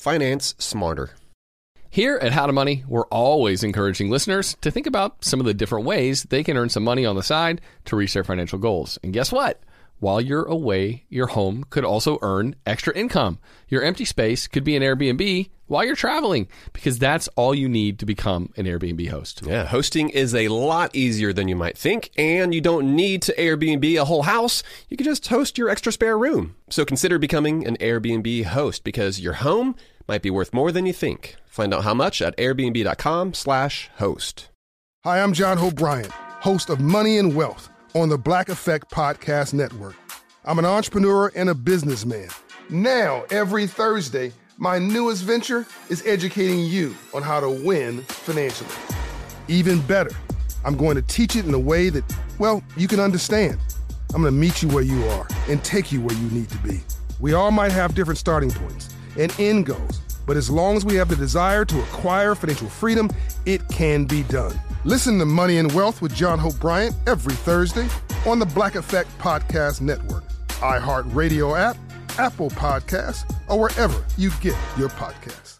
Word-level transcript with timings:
finance 0.00 0.54
smarter. 0.56 1.10
Here 1.90 2.16
at 2.22 2.32
How 2.32 2.46
to 2.46 2.54
Money, 2.54 2.84
we're 2.88 3.04
always 3.08 3.62
encouraging 3.62 4.08
listeners 4.08 4.56
to 4.62 4.70
think 4.70 4.86
about 4.86 5.22
some 5.22 5.40
of 5.40 5.46
the 5.46 5.52
different 5.52 5.84
ways 5.84 6.22
they 6.22 6.42
can 6.42 6.56
earn 6.56 6.70
some 6.70 6.84
money 6.84 7.04
on 7.04 7.16
the 7.16 7.22
side 7.22 7.60
to 7.84 7.96
reach 7.96 8.14
their 8.14 8.24
financial 8.24 8.58
goals. 8.58 8.98
And 9.02 9.12
guess 9.12 9.30
what? 9.30 9.60
While 9.98 10.22
you're 10.22 10.44
away, 10.44 11.04
your 11.10 11.26
home 11.26 11.64
could 11.68 11.84
also 11.84 12.18
earn 12.22 12.56
extra 12.64 12.96
income. 12.96 13.40
Your 13.68 13.82
empty 13.82 14.06
space 14.06 14.48
could 14.48 14.64
be 14.64 14.74
an 14.74 14.82
Airbnb 14.82 15.50
while 15.66 15.84
you're 15.84 15.94
traveling 15.94 16.48
because 16.72 16.98
that's 16.98 17.28
all 17.36 17.54
you 17.54 17.68
need 17.68 17.98
to 17.98 18.06
become 18.06 18.54
an 18.56 18.64
Airbnb 18.64 19.06
host. 19.10 19.42
Yeah, 19.44 19.66
hosting 19.66 20.08
is 20.08 20.34
a 20.34 20.48
lot 20.48 20.96
easier 20.96 21.34
than 21.34 21.48
you 21.48 21.56
might 21.56 21.76
think, 21.76 22.10
and 22.16 22.54
you 22.54 22.62
don't 22.62 22.96
need 22.96 23.20
to 23.22 23.36
Airbnb 23.36 24.00
a 24.00 24.06
whole 24.06 24.22
house. 24.22 24.62
You 24.88 24.96
can 24.96 25.04
just 25.04 25.28
host 25.28 25.58
your 25.58 25.68
extra 25.68 25.92
spare 25.92 26.16
room. 26.16 26.56
So 26.70 26.86
consider 26.86 27.18
becoming 27.18 27.66
an 27.66 27.76
Airbnb 27.76 28.46
host 28.46 28.84
because 28.84 29.20
your 29.20 29.34
home 29.34 29.76
might 30.08 30.22
be 30.22 30.30
worth 30.30 30.52
more 30.52 30.72
than 30.72 30.86
you 30.86 30.92
think. 30.92 31.36
Find 31.46 31.72
out 31.74 31.84
how 31.84 31.94
much 31.94 32.20
at 32.22 32.36
airbnb.com/slash 32.36 33.90
host. 33.96 34.48
Hi, 35.04 35.22
I'm 35.22 35.32
John 35.32 35.56
Hope 35.56 35.76
Bryant, 35.76 36.12
host 36.12 36.68
of 36.68 36.80
Money 36.80 37.18
and 37.18 37.34
Wealth 37.34 37.70
on 37.94 38.08
the 38.08 38.18
Black 38.18 38.48
Effect 38.48 38.90
Podcast 38.90 39.54
Network. 39.54 39.96
I'm 40.44 40.58
an 40.58 40.64
entrepreneur 40.64 41.32
and 41.34 41.48
a 41.48 41.54
businessman. 41.54 42.28
Now, 42.68 43.24
every 43.30 43.66
Thursday, 43.66 44.32
my 44.58 44.78
newest 44.78 45.24
venture 45.24 45.66
is 45.88 46.06
educating 46.06 46.60
you 46.60 46.94
on 47.14 47.22
how 47.22 47.40
to 47.40 47.48
win 47.48 48.02
financially. 48.02 48.70
Even 49.48 49.80
better, 49.86 50.10
I'm 50.64 50.76
going 50.76 50.96
to 50.96 51.02
teach 51.02 51.34
it 51.34 51.46
in 51.46 51.54
a 51.54 51.58
way 51.58 51.88
that, 51.88 52.04
well, 52.38 52.62
you 52.76 52.86
can 52.86 53.00
understand. 53.00 53.58
I'm 54.14 54.22
going 54.22 54.34
to 54.34 54.38
meet 54.38 54.62
you 54.62 54.68
where 54.68 54.84
you 54.84 55.02
are 55.06 55.26
and 55.48 55.64
take 55.64 55.90
you 55.90 56.00
where 56.00 56.16
you 56.16 56.30
need 56.30 56.50
to 56.50 56.58
be. 56.58 56.80
We 57.20 57.32
all 57.32 57.50
might 57.50 57.72
have 57.72 57.94
different 57.94 58.18
starting 58.18 58.50
points 58.50 58.89
and 59.18 59.34
end 59.38 59.66
goals, 59.66 60.00
but 60.26 60.36
as 60.36 60.50
long 60.50 60.76
as 60.76 60.84
we 60.84 60.94
have 60.96 61.08
the 61.08 61.16
desire 61.16 61.64
to 61.64 61.80
acquire 61.80 62.34
financial 62.34 62.68
freedom, 62.68 63.10
it 63.46 63.66
can 63.68 64.04
be 64.04 64.22
done. 64.24 64.58
Listen 64.84 65.18
to 65.18 65.26
Money 65.26 65.58
and 65.58 65.70
Wealth 65.72 66.02
with 66.02 66.14
John 66.14 66.38
Hope 66.38 66.58
Bryant 66.58 66.96
every 67.06 67.34
Thursday 67.34 67.88
on 68.26 68.38
the 68.38 68.46
Black 68.46 68.74
Effect 68.74 69.08
Podcast 69.18 69.80
Network, 69.80 70.24
iHeartRadio 70.60 71.58
app, 71.58 71.76
Apple 72.18 72.50
Podcasts, 72.50 73.30
or 73.48 73.60
wherever 73.60 74.04
you 74.16 74.30
get 74.40 74.56
your 74.76 74.88
podcasts. 74.90 75.59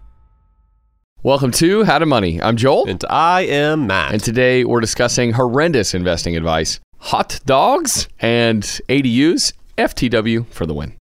Welcome 1.23 1.51
to 1.51 1.83
How 1.83 1.99
to 1.99 2.07
Money. 2.07 2.41
I'm 2.41 2.57
Joel. 2.57 2.89
And 2.89 3.05
I 3.07 3.41
am 3.41 3.85
Matt. 3.85 4.11
And 4.11 4.23
today 4.23 4.63
we're 4.63 4.79
discussing 4.79 5.33
horrendous 5.33 5.93
investing 5.93 6.35
advice 6.35 6.79
hot 6.97 7.39
dogs 7.45 8.07
and 8.19 8.63
ADUs. 8.89 9.53
FTW 9.77 10.47
for 10.47 10.65
the 10.65 10.73
win. 10.73 10.97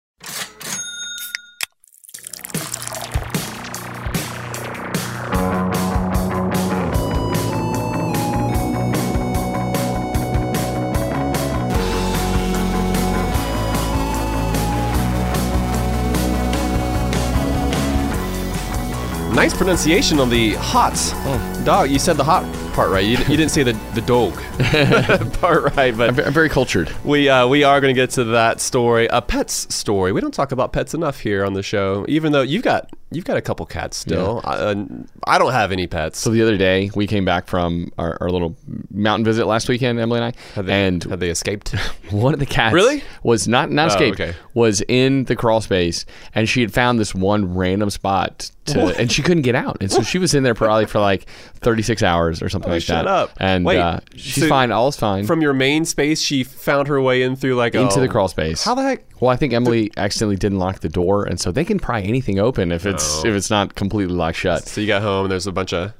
Nice 19.38 19.56
pronunciation 19.56 20.18
on 20.18 20.30
the 20.30 20.54
hot 20.54 20.94
oh, 21.24 21.62
dog. 21.64 21.90
You 21.90 22.00
said 22.00 22.16
the 22.16 22.24
hot 22.24 22.42
part 22.78 22.92
right. 22.92 23.04
You, 23.04 23.16
you 23.18 23.36
didn't 23.36 23.50
say 23.50 23.64
the, 23.64 23.72
the 23.94 24.00
dog 24.02 24.34
part 25.40 25.74
right, 25.76 25.96
but 25.96 26.10
I'm, 26.10 26.20
I'm 26.26 26.32
very 26.32 26.48
cultured. 26.48 26.92
We 27.04 27.28
uh, 27.28 27.48
we 27.48 27.64
are 27.64 27.80
going 27.80 27.92
to 27.92 28.00
get 28.00 28.10
to 28.10 28.22
that 28.24 28.60
story, 28.60 29.08
a 29.10 29.20
pet's 29.20 29.74
story. 29.74 30.12
We 30.12 30.20
don't 30.20 30.32
talk 30.32 30.52
about 30.52 30.72
pets 30.72 30.94
enough 30.94 31.18
here 31.18 31.44
on 31.44 31.54
the 31.54 31.62
show, 31.64 32.06
even 32.08 32.30
though 32.30 32.42
you've 32.42 32.62
got 32.62 32.88
you've 33.10 33.24
got 33.24 33.36
a 33.36 33.40
couple 33.40 33.66
cats 33.66 33.96
still. 33.96 34.42
I, 34.44 34.54
uh, 34.54 34.84
I 35.26 35.38
don't 35.38 35.52
have 35.52 35.72
any 35.72 35.86
pets. 35.88 36.18
So 36.20 36.30
the 36.30 36.42
other 36.42 36.56
day 36.56 36.90
we 36.94 37.06
came 37.08 37.24
back 37.24 37.48
from 37.48 37.90
our, 37.98 38.16
our 38.20 38.30
little 38.30 38.54
mountain 38.92 39.24
visit 39.24 39.46
last 39.46 39.68
weekend, 39.68 39.98
Emily 39.98 40.20
and 40.20 40.26
I, 40.36 40.40
Had 40.54 40.66
they, 40.66 40.86
and 40.86 41.02
had 41.04 41.18
they 41.18 41.30
escaped? 41.30 41.70
one 42.10 42.32
of 42.34 42.38
the 42.38 42.46
cats 42.46 42.74
Really? 42.74 43.02
was 43.24 43.48
not 43.48 43.70
not 43.72 43.90
Oh, 43.90 43.94
escaped 43.94 44.20
okay. 44.20 44.36
was 44.54 44.82
in 44.88 45.24
the 45.24 45.34
crawl 45.34 45.60
space 45.62 46.04
and 46.34 46.48
she 46.48 46.60
had 46.60 46.72
found 46.72 47.00
this 47.00 47.14
one 47.14 47.54
random 47.54 47.90
spot 47.90 48.50
to, 48.66 48.94
and 48.98 49.10
she 49.10 49.22
couldn't 49.22 49.44
get 49.44 49.54
out 49.54 49.78
and 49.80 49.90
so 49.90 50.02
she 50.02 50.18
was 50.18 50.34
in 50.34 50.42
there 50.42 50.52
probably 50.54 50.84
for 50.84 51.00
like 51.00 51.26
36 51.60 52.02
hours 52.02 52.42
or 52.42 52.50
something 52.50 52.67
Oh, 52.68 52.72
like 52.74 52.82
shut 52.82 53.04
that 53.04 53.10
up. 53.10 53.30
and 53.38 53.64
Wait, 53.64 53.78
uh, 53.78 54.00
she's 54.14 54.42
so 54.44 54.48
fine. 54.48 54.70
All's 54.72 54.96
fine. 54.96 55.26
From 55.26 55.40
your 55.42 55.52
main 55.54 55.84
space, 55.84 56.20
she 56.20 56.44
found 56.44 56.88
her 56.88 57.00
way 57.00 57.22
in 57.22 57.36
through 57.36 57.56
like 57.56 57.74
into 57.74 57.96
oh, 57.96 58.00
the 58.00 58.08
crawl 58.08 58.28
space. 58.28 58.64
How 58.64 58.74
the 58.74 58.82
heck? 58.82 59.04
well 59.20 59.30
I 59.30 59.36
think 59.36 59.52
Emily 59.52 59.90
accidentally 59.96 60.36
didn't 60.36 60.58
lock 60.58 60.80
the 60.80 60.88
door 60.88 61.24
and 61.24 61.40
so 61.40 61.50
they 61.50 61.64
can 61.64 61.78
pry 61.80 62.00
anything 62.00 62.38
open 62.38 62.70
if 62.70 62.86
it's 62.86 63.18
Oh. 63.24 63.26
if 63.26 63.34
it's 63.34 63.50
not 63.50 63.74
completely 63.74 64.14
locked 64.14 64.36
shut. 64.38 64.66
So 64.68 64.80
you 64.80 64.86
got 64.86 65.02
home 65.02 65.24
and 65.24 65.32
there's 65.32 65.46
a 65.48 65.52
bunch 65.52 65.72
of 65.72 65.92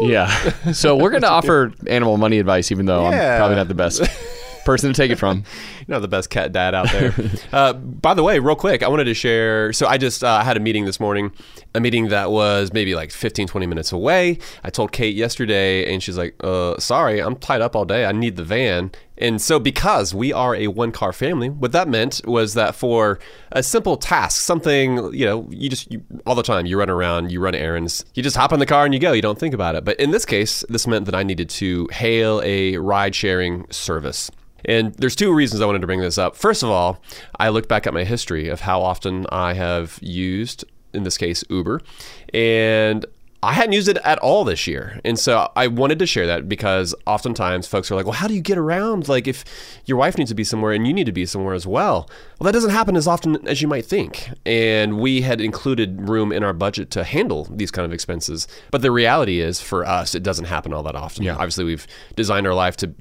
yeah. 0.00 0.28
So 0.72 0.96
we're 0.96 1.10
going 1.10 1.22
to 1.22 1.30
offer 1.30 1.72
animal 1.86 2.16
money 2.16 2.38
advice 2.38 2.70
even 2.72 2.86
though 2.86 3.08
Yeah. 3.10 3.34
I'm 3.34 3.38
probably 3.38 3.56
not 3.56 3.68
the 3.68 3.74
best 3.74 4.02
person 4.64 4.92
to 4.92 4.96
take 4.96 5.10
it 5.10 5.16
from 5.16 5.44
Not 5.88 6.02
the 6.02 6.08
best 6.08 6.28
cat 6.28 6.52
dad 6.52 6.74
out 6.74 6.92
there. 6.92 7.14
uh, 7.52 7.72
by 7.72 8.12
the 8.12 8.22
way, 8.22 8.38
real 8.38 8.54
quick, 8.54 8.82
I 8.82 8.88
wanted 8.88 9.04
to 9.04 9.14
share. 9.14 9.72
So 9.72 9.86
I 9.86 9.96
just 9.96 10.22
uh, 10.22 10.44
had 10.44 10.58
a 10.58 10.60
meeting 10.60 10.84
this 10.84 11.00
morning, 11.00 11.32
a 11.74 11.80
meeting 11.80 12.08
that 12.08 12.30
was 12.30 12.74
maybe 12.74 12.94
like 12.94 13.10
15, 13.10 13.48
20 13.48 13.66
minutes 13.66 13.90
away. 13.90 14.38
I 14.62 14.68
told 14.68 14.92
Kate 14.92 15.16
yesterday, 15.16 15.90
and 15.90 16.02
she's 16.02 16.18
like, 16.18 16.36
uh, 16.44 16.78
sorry, 16.78 17.20
I'm 17.20 17.36
tied 17.36 17.62
up 17.62 17.74
all 17.74 17.86
day. 17.86 18.04
I 18.04 18.12
need 18.12 18.36
the 18.36 18.44
van. 18.44 18.90
And 19.16 19.40
so, 19.40 19.58
because 19.58 20.14
we 20.14 20.30
are 20.30 20.54
a 20.54 20.66
one 20.66 20.92
car 20.92 21.14
family, 21.14 21.48
what 21.48 21.72
that 21.72 21.88
meant 21.88 22.20
was 22.26 22.52
that 22.52 22.74
for 22.74 23.18
a 23.50 23.62
simple 23.62 23.96
task, 23.96 24.42
something, 24.42 25.12
you 25.14 25.24
know, 25.24 25.48
you 25.50 25.70
just, 25.70 25.90
you, 25.90 26.04
all 26.26 26.34
the 26.34 26.42
time, 26.42 26.66
you 26.66 26.78
run 26.78 26.90
around, 26.90 27.32
you 27.32 27.40
run 27.40 27.54
errands, 27.54 28.04
you 28.12 28.22
just 28.22 28.36
hop 28.36 28.52
in 28.52 28.60
the 28.60 28.66
car 28.66 28.84
and 28.84 28.92
you 28.92 29.00
go, 29.00 29.12
you 29.12 29.22
don't 29.22 29.38
think 29.38 29.54
about 29.54 29.74
it. 29.74 29.86
But 29.86 29.98
in 29.98 30.10
this 30.10 30.26
case, 30.26 30.66
this 30.68 30.86
meant 30.86 31.06
that 31.06 31.14
I 31.14 31.22
needed 31.22 31.48
to 31.48 31.88
hail 31.90 32.42
a 32.44 32.76
ride 32.76 33.14
sharing 33.14 33.66
service. 33.70 34.30
And 34.64 34.94
there's 34.94 35.16
two 35.16 35.32
reasons 35.32 35.60
I 35.60 35.66
wanted 35.66 35.77
to 35.80 35.86
bring 35.86 36.00
this 36.00 36.18
up. 36.18 36.36
First 36.36 36.62
of 36.62 36.70
all, 36.70 37.02
I 37.38 37.48
looked 37.48 37.68
back 37.68 37.86
at 37.86 37.94
my 37.94 38.04
history 38.04 38.48
of 38.48 38.60
how 38.60 38.82
often 38.82 39.26
I 39.30 39.54
have 39.54 39.98
used, 40.02 40.64
in 40.92 41.02
this 41.02 41.18
case, 41.18 41.44
Uber, 41.48 41.80
and 42.32 43.04
I 43.40 43.52
hadn't 43.52 43.72
used 43.72 43.88
it 43.88 43.98
at 43.98 44.18
all 44.18 44.42
this 44.42 44.66
year. 44.66 45.00
And 45.04 45.16
so 45.16 45.50
I 45.54 45.68
wanted 45.68 46.00
to 46.00 46.06
share 46.06 46.26
that 46.26 46.48
because 46.48 46.92
oftentimes 47.06 47.68
folks 47.68 47.88
are 47.90 47.94
like, 47.94 48.04
well, 48.04 48.14
how 48.14 48.26
do 48.26 48.34
you 48.34 48.40
get 48.40 48.58
around? 48.58 49.08
Like, 49.08 49.28
if 49.28 49.44
your 49.84 49.96
wife 49.96 50.18
needs 50.18 50.30
to 50.30 50.34
be 50.34 50.42
somewhere 50.42 50.72
and 50.72 50.86
you 50.86 50.92
need 50.92 51.06
to 51.06 51.12
be 51.12 51.24
somewhere 51.24 51.54
as 51.54 51.64
well. 51.64 52.10
Well, 52.38 52.46
that 52.46 52.52
doesn't 52.52 52.70
happen 52.70 52.96
as 52.96 53.06
often 53.06 53.46
as 53.46 53.62
you 53.62 53.68
might 53.68 53.84
think. 53.84 54.30
And 54.44 54.98
we 54.98 55.20
had 55.20 55.40
included 55.40 56.08
room 56.08 56.32
in 56.32 56.42
our 56.42 56.52
budget 56.52 56.90
to 56.92 57.04
handle 57.04 57.46
these 57.50 57.70
kind 57.70 57.86
of 57.86 57.92
expenses. 57.92 58.48
But 58.72 58.82
the 58.82 58.90
reality 58.90 59.38
is, 59.38 59.60
for 59.60 59.86
us, 59.86 60.16
it 60.16 60.24
doesn't 60.24 60.46
happen 60.46 60.72
all 60.72 60.82
that 60.82 60.96
often. 60.96 61.22
Yeah. 61.22 61.34
Obviously, 61.34 61.64
we've 61.64 61.86
designed 62.16 62.46
our 62.46 62.54
life 62.54 62.76
to, 62.78 62.92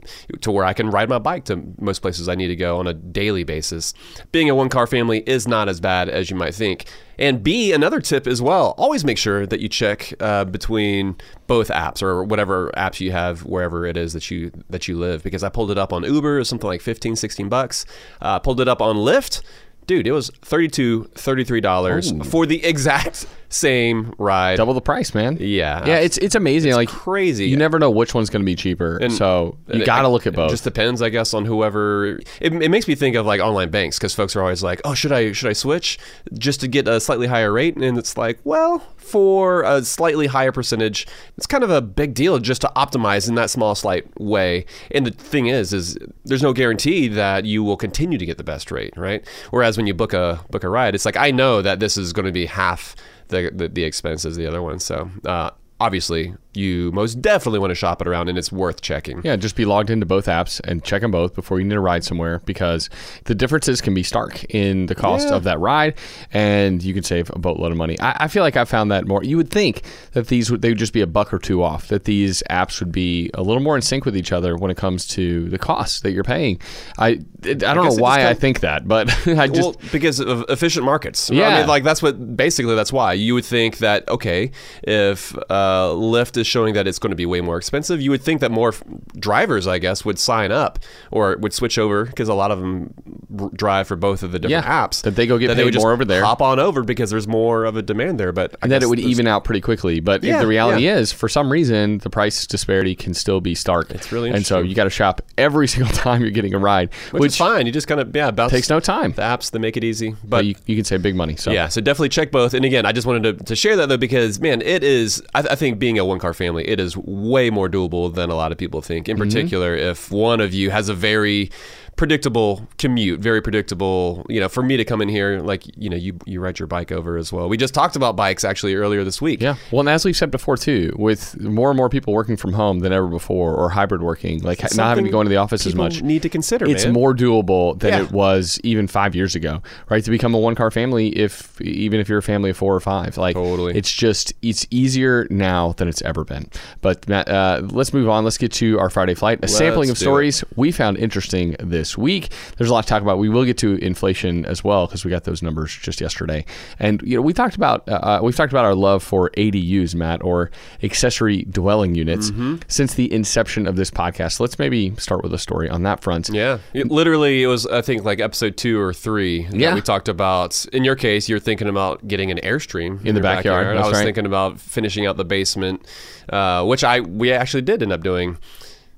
to 0.41 0.51
where 0.51 0.65
I 0.65 0.73
can 0.73 0.91
ride 0.91 1.09
my 1.09 1.19
bike 1.19 1.45
to 1.45 1.63
most 1.79 2.03
places 2.03 2.29
I 2.29 2.35
need 2.35 2.47
to 2.47 2.55
go 2.55 2.77
on 2.77 2.85
a 2.85 2.93
daily 2.93 3.43
basis. 3.43 3.93
Being 4.31 4.51
a 4.51 4.55
one 4.55 4.69
car 4.69 4.85
family 4.85 5.23
is 5.25 5.47
not 5.47 5.67
as 5.67 5.79
bad 5.79 6.09
as 6.09 6.29
you 6.29 6.35
might 6.35 6.53
think. 6.53 6.85
And 7.19 7.43
B, 7.43 7.73
another 7.73 7.99
tip 7.99 8.27
as 8.27 8.41
well, 8.41 8.75
always 8.77 9.03
make 9.03 9.17
sure 9.17 9.45
that 9.45 9.59
you 9.59 9.69
check 9.69 10.13
uh, 10.19 10.45
between 10.45 11.15
both 11.47 11.69
apps 11.69 12.01
or 12.01 12.23
whatever 12.23 12.71
apps 12.77 12.99
you 12.99 13.11
have 13.11 13.43
wherever 13.43 13.85
it 13.85 13.97
is 13.97 14.13
that 14.13 14.29
you 14.29 14.51
that 14.69 14.87
you 14.87 14.97
live. 14.97 15.23
Because 15.23 15.43
I 15.43 15.49
pulled 15.49 15.71
it 15.71 15.77
up 15.77 15.91
on 15.91 16.03
Uber, 16.03 16.35
it 16.35 16.39
was 16.39 16.49
something 16.49 16.67
like 16.67 16.81
15, 16.81 17.15
16 17.15 17.49
bucks. 17.49 17.85
Uh, 18.21 18.39
pulled 18.39 18.61
it 18.61 18.67
up 18.67 18.81
on 18.81 18.97
Lyft, 18.97 19.41
dude, 19.87 20.05
it 20.05 20.11
was 20.11 20.29
32 20.41 21.09
$33 21.15 22.25
for 22.29 22.45
the 22.45 22.63
exact 22.65 23.25
same 23.49 24.13
ride. 24.17 24.57
Double 24.57 24.73
the 24.73 24.81
price, 24.81 25.13
man. 25.13 25.37
Yeah. 25.39 25.85
yeah. 25.85 25.97
It's 25.97 26.17
it's 26.17 26.35
amazing. 26.35 26.73
like 26.73 26.89
crazy. 26.89 27.47
You 27.47 27.57
never 27.57 27.79
know 27.79 27.89
which 27.89 28.13
one's 28.13 28.29
going 28.29 28.41
to 28.41 28.45
be 28.45 28.55
cheaper, 28.55 28.97
And- 28.97 29.13
so 29.13 29.57
you 29.67 29.85
got 29.85 30.01
to 30.01 30.07
look 30.09 30.27
at 30.27 30.33
both. 30.33 30.49
It 30.49 30.53
just 30.53 30.63
depends, 30.63 31.01
I 31.01 31.09
guess, 31.09 31.33
on 31.33 31.45
whoever. 31.45 32.17
It, 32.41 32.53
it 32.53 32.69
makes 32.69 32.87
me 32.87 32.95
think 32.95 33.15
of 33.15 33.25
like 33.25 33.39
online 33.41 33.69
banks 33.69 33.97
because 33.97 34.13
folks 34.13 34.35
are 34.35 34.41
always 34.41 34.63
like, 34.63 34.81
"Oh, 34.85 34.93
should 34.93 35.11
I 35.11 35.31
should 35.31 35.49
I 35.49 35.53
switch 35.53 35.97
just 36.33 36.59
to 36.61 36.67
get 36.67 36.87
a 36.87 36.99
slightly 36.99 37.27
higher 37.27 37.51
rate?" 37.51 37.75
And 37.77 37.97
it's 37.97 38.17
like, 38.17 38.39
well, 38.43 38.79
for 38.97 39.63
a 39.63 39.83
slightly 39.83 40.27
higher 40.27 40.51
percentage, 40.51 41.07
it's 41.37 41.47
kind 41.47 41.63
of 41.63 41.69
a 41.69 41.81
big 41.81 42.13
deal 42.13 42.39
just 42.39 42.61
to 42.61 42.71
optimize 42.75 43.29
in 43.29 43.35
that 43.35 43.49
small, 43.49 43.73
slight 43.75 44.05
way. 44.19 44.65
And 44.91 45.05
the 45.05 45.11
thing 45.11 45.47
is, 45.47 45.71
is 45.73 45.97
there's 46.25 46.43
no 46.43 46.51
guarantee 46.53 47.07
that 47.09 47.45
you 47.45 47.63
will 47.63 47.77
continue 47.77 48.17
to 48.17 48.25
get 48.25 48.37
the 48.37 48.43
best 48.43 48.71
rate, 48.71 48.93
right? 48.97 49.25
Whereas 49.51 49.77
when 49.77 49.87
you 49.87 49.93
book 49.93 50.11
a 50.13 50.43
book 50.51 50.63
a 50.65 50.69
ride, 50.69 50.93
it's 50.95 51.05
like 51.05 51.15
I 51.17 51.31
know 51.31 51.61
that 51.61 51.79
this 51.79 51.97
is 51.97 52.11
going 52.13 52.25
to 52.25 52.31
be 52.31 52.45
half 52.45 52.95
the 53.27 53.51
the, 53.53 53.67
the 53.67 53.83
expense 53.83 54.25
as 54.25 54.35
the 54.35 54.47
other 54.47 54.61
one. 54.61 54.79
So. 54.79 55.09
Uh, 55.25 55.51
Obviously, 55.79 56.33
you 56.53 56.91
most 56.91 57.21
definitely 57.21 57.59
want 57.59 57.69
to 57.69 57.75
shop 57.75 58.01
it 58.01 58.07
around, 58.07 58.29
and 58.29 58.37
it's 58.37 58.51
worth 58.51 58.81
checking. 58.81 59.21
Yeah, 59.23 59.35
just 59.35 59.55
be 59.55 59.63
logged 59.63 59.91
into 59.91 60.07
both 60.07 60.25
apps 60.25 60.59
and 60.63 60.83
check 60.83 61.03
them 61.03 61.11
both 61.11 61.35
before 61.35 61.59
you 61.59 61.65
need 61.65 61.75
to 61.75 61.79
ride 61.79 62.03
somewhere 62.03 62.41
because 62.45 62.89
the 63.25 63.35
differences 63.35 63.79
can 63.79 63.93
be 63.93 64.01
stark 64.01 64.43
in 64.45 64.87
the 64.87 64.95
cost 64.95 65.27
Yeah. 65.29 65.35
of 65.35 65.43
that 65.43 65.59
ride, 65.59 65.93
and 66.33 66.81
you 66.81 66.95
can 66.95 67.03
save 67.03 67.29
a 67.29 67.37
boatload 67.37 67.71
of 67.71 67.77
money. 67.77 67.99
I, 67.99 68.23
I 68.25 68.27
feel 68.27 68.41
like 68.41 68.57
I 68.57 68.65
found 68.65 68.89
that 68.91 69.07
more. 69.07 69.23
You 69.23 69.37
would 69.37 69.51
think 69.51 69.83
that 70.13 70.29
these 70.29 70.49
would 70.49 70.63
they 70.63 70.69
would 70.69 70.79
just 70.79 70.93
be 70.93 71.01
a 71.01 71.07
buck 71.07 71.31
or 71.31 71.37
two 71.37 71.61
off. 71.61 71.89
That 71.89 72.05
these 72.05 72.41
apps 72.49 72.79
would 72.79 72.91
be 72.91 73.29
a 73.35 73.43
little 73.43 73.61
more 73.61 73.75
in 73.75 73.83
sync 73.83 74.03
with 74.05 74.17
each 74.17 74.31
other 74.31 74.55
when 74.57 74.71
it 74.71 74.77
comes 74.77 75.05
to 75.09 75.47
the 75.49 75.59
cost 75.59 76.01
that 76.01 76.11
you're 76.11 76.23
paying. 76.23 76.59
I 76.97 77.07
I 77.43 77.53
don't 77.53 77.59
guess 77.59 77.75
know 77.75 77.97
it 77.97 78.01
why 78.01 78.27
I 78.27 78.33
think 78.33 78.61
that, 78.61 78.87
but 78.87 79.09
I 79.27 79.45
just 79.47 79.61
well, 79.61 79.75
because 79.91 80.19
of 80.19 80.43
efficient 80.49 80.85
markets. 80.85 81.29
I 81.29 81.35
Yeah. 81.35 81.59
mean, 81.59 81.67
like 81.67 81.83
that's 81.83 82.01
what 82.01 82.35
basically 82.35 82.73
that's 82.73 82.91
why 82.91 83.13
you 83.13 83.35
would 83.35 83.45
think 83.45 83.77
that 83.77 84.09
okay, 84.09 84.49
if 84.81 85.37
uh, 85.51 85.66
Uh, 85.67 85.93
Lyft 85.93 86.37
is 86.37 86.47
showing 86.47 86.73
that 86.75 86.87
it's 86.87 86.99
going 86.99 87.09
to 87.11 87.15
be 87.15 87.25
way 87.25 87.41
more 87.41 87.57
expensive, 87.57 88.01
you 88.01 88.09
would 88.11 88.21
think 88.21 88.41
that 88.41 88.51
more 88.51 88.69
f- 88.69 88.83
drivers, 89.19 89.67
I 89.67 89.79
guess, 89.79 90.05
would 90.05 90.17
sign 90.19 90.51
up 90.51 90.79
or 91.11 91.35
would 91.37 91.53
switch 91.53 91.77
over 91.77 92.05
because 92.05 92.29
a 92.29 92.33
lot 92.33 92.51
of 92.51 92.59
them 92.59 92.93
r- 93.39 93.49
drive 93.53 93.87
for 93.87 93.95
both 93.95 94.23
of 94.23 94.31
the 94.31 94.39
different 94.39 94.65
Yeah, 94.65 94.85
apps. 94.87 95.01
that 95.03 95.15
they 95.15 95.27
go 95.27 95.37
get 95.37 95.47
they 95.49 95.55
paid 95.55 95.65
would 95.65 95.73
just 95.73 95.83
more 95.83 95.91
over 95.93 96.05
there. 96.05 96.23
Hop 96.23 96.41
on 96.41 96.59
over 96.59 96.83
because 96.83 97.09
there's 97.09 97.27
more 97.27 97.65
of 97.65 97.75
a 97.75 97.81
demand 97.81 98.19
there. 98.19 98.31
But 98.31 98.53
I 98.53 98.57
and 98.63 98.71
that 98.71 98.83
it 98.83 98.87
would 98.87 98.99
even 98.99 99.27
out 99.27 99.43
pretty 99.43 99.61
quickly. 99.61 99.99
But 99.99 100.23
Yeah, 100.23 100.39
the 100.39 100.47
reality 100.47 100.83
yeah. 100.85 100.97
is, 100.97 101.11
for 101.11 101.27
some 101.29 101.51
reason, 101.51 101.97
the 101.99 102.09
price 102.09 102.47
disparity 102.47 102.95
can 102.95 103.13
still 103.13 103.41
be 103.41 103.53
stark. 103.55 103.91
It's 103.91 104.11
really 104.11 104.29
and 104.31 104.45
so 104.45 104.59
you 104.59 104.75
got 104.75 104.85
to 104.85 104.89
shop 104.89 105.21
every 105.37 105.67
single 105.75 105.93
time 105.93 106.21
you're 106.21 106.31
getting 106.31 106.53
a 106.53 106.59
ride, 106.59 106.89
which, 107.11 107.21
which, 107.21 107.31
is 107.31 107.37
fine. 107.37 107.65
You 107.65 107.71
just 107.71 107.87
kind 107.87 107.99
of 108.01 108.15
yeah, 108.15 108.31
bounce 108.31 108.51
takes 108.51 108.69
no 108.69 108.79
time. 108.79 109.11
the 109.13 109.21
apps 109.21 109.51
that 109.51 109.59
make 109.59 109.75
it 109.77 109.83
easy. 109.83 110.11
but 110.23 110.29
But 110.37 110.45
you, 110.45 110.55
you 110.65 110.75
can 110.75 110.85
save 110.85 111.01
big 111.01 111.15
money. 111.15 111.35
So 111.35 111.51
Yeah, 111.51 111.67
so 111.67 111.81
definitely 111.81 112.09
check 112.09 112.31
both. 112.31 112.53
And 112.53 112.63
again, 112.63 112.85
I 112.85 112.91
just 112.91 113.07
wanted 113.07 113.39
to, 113.39 113.43
to 113.45 113.55
share 113.55 113.75
that 113.77 113.89
though 113.89 113.97
because 113.97 114.39
man, 114.39 114.61
it 114.61 114.83
is. 114.83 115.23
I, 115.33 115.39
I 115.51 115.55
think 115.57 115.79
being 115.79 115.99
a 115.99 116.05
one 116.05 116.19
car 116.19 116.33
family, 116.33 116.67
it 116.67 116.79
is 116.79 116.95
way 116.95 117.49
more 117.49 117.67
doable 117.69 118.13
than 118.13 118.29
a 118.29 118.35
lot 118.35 118.51
of 118.51 118.57
people 118.57 118.81
think. 118.81 119.09
In 119.09 119.17
mm-hmm. 119.17 119.27
particular, 119.27 119.75
if 119.75 120.11
one 120.11 120.39
of 120.39 120.53
you 120.53 120.69
has 120.69 120.89
a 120.89 120.93
very 120.93 121.51
predictable 121.97 122.65
commute, 122.77 123.19
very 123.19 123.41
predictable. 123.41 124.25
You 124.29 124.39
know, 124.39 124.47
for 124.47 124.63
me 124.63 124.77
to 124.77 124.85
come 124.85 125.01
in 125.01 125.09
here, 125.09 125.39
like 125.41 125.63
you 125.75 125.89
know, 125.89 125.97
you 125.97 126.17
you 126.25 126.39
ride 126.39 126.59
your 126.59 126.67
bike 126.67 126.91
over 126.91 127.17
as 127.17 127.33
well. 127.33 127.49
We 127.49 127.57
just 127.57 127.73
talked 127.73 127.95
about 127.97 128.15
bikes 128.15 128.43
actually 128.45 128.75
earlier 128.75 129.03
this 129.03 129.21
week. 129.21 129.41
Yeah. 129.41 129.55
Well, 129.71 129.81
and 129.81 129.89
as 129.89 130.05
we've 130.05 130.15
said 130.15 130.31
before 130.31 130.55
too, 130.55 130.93
with 130.97 131.39
more 131.41 131.69
and 131.69 131.77
more 131.77 131.89
people 131.89 132.13
working 132.13 132.37
from 132.37 132.53
home 132.53 132.79
than 132.79 132.93
ever 132.93 133.07
before, 133.07 133.53
or 133.55 133.69
hybrid 133.69 134.01
working, 134.01 134.41
like 134.41 134.61
not 134.75 134.89
having 134.89 135.03
to 135.05 135.11
go 135.11 135.19
into 135.19 135.29
the 135.29 135.37
office 135.37 135.65
as 135.65 135.75
much, 135.75 136.01
Need 136.01 136.21
to 136.21 136.29
consider. 136.29 136.65
it's 136.67 136.85
man. 136.85 136.93
more 136.93 137.13
doable 137.13 137.77
than 137.79 137.91
Yeah. 137.93 138.03
it 138.03 138.11
was 138.11 138.59
even 138.63 138.87
five 138.87 139.15
years 139.15 139.35
ago, 139.35 139.61
right? 139.89 140.03
To 140.03 140.11
become 140.11 140.33
a 140.33 140.39
one 140.39 140.55
car 140.55 140.71
family, 140.71 141.09
if 141.09 141.59
even 141.61 141.99
if 141.99 142.07
you're 142.07 142.19
a 142.19 142.23
family 142.23 142.51
of 142.51 142.57
four 142.57 142.73
or 142.75 142.79
five, 142.79 143.17
like 143.17 143.35
Totally. 143.35 143.75
it's 143.75 143.91
just 143.91 144.33
it's 144.41 144.65
easier 144.71 145.27
now 145.29 145.73
than 145.77 145.87
it's 145.87 146.01
ever 146.03 146.23
been. 146.23 146.49
But 146.81 147.07
Matt, 147.09 147.27
uh, 147.27 147.61
let's 147.71 147.93
move 147.93 148.07
on. 148.07 148.23
Let's 148.23 148.37
get 148.37 148.51
to 148.53 148.79
our 148.79 148.89
Friday 148.91 149.15
flight. 149.15 149.39
A 149.43 149.47
sampling 149.47 149.89
of 149.89 149.97
do 149.97 150.01
it. 150.01 150.05
stories 150.05 150.43
we 150.55 150.71
found 150.71 150.97
interesting 150.97 151.55
this 151.59 151.86
week. 151.95 152.31
There's 152.57 152.71
a 152.71 152.73
lot 152.73 152.81
to 152.85 152.89
talk 152.89 153.03
about. 153.03 153.19
We 153.19 153.29
will 153.29 153.45
get 153.45 153.59
to 153.59 153.75
inflation 153.85 154.45
as 154.45 154.63
well 154.63 154.87
because 154.87 155.05
we 155.05 155.11
got 155.11 155.25
those 155.25 155.43
numbers 155.43 155.75
just 155.77 156.01
yesterday. 156.01 156.43
And 156.79 157.03
you 157.03 157.15
know, 157.17 157.21
we 157.21 157.33
talked 157.33 157.55
about 157.55 157.87
uh, 157.87 158.19
we've 158.23 158.35
talked 158.35 158.51
about 158.51 158.65
our 158.65 158.73
love 158.73 159.03
for 159.03 159.29
ADUs, 159.37 159.93
Matt, 159.93 160.23
or 160.23 160.49
accessory 160.83 161.43
dwelling 161.43 161.93
units, 161.95 162.31
Mm-hmm. 162.31 162.55
since 162.67 162.95
the 162.95 163.13
inception 163.13 163.67
of 163.67 163.75
this 163.75 163.91
podcast. 163.91 164.39
Let's 164.39 164.57
maybe 164.57 164.95
start 164.97 165.21
with 165.21 165.33
a 165.33 165.37
story 165.37 165.69
on 165.69 165.83
that 165.83 166.01
front. 166.01 166.29
Yeah, 166.29 166.57
it, 166.73 166.87
literally, 166.89 167.43
it 167.43 167.47
was 167.47 167.67
I 167.67 167.81
think 167.81 168.03
like 168.03 168.19
episode 168.19 168.57
two 168.57 168.79
or 168.79 168.93
three. 168.93 169.45
that 169.45 169.55
Yeah. 169.55 169.75
we 169.75 169.81
talked 169.81 170.09
about. 170.09 170.65
In 170.73 170.83
your 170.83 170.95
case, 170.95 171.29
you're 171.29 171.39
thinking 171.39 171.67
about 171.67 172.07
getting 172.07 172.31
an 172.31 172.39
airstream 172.39 172.99
In 173.05 173.05
the 173.05 173.11
your 173.13 173.21
backyard, 173.21 173.77
I 173.77 173.83
was 173.83 173.93
right. 173.93 174.03
thinking 174.03 174.25
about 174.25 174.59
finishing 174.59 175.05
out 175.05 175.17
the 175.17 175.25
basement, 175.25 175.85
uh, 176.29 176.65
which 176.65 176.83
I 176.83 177.01
we 177.01 177.31
actually 177.31 177.61
did 177.61 177.83
end 177.83 177.91
up 177.91 178.01
doing, 178.01 178.37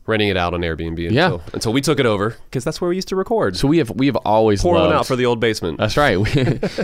renting 0.05 0.29
it 0.29 0.37
out 0.37 0.53
on 0.55 0.61
Airbnb 0.61 0.97
Yeah. 1.11 1.25
until, 1.25 1.43
until 1.53 1.73
we 1.73 1.81
took 1.81 1.99
it 1.99 2.05
over 2.07 2.31
because 2.45 2.63
that's 2.63 2.81
where 2.81 2.89
we 2.89 2.95
used 2.95 3.09
to 3.09 3.15
record. 3.15 3.55
So 3.57 3.67
we 3.67 3.77
have 3.77 3.91
we 3.91 4.07
have 4.07 4.15
always 4.17 4.61
pour 4.63 4.73
loved, 4.73 4.87
one 4.87 4.95
out 4.95 5.05
for 5.05 5.15
the 5.15 5.25
old 5.27 5.39
basement. 5.39 5.77
That's 5.77 5.97
right. 5.97 6.19
We, 6.19 6.31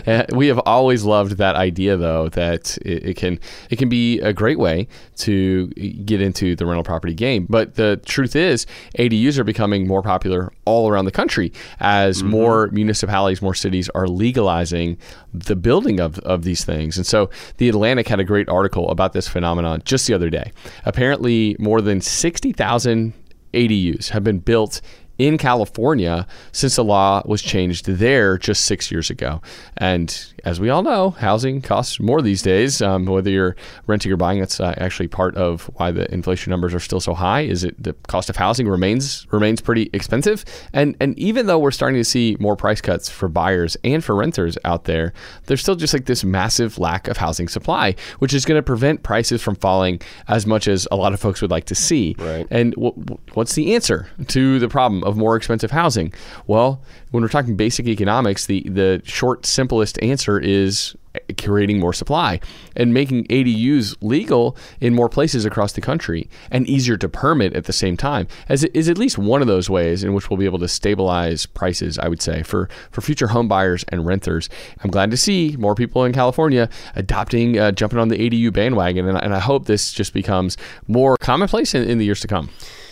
uh, 0.05 0.25
we 0.35 0.47
have 0.47 0.59
always 0.59 1.03
loved 1.03 1.37
that 1.37 1.55
idea, 1.55 1.97
though, 1.97 2.29
that 2.29 2.77
it, 2.79 3.03
it 3.09 3.17
can 3.17 3.39
it 3.71 3.77
can 3.77 3.89
be 3.89 4.19
a 4.19 4.31
great 4.31 4.59
way 4.59 4.87
to 5.17 5.67
get 5.69 6.21
into 6.21 6.55
the 6.55 6.65
rental 6.67 6.83
property 6.83 7.13
game. 7.15 7.47
But 7.49 7.75
the 7.75 7.99
truth 8.05 8.35
is, 8.35 8.67
ADUs 8.99 9.39
are 9.39 9.43
becoming 9.43 9.87
more 9.87 10.03
popular 10.03 10.51
all 10.65 10.87
around 10.89 11.05
the 11.05 11.11
country 11.11 11.51
as 11.79 12.19
Mm-hmm. 12.19 12.29
more 12.29 12.67
municipalities, 12.67 13.41
more 13.41 13.55
cities 13.55 13.89
are 13.95 14.07
legalizing 14.07 14.97
the 15.33 15.55
building 15.55 15.99
of, 15.99 16.19
of 16.19 16.43
these 16.43 16.63
things. 16.63 16.95
And 16.97 17.05
so, 17.07 17.29
the 17.57 17.69
Atlantic 17.69 18.07
had 18.07 18.19
a 18.19 18.23
great 18.23 18.47
article 18.49 18.89
about 18.91 19.13
this 19.13 19.27
phenomenon 19.27 19.81
just 19.83 20.05
the 20.07 20.13
other 20.13 20.29
day. 20.29 20.51
Apparently, 20.85 21.55
more 21.59 21.81
than 21.81 22.01
sixty 22.01 22.51
thousand 22.51 23.13
ADUs 23.55 24.09
have 24.09 24.23
been 24.23 24.39
built 24.39 24.81
in 25.17 25.37
California 25.37 26.27
since 26.51 26.75
the 26.75 26.83
law 26.83 27.21
was 27.25 27.41
changed 27.41 27.85
there 27.85 28.37
just 28.37 28.65
six 28.65 28.91
years 28.91 29.09
ago. 29.09 29.41
And 29.77 30.33
as 30.43 30.59
we 30.59 30.69
all 30.69 30.83
know, 30.83 31.11
housing 31.11 31.61
costs 31.61 31.99
more 31.99 32.21
these 32.21 32.41
days. 32.41 32.81
Um, 32.81 33.05
whether 33.05 33.29
you're 33.29 33.55
renting 33.87 34.11
or 34.11 34.17
buying, 34.17 34.39
that's 34.39 34.59
uh, 34.59 34.75
actually 34.77 35.07
part 35.07 35.35
of 35.35 35.63
why 35.75 35.91
the 35.91 36.11
inflation 36.13 36.51
numbers 36.51 36.73
are 36.73 36.79
still 36.79 36.99
so 36.99 37.13
high. 37.13 37.41
Is 37.41 37.63
it 37.63 37.81
the 37.81 37.93
cost 38.07 38.29
of 38.29 38.35
housing 38.35 38.67
remains 38.67 39.25
remains 39.31 39.61
pretty 39.61 39.89
expensive? 39.93 40.45
And 40.73 40.95
and 40.99 41.17
even 41.17 41.47
though 41.47 41.59
we're 41.59 41.71
starting 41.71 41.99
to 41.99 42.05
see 42.05 42.37
more 42.39 42.55
price 42.55 42.81
cuts 42.81 43.09
for 43.09 43.27
buyers 43.27 43.77
and 43.83 44.03
for 44.03 44.15
renters 44.15 44.57
out 44.65 44.83
there, 44.83 45.13
there's 45.45 45.61
still 45.61 45.75
just 45.75 45.93
like 45.93 46.05
this 46.05 46.23
massive 46.23 46.77
lack 46.77 47.07
of 47.07 47.17
housing 47.17 47.47
supply, 47.47 47.95
which 48.19 48.33
is 48.33 48.45
going 48.45 48.59
to 48.59 48.63
prevent 48.63 49.03
prices 49.03 49.41
from 49.41 49.55
falling 49.55 49.99
as 50.27 50.45
much 50.45 50.67
as 50.67 50.87
a 50.91 50.95
lot 50.95 51.13
of 51.13 51.19
folks 51.19 51.41
would 51.41 51.51
like 51.51 51.65
to 51.65 51.75
see. 51.75 52.15
Right. 52.19 52.45
And 52.51 52.73
w- 52.73 52.93
w- 52.93 53.19
what's 53.33 53.55
the 53.55 53.73
answer 53.73 54.07
to 54.27 54.59
the 54.59 54.69
problem 54.69 55.03
of 55.05 55.15
more 55.17 55.35
expensive 55.35 55.71
housing? 55.71 56.13
Well, 56.47 56.81
when 57.11 57.23
we're 57.23 57.29
talking 57.29 57.55
basic 57.55 57.87
economics, 57.87 58.45
the, 58.45 58.61
the 58.61 59.01
short, 59.05 59.45
simplest 59.45 60.01
answer 60.01 60.39
is 60.39 60.95
creating 61.37 61.79
more 61.79 61.93
supply 61.93 62.39
and 62.75 62.93
making 62.93 63.25
ADUs 63.25 63.95
legal 64.01 64.57
in 64.79 64.93
more 64.93 65.09
places 65.09 65.45
across 65.45 65.73
the 65.73 65.81
country 65.81 66.29
and 66.51 66.67
easier 66.67 66.97
to 66.97 67.09
permit 67.09 67.53
at 67.53 67.65
the 67.65 67.73
same 67.73 67.97
time 67.97 68.27
as 68.49 68.63
it 68.63 68.75
is 68.75 68.89
at 68.89 68.97
least 68.97 69.17
one 69.17 69.41
of 69.41 69.47
those 69.47 69.69
ways 69.69 70.03
in 70.03 70.13
which 70.13 70.29
we'll 70.29 70.37
be 70.37 70.45
able 70.45 70.59
to 70.59 70.67
stabilize 70.67 71.45
prices 71.45 71.97
I 71.99 72.07
would 72.07 72.21
say 72.21 72.43
for 72.43 72.69
for 72.91 73.01
future 73.01 73.27
home 73.27 73.47
buyers 73.47 73.85
and 73.89 74.05
renters. 74.05 74.49
I'm 74.83 74.91
glad 74.91 75.11
to 75.11 75.17
see 75.17 75.55
more 75.57 75.75
people 75.75 76.03
in 76.03 76.13
California 76.13 76.69
adopting 76.95 77.57
uh, 77.57 77.71
jumping 77.71 77.99
on 77.99 78.09
the 78.09 78.17
ADU 78.17 78.51
bandwagon 78.51 79.07
and, 79.07 79.17
and 79.17 79.33
I 79.33 79.39
hope 79.39 79.65
this 79.65 79.91
just 79.91 80.13
becomes 80.13 80.57
more 80.87 81.17
commonplace 81.17 81.73
in, 81.73 81.89
in 81.89 81.97
the 81.97 82.05
years 82.05 82.21
to 82.21 82.27
come. 82.27 82.49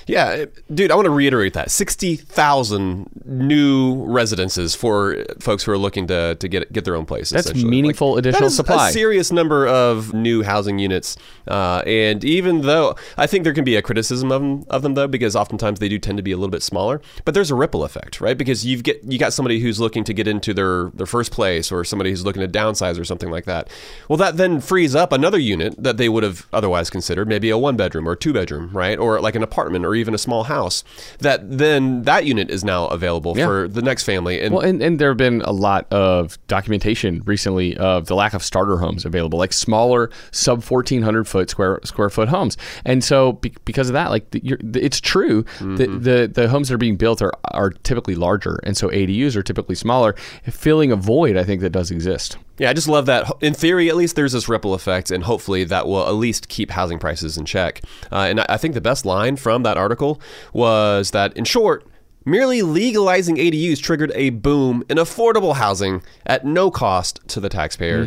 Yeah, 0.08 0.46
dude, 0.74 0.92
I 0.92 0.96
want 0.96 1.06
to 1.06 1.12
reiterate 1.12 1.54
that. 1.54 1.72
60,000 1.72 3.10
new 3.26 4.04
residences 4.04 4.76
for 4.76 5.24
folks 5.40 5.64
who 5.64 5.72
are 5.72 5.78
looking 5.78 6.08
to, 6.08 6.36
to 6.36 6.48
get 6.48 6.72
get 6.74 6.86
their 6.86 6.96
own 6.96 7.06
place. 7.06 7.30
That's 7.30 7.54
meaningful 7.54 8.13
that 8.16 8.20
additional 8.20 8.48
is 8.48 8.56
supply. 8.56 8.90
A 8.90 8.92
serious 8.92 9.32
number 9.32 9.66
of 9.68 10.14
new 10.14 10.44
housing 10.44 10.80
units. 10.80 11.16
Uh, 11.48 11.82
and 11.86 12.24
even 12.24 12.62
though 12.62 12.96
I 13.18 13.28
think 13.28 13.44
there 13.46 13.54
can 13.54 13.64
be 13.64 13.76
a 13.76 13.82
criticism 13.82 14.32
of 14.32 14.42
them, 14.42 14.66
of 14.70 14.82
them, 14.82 14.96
though, 14.96 15.08
because 15.08 15.36
oftentimes 15.36 15.80
they 15.80 15.90
do 15.90 15.98
tend 15.98 16.18
to 16.18 16.24
be 16.24 16.32
a 16.32 16.38
little 16.38 16.52
bit 16.52 16.64
smaller, 16.64 17.02
but 17.24 17.34
there's 17.34 17.52
a 17.52 17.56
ripple 17.56 17.84
effect, 17.86 18.20
right? 18.20 18.38
Because 18.38 18.66
you've 18.66 18.84
get 18.84 19.02
you 19.08 19.18
got 19.18 19.32
somebody 19.32 19.60
who's 19.60 19.80
looking 19.80 20.04
to 20.04 20.14
get 20.14 20.28
into 20.28 20.54
their, 20.54 20.90
their 20.94 21.06
first 21.06 21.32
place 21.32 21.72
or 21.72 21.86
somebody 21.86 22.10
who's 22.10 22.26
looking 22.26 22.42
to 22.42 22.48
downsize 22.48 23.00
or 23.00 23.06
something 23.06 23.32
like 23.32 23.46
that. 23.46 23.70
Well, 24.10 24.18
that 24.18 24.36
then 24.36 24.60
frees 24.60 24.96
up 24.96 25.14
another 25.14 25.40
unit 25.40 25.82
that 25.82 25.96
they 25.96 26.10
would 26.10 26.24
have 26.24 26.46
otherwise 26.52 26.90
considered, 26.90 27.28
maybe 27.30 27.50
a 27.50 27.58
one 27.58 27.78
bedroom 27.78 28.08
or 28.08 28.16
two 28.18 28.34
bedroom, 28.34 28.70
right? 28.74 29.00
Or 29.00 29.22
like 29.22 29.36
an 29.36 29.44
apartment 29.44 29.86
or 29.86 29.94
or 29.94 29.96
even 29.98 30.16
a 30.16 30.18
small 30.18 30.46
house, 30.46 30.84
that 31.20 31.58
then 31.60 32.02
that 32.02 32.26
unit 32.26 32.50
is 32.50 32.64
now 32.64 32.88
available 32.88 33.38
Yeah. 33.38 33.46
for 33.46 33.68
the 33.68 33.84
next 33.84 34.06
family. 34.06 34.42
And 34.42 34.56
Well, 34.56 34.66
and, 34.66 34.82
and 34.82 34.98
there 34.98 35.10
have 35.10 35.18
been 35.18 35.44
a 35.44 35.52
lot 35.52 35.86
of 35.94 36.40
documentation 36.48 37.22
recently 37.28 37.78
of 37.78 38.03
the 38.08 38.16
lack 38.16 38.34
of 38.34 38.44
starter 38.44 38.78
homes 38.78 39.06
available, 39.06 39.40
like 39.40 39.54
smaller 39.54 40.10
sub 40.32 40.64
fourteen 40.64 41.02
hundred 41.02 41.28
foot 41.28 41.50
square 41.50 41.80
square 41.84 42.10
foot 42.10 42.30
homes. 42.30 42.58
And 42.86 43.04
so 43.04 43.34
be, 43.34 43.54
because 43.66 43.90
of 43.90 43.94
that, 43.94 44.10
like 44.10 44.30
the, 44.32 44.42
it's 44.76 45.00
true 45.00 45.44
that 45.60 46.04
the 46.04 46.32
the 46.34 46.50
homes 46.50 46.70
that 46.70 46.76
are 46.76 46.78
being 46.78 46.98
built 46.98 47.22
are 47.22 47.34
are 47.46 47.72
typically 47.72 48.16
larger, 48.16 48.60
and 48.64 48.76
so 48.78 48.90
ADUs 48.90 49.36
are 49.36 49.44
typically 49.44 49.76
smaller, 49.76 50.14
filling 50.44 50.92
a 50.92 50.96
void 50.96 51.38
I 51.38 51.44
think 51.44 51.62
that 51.62 51.72
does 51.72 51.92
exist. 51.92 52.38
Yeah, 52.60 52.70
I 52.70 52.74
just 52.74 52.88
love 52.88 53.08
that. 53.08 53.32
In 53.42 53.56
theory, 53.56 53.90
at 53.90 53.96
least, 53.96 54.16
there's 54.16 54.34
this 54.34 54.48
ripple 54.48 54.76
effect, 54.76 55.10
and 55.10 55.24
hopefully 55.24 55.64
that 55.64 55.88
will 55.88 56.06
at 56.08 56.14
least 56.14 56.50
keep 56.50 56.70
housing 56.70 57.00
prices 57.00 57.36
in 57.36 57.46
check. 57.46 57.82
Uh, 58.12 58.28
and 58.30 58.40
I 58.42 58.46
I 58.50 58.58
think 58.58 58.76
the 58.76 58.82
best 58.82 59.06
line 59.06 59.36
from 59.36 59.64
that 59.64 59.78
article 59.78 60.22
was 60.54 61.10
that, 61.12 61.36
in 61.36 61.46
short, 61.46 61.88
merely 62.26 62.62
legalizing 62.62 63.36
ADUs 63.38 63.82
triggered 63.82 64.12
a 64.16 64.30
boom 64.32 64.84
in 64.90 64.98
affordable 64.98 65.56
housing 65.56 66.02
at 66.26 66.46
no 66.46 66.72
cost 66.72 67.20
to 67.30 67.40
the 67.40 67.50
taxpayer. 67.50 68.06